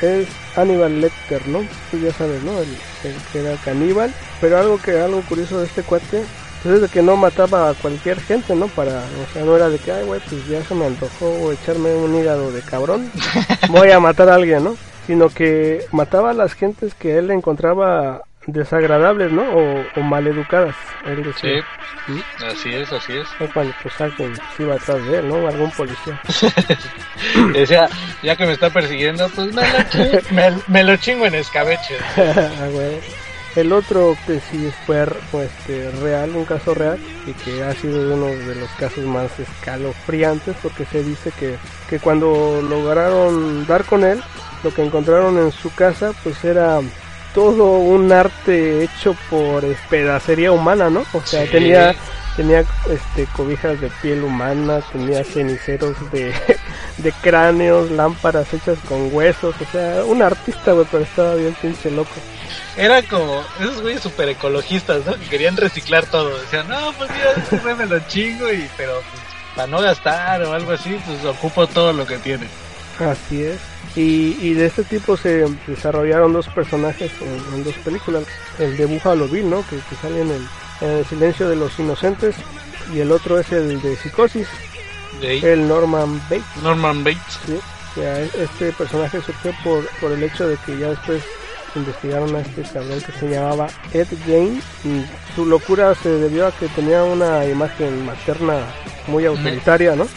es 0.02 0.28
Hannibal 0.56 1.02
Lecter, 1.02 1.46
¿no? 1.48 1.60
Tú 1.92 2.00
ya 2.00 2.14
sabes, 2.14 2.42
¿no? 2.44 2.58
El, 2.62 2.70
el 3.04 3.16
que 3.34 3.40
era 3.40 3.56
caníbal. 3.66 4.14
Pero 4.40 4.58
algo 4.58 4.78
que 4.78 4.98
algo 5.00 5.22
curioso 5.24 5.60
de 5.60 5.66
este 5.68 5.84
cuate 5.84 6.24
pues 6.64 6.76
es 6.76 6.82
de 6.82 6.88
que 6.90 7.02
no 7.02 7.16
mataba 7.16 7.70
a 7.70 7.74
cualquier 7.74 8.20
gente, 8.20 8.56
¿no? 8.56 8.68
Para, 8.68 8.92
o 9.00 9.34
sea, 9.34 9.44
no 9.44 9.56
era 9.56 9.70
de 9.70 9.78
que, 9.80 9.92
ay, 9.92 10.06
güey, 10.06 10.20
pues 10.28 10.48
ya 10.48 10.64
se 10.64 10.76
me 10.76 10.86
antojó 10.86 11.52
echarme 11.52 11.94
un 11.94 12.16
hígado 12.16 12.52
de 12.52 12.62
cabrón. 12.62 13.12
Voy 13.70 13.92
a 13.92 14.00
matar 14.00 14.30
a 14.30 14.36
alguien, 14.36 14.64
¿no? 14.64 14.76
Sino 15.06 15.30
que 15.30 15.86
mataba 15.92 16.32
a 16.32 16.34
las 16.34 16.54
gentes 16.54 16.94
que 16.96 17.18
él 17.18 17.32
encontraba 17.32 18.22
desagradables, 18.48 19.32
¿no? 19.32 19.44
O, 19.44 19.84
o 19.96 20.02
maleducadas. 20.04 20.76
Él 21.06 21.18
Sí, 21.40 21.48
decía. 21.48 21.66
¿Mm? 22.08 22.44
así 22.50 22.70
es, 22.74 22.92
así 22.94 23.14
es. 23.18 23.28
O 23.42 23.54
cuando 23.54 23.74
pues 23.84 24.00
alguien 24.00 24.34
se 24.56 24.64
iba 24.64 24.76
atrás 24.76 25.06
de 25.06 25.20
él, 25.20 25.28
¿no? 25.28 25.48
Algún 25.48 25.70
policía. 25.72 26.20
Decía, 27.54 27.90
ya 28.24 28.36
que 28.36 28.46
me 28.46 28.54
está 28.54 28.70
persiguiendo, 28.70 29.28
pues 29.30 29.54
me 29.54 29.62
lo, 29.62 30.22
me, 30.32 30.58
me 30.68 30.84
lo 30.84 30.96
chingo 30.98 31.26
en 31.26 31.36
escabeche. 31.36 31.98
Ah, 32.18 32.68
güey. 32.72 33.00
El 33.58 33.74
otro 33.74 34.16
que 34.28 34.40
sí 34.40 34.72
fue 34.86 35.04
pues, 35.32 35.50
este, 35.60 35.90
real, 36.00 36.30
un 36.36 36.46
caso 36.46 36.76
real, 36.76 37.00
y 37.26 37.32
que 37.34 37.64
ha 37.64 37.74
sido 37.74 38.14
uno 38.14 38.28
de 38.28 38.54
los 38.54 38.70
casos 38.78 39.04
más 39.04 39.32
escalofriantes, 39.40 40.56
porque 40.62 40.86
se 40.86 41.04
dice 41.04 41.32
que, 41.40 41.56
que 41.90 42.00
cuando 42.00 42.62
lograron 42.62 43.66
dar 43.66 43.84
con 43.84 44.04
él, 44.04 44.22
lo 44.64 44.72
que 44.72 44.86
encontraron 44.86 45.40
en 45.40 45.52
su 45.52 45.74
casa, 45.74 46.14
pues 46.24 46.44
era 46.46 46.80
todo 47.34 47.80
un 47.80 48.12
arte 48.12 48.84
hecho 48.84 49.16
por 49.28 49.64
pedacería 49.90 50.52
humana, 50.52 50.92
¿no? 50.92 51.04
O 51.14 51.22
sea, 51.26 51.44
Sí. 51.46 51.52
tenía 51.52 51.96
tenía 52.36 52.64
este 52.88 53.26
cobijas 53.36 53.82
de 53.82 53.90
piel 54.04 54.24
humana, 54.24 54.82
tenía 54.92 55.24
ceniceros 55.24 55.96
de, 56.12 56.32
de 57.00 57.12
cráneos, 57.24 57.90
lámparas 57.90 58.54
hechas 58.54 58.78
con 58.88 59.10
huesos, 59.12 59.56
o 59.60 59.72
sea, 59.72 60.04
un 60.06 60.22
artista, 60.22 60.74
güey, 60.74 60.86
pero 60.92 61.04
estaba 61.04 61.34
bien 61.34 61.56
pinche 61.60 61.90
loco. 61.90 62.12
Era 62.76 63.02
como 63.04 63.44
esos 63.60 63.82
güeyes 63.82 64.02
super 64.02 64.30
ecologistas, 64.30 65.06
¿no? 65.06 65.14
Que 65.16 65.26
querían 65.26 65.58
reciclar 65.58 66.06
todo. 66.06 66.38
Decían, 66.40 66.68
no, 66.68 66.94
pues 66.94 67.10
mira, 67.12 67.32
este 67.38 67.76
me 67.76 67.86
lo 67.86 68.00
chingo, 68.08 68.52
y, 68.52 68.70
pero 68.78 68.94
pues, 68.94 69.24
para 69.56 69.68
no 69.68 69.82
gastar 69.82 70.44
o 70.44 70.54
algo 70.54 70.72
así, 70.72 71.00
pues 71.06 71.26
ocupo 71.26 71.68
todo 71.68 71.94
lo 71.94 72.06
que 72.06 72.18
tiene. 72.18 72.48
Así 73.00 73.44
es. 73.44 73.60
Y, 73.96 74.38
y 74.42 74.54
de 74.54 74.68
este 74.68 74.84
tipo 74.84 75.18
se 75.18 75.46
desarrollaron 75.66 76.34
dos 76.34 76.48
personajes 76.50 77.12
en, 77.22 77.56
en 77.56 77.64
dos 77.64 77.76
películas. 77.76 78.24
El 78.60 78.78
de 78.78 78.86
Buffalo 78.86 79.28
Bill, 79.28 79.50
¿no? 79.50 79.66
Que, 79.68 79.78
que 79.78 79.96
sale 80.02 80.22
en 80.22 80.30
el, 80.30 80.48
en 80.82 80.90
el 80.98 81.06
silencio 81.06 81.50
de 81.50 81.56
los 81.56 81.78
inocentes. 81.80 82.36
Y 82.94 83.00
el 83.00 83.12
otro 83.12 83.40
es 83.40 83.52
el 83.52 83.82
de 83.82 83.96
Psicosis, 83.98 84.48
el 85.22 85.68
Norman 85.68 86.22
Bates. 86.30 86.64
Norman 86.64 87.04
Bates. 87.04 87.40
¿sí? 87.46 87.60
O 87.92 88.00
sea, 88.00 88.20
este 88.22 88.72
personaje 88.72 89.22
surgió 89.22 89.54
por, 89.64 89.86
por 90.00 90.12
el 90.12 90.24
hecho 90.24 90.48
de 90.48 90.58
que 90.66 90.78
ya 90.78 90.90
después 90.90 91.24
investigaron 91.78 92.36
a 92.36 92.42
este 92.42 92.62
cabrón 92.64 93.02
que 93.02 93.12
se 93.14 93.30
llamaba 93.30 93.68
Ed 93.94 94.08
Gein 94.26 94.62
y 94.84 95.06
su 95.36 95.46
locura 95.46 95.96
se 95.96 96.10
debió 96.10 96.48
a 96.48 96.52
que 96.52 96.68
tenía 96.70 97.04
una 97.04 97.46
imagen 97.46 98.06
materna 98.06 98.60
muy 99.08 99.26
autoritaria, 99.26 99.96
¿no? 99.96 100.08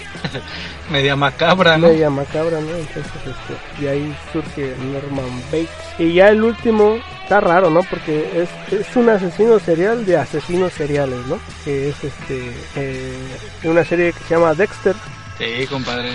Media 0.90 1.14
macabra, 1.14 1.78
¿no? 1.78 1.88
Media 1.88 2.10
macabra, 2.10 2.60
¿no? 2.60 2.74
Entonces, 2.74 3.12
este, 3.14 3.82
y 3.82 3.86
ahí 3.86 4.16
surge 4.32 4.74
Norman 4.92 5.42
Bates. 5.52 5.68
Y 5.98 6.14
ya 6.14 6.30
el 6.30 6.42
último 6.42 6.98
está 7.22 7.40
raro, 7.40 7.70
¿no? 7.70 7.82
Porque 7.84 8.42
es, 8.42 8.72
es 8.72 8.96
un 8.96 9.08
asesino 9.08 9.58
serial 9.60 10.04
de 10.04 10.16
asesinos 10.16 10.72
seriales, 10.72 11.24
¿no? 11.26 11.38
Que 11.64 11.90
es 11.90 12.04
este 12.04 12.52
eh, 12.74 13.16
una 13.62 13.84
serie 13.84 14.12
que 14.12 14.18
se 14.24 14.34
llama 14.34 14.54
Dexter. 14.54 14.96
Sí, 15.38 15.66
compadre. 15.68 16.10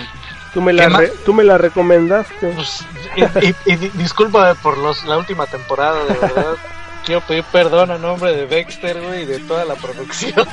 Tú 0.56 0.62
me 0.62 0.72
la, 0.72 0.88
re- 0.88 1.12
tú 1.26 1.34
me 1.34 1.44
la 1.44 1.58
recomendaste. 1.58 2.48
Pues, 2.48 2.80
y, 3.14 3.46
y- 3.46 3.54
y 3.66 3.76
di- 3.76 3.90
disculpa 3.92 4.54
por 4.54 4.78
los, 4.78 5.04
la 5.04 5.18
última 5.18 5.46
temporada, 5.46 6.02
de 6.06 6.14
verdad. 6.14 6.54
Quiero 7.04 7.20
pedir 7.20 7.44
perdón 7.52 7.90
a 7.90 7.98
nombre 7.98 8.34
de 8.34 8.46
Dexter, 8.46 9.02
güey, 9.02 9.24
y 9.24 9.26
de 9.26 9.38
toda 9.40 9.66
la 9.66 9.74
producción. 9.74 10.34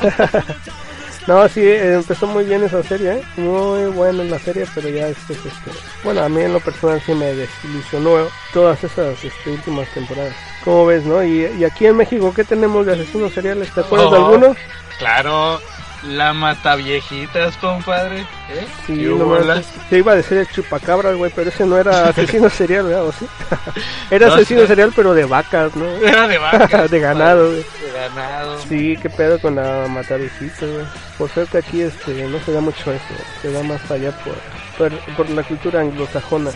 No, 1.25 1.47
sí, 1.47 1.61
eh, 1.61 1.93
empezó 1.93 2.27
muy 2.27 2.43
bien 2.43 2.63
esa 2.65 2.83
serie, 2.83 3.13
¿eh? 3.13 3.23
muy 3.37 3.85
buena 3.85 4.25
la 4.25 4.37
serie, 4.39 4.65
pero 4.75 4.89
ya 4.89 5.07
este, 5.07 5.31
este, 5.31 5.71
bueno, 6.03 6.21
a 6.21 6.27
mí 6.27 6.41
en 6.41 6.51
lo 6.51 6.59
personal 6.59 7.01
sí 7.05 7.13
me 7.13 7.33
desilusionó 7.33 8.27
todas 8.51 8.83
esas 8.83 9.23
este, 9.23 9.51
últimas 9.51 9.87
temporadas. 9.93 10.35
¿Cómo 10.65 10.85
ves, 10.85 11.05
no? 11.05 11.23
Y, 11.23 11.45
y 11.57 11.63
aquí 11.63 11.85
en 11.85 11.95
México, 11.95 12.33
¿qué 12.35 12.43
tenemos 12.43 12.85
de 12.85 12.95
asesinos 12.95 13.31
seriales? 13.31 13.71
¿Te 13.73 13.79
acuerdas 13.79 14.11
de 14.11 14.17
Oh, 14.17 14.25
algunos? 14.25 14.57
Claro, 14.99 15.61
la 16.07 16.33
mata 16.33 16.75
viejitas, 16.75 17.55
compadre. 17.57 18.21
¿Eh? 18.21 18.67
Sí. 18.85 19.01
Yo 19.01 19.17
iba 19.91 20.11
a 20.11 20.15
decir 20.15 20.37
el 20.37 20.47
chupacabras, 20.47 21.15
güey, 21.15 21.31
pero 21.33 21.49
ese 21.49 21.65
no 21.65 21.77
era 21.77 22.07
asesino 22.09 22.49
serial, 22.49 22.85
¿verdad? 22.85 23.05
¿O 23.05 23.11
sí? 23.11 23.25
era 24.11 24.27
No 24.27 24.33
asesino 24.33 24.65
serial, 24.67 24.91
pero 24.95 25.13
de 25.13 25.25
vacas, 25.25 25.75
¿no? 25.75 25.85
Era 26.03 26.27
de 26.27 26.37
vacas, 26.37 26.91
de 26.91 26.99
ganado, 26.99 27.47
güey. 27.47 27.57
De 27.63 27.91
ganado. 27.93 28.59
Sí, 28.67 28.97
qué 29.01 29.09
pedo 29.09 29.39
con 29.39 29.55
la 29.55 29.87
matavisitas, 29.87 30.69
güey. 30.69 30.85
Por 31.17 31.29
suerte 31.29 31.59
aquí 31.59 31.81
este, 31.81 32.27
no 32.27 32.39
se 32.39 32.51
da 32.51 32.61
mucho 32.61 32.91
eso, 32.91 33.13
se 33.41 33.51
da 33.51 33.63
más 33.63 33.89
allá 33.89 34.11
por, 34.23 34.35
por, 34.77 34.99
por 35.15 35.29
la 35.29 35.43
cultura 35.43 35.81
anglosajona. 35.81 36.51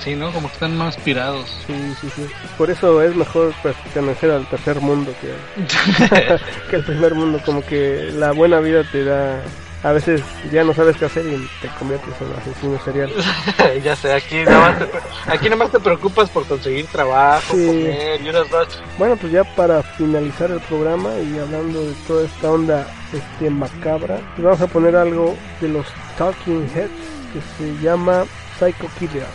Sí, 0.00 0.14
¿no? 0.14 0.30
Como 0.32 0.48
que 0.48 0.54
están 0.54 0.76
más 0.76 0.96
pirados. 0.98 1.48
Sí, 1.66 1.74
sí, 2.00 2.08
sí. 2.14 2.26
Por 2.56 2.70
eso 2.70 3.02
es 3.02 3.14
mejor 3.16 3.52
pertenecer 3.62 4.30
al 4.30 4.48
tercer 4.48 4.80
mundo 4.80 5.12
que, 5.20 5.32
que 6.70 6.76
al 6.76 6.84
primer 6.84 7.14
mundo. 7.14 7.40
Como 7.44 7.64
que 7.64 8.10
la 8.14 8.32
buena 8.32 8.60
vida 8.60 8.82
te 8.90 9.04
da... 9.04 9.42
A 9.82 9.92
veces 9.92 10.20
ya 10.50 10.64
no 10.64 10.74
sabes 10.74 10.96
qué 10.96 11.04
hacer 11.04 11.24
y 11.26 11.48
te 11.60 11.68
conviertes 11.78 12.12
en 12.20 12.32
asesino 12.32 12.80
serial. 12.84 13.12
ya 13.84 13.94
sé, 13.94 14.12
aquí 14.14 14.36
nada, 14.44 14.58
más 14.58 14.78
te, 14.78 14.86
aquí 15.30 15.44
nada 15.44 15.56
más 15.56 15.70
te 15.70 15.78
preocupas 15.78 16.28
por 16.30 16.44
conseguir 16.46 16.86
trabajo, 16.86 17.54
Sí. 17.54 17.66
comer 17.66 18.20
y 18.20 18.28
unas 18.28 18.50
noches. 18.50 18.80
Bueno, 18.98 19.16
pues 19.16 19.32
ya 19.32 19.44
para 19.54 19.82
finalizar 19.84 20.50
el 20.50 20.60
programa 20.60 21.10
y 21.18 21.38
hablando 21.38 21.82
de 21.84 21.92
toda 22.08 22.24
esta 22.26 22.50
onda 22.50 22.86
este 23.12 23.48
macabra, 23.50 24.18
pues 24.34 24.44
vamos 24.44 24.60
a 24.62 24.66
poner 24.66 24.96
algo 24.96 25.36
de 25.60 25.68
los 25.68 25.86
Talking 26.18 26.68
Heads 26.74 26.90
que 27.32 27.40
se 27.64 27.80
llama 27.84 28.24
Psycho 28.58 28.88
Killer. 28.98 29.26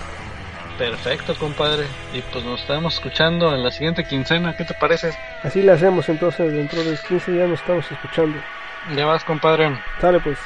Perfecto, 0.81 1.35
compadre. 1.35 1.85
Y 2.11 2.23
pues 2.23 2.43
nos 2.43 2.59
estamos 2.59 2.95
escuchando 2.95 3.53
en 3.53 3.61
la 3.61 3.69
siguiente 3.69 4.03
quincena. 4.03 4.57
¿Qué 4.57 4.65
te 4.65 4.73
parece? 4.73 5.11
Así 5.43 5.61
le 5.61 5.73
hacemos 5.73 6.09
entonces, 6.09 6.51
dentro 6.51 6.83
de 6.83 6.97
15 7.07 7.33
días 7.33 7.47
nos 7.47 7.59
estamos 7.59 7.85
escuchando. 7.91 8.35
Ya 8.95 9.05
vas, 9.05 9.23
compadre. 9.23 9.77
Sale 9.99 10.19
pues. 10.21 10.39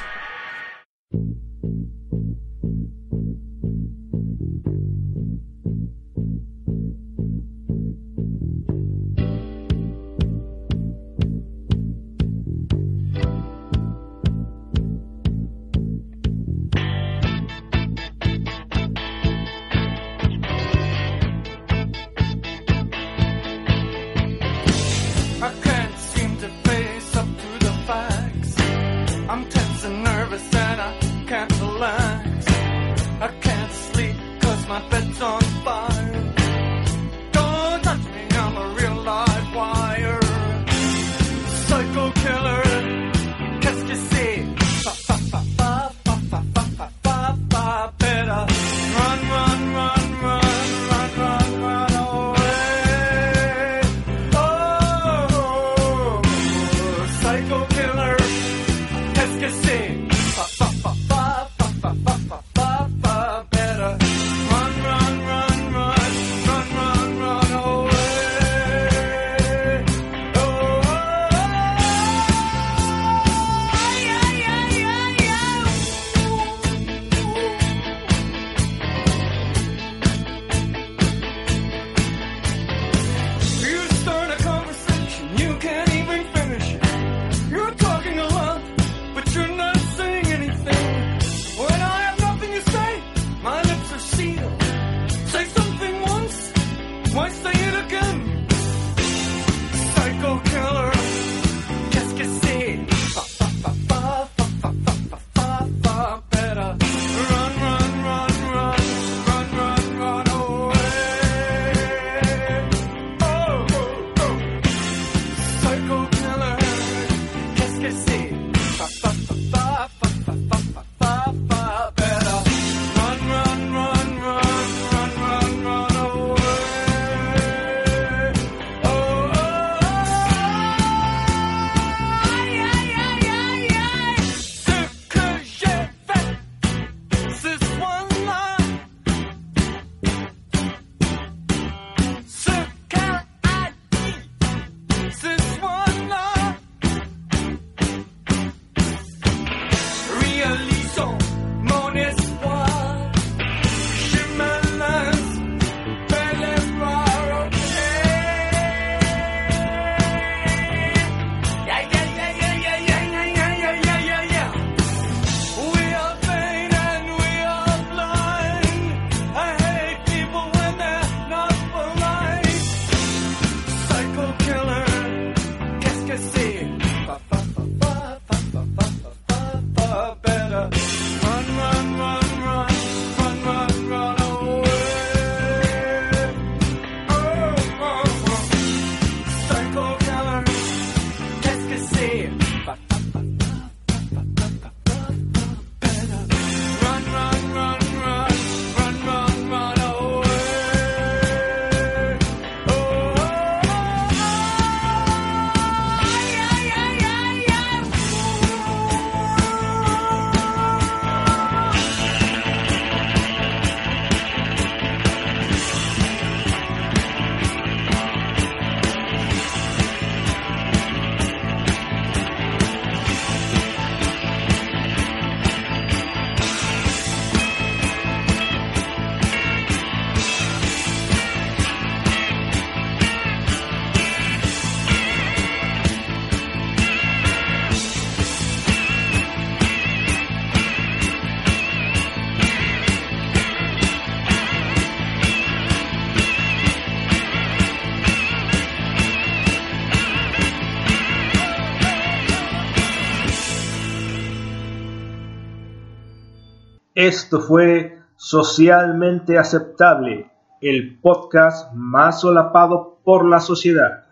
Esto 257.06 257.40
fue 257.40 258.00
Socialmente 258.16 259.38
Aceptable, 259.38 260.28
el 260.60 260.98
podcast 260.98 261.72
más 261.72 262.20
solapado 262.20 262.98
por 263.04 263.24
la 263.24 263.38
sociedad. 263.38 264.05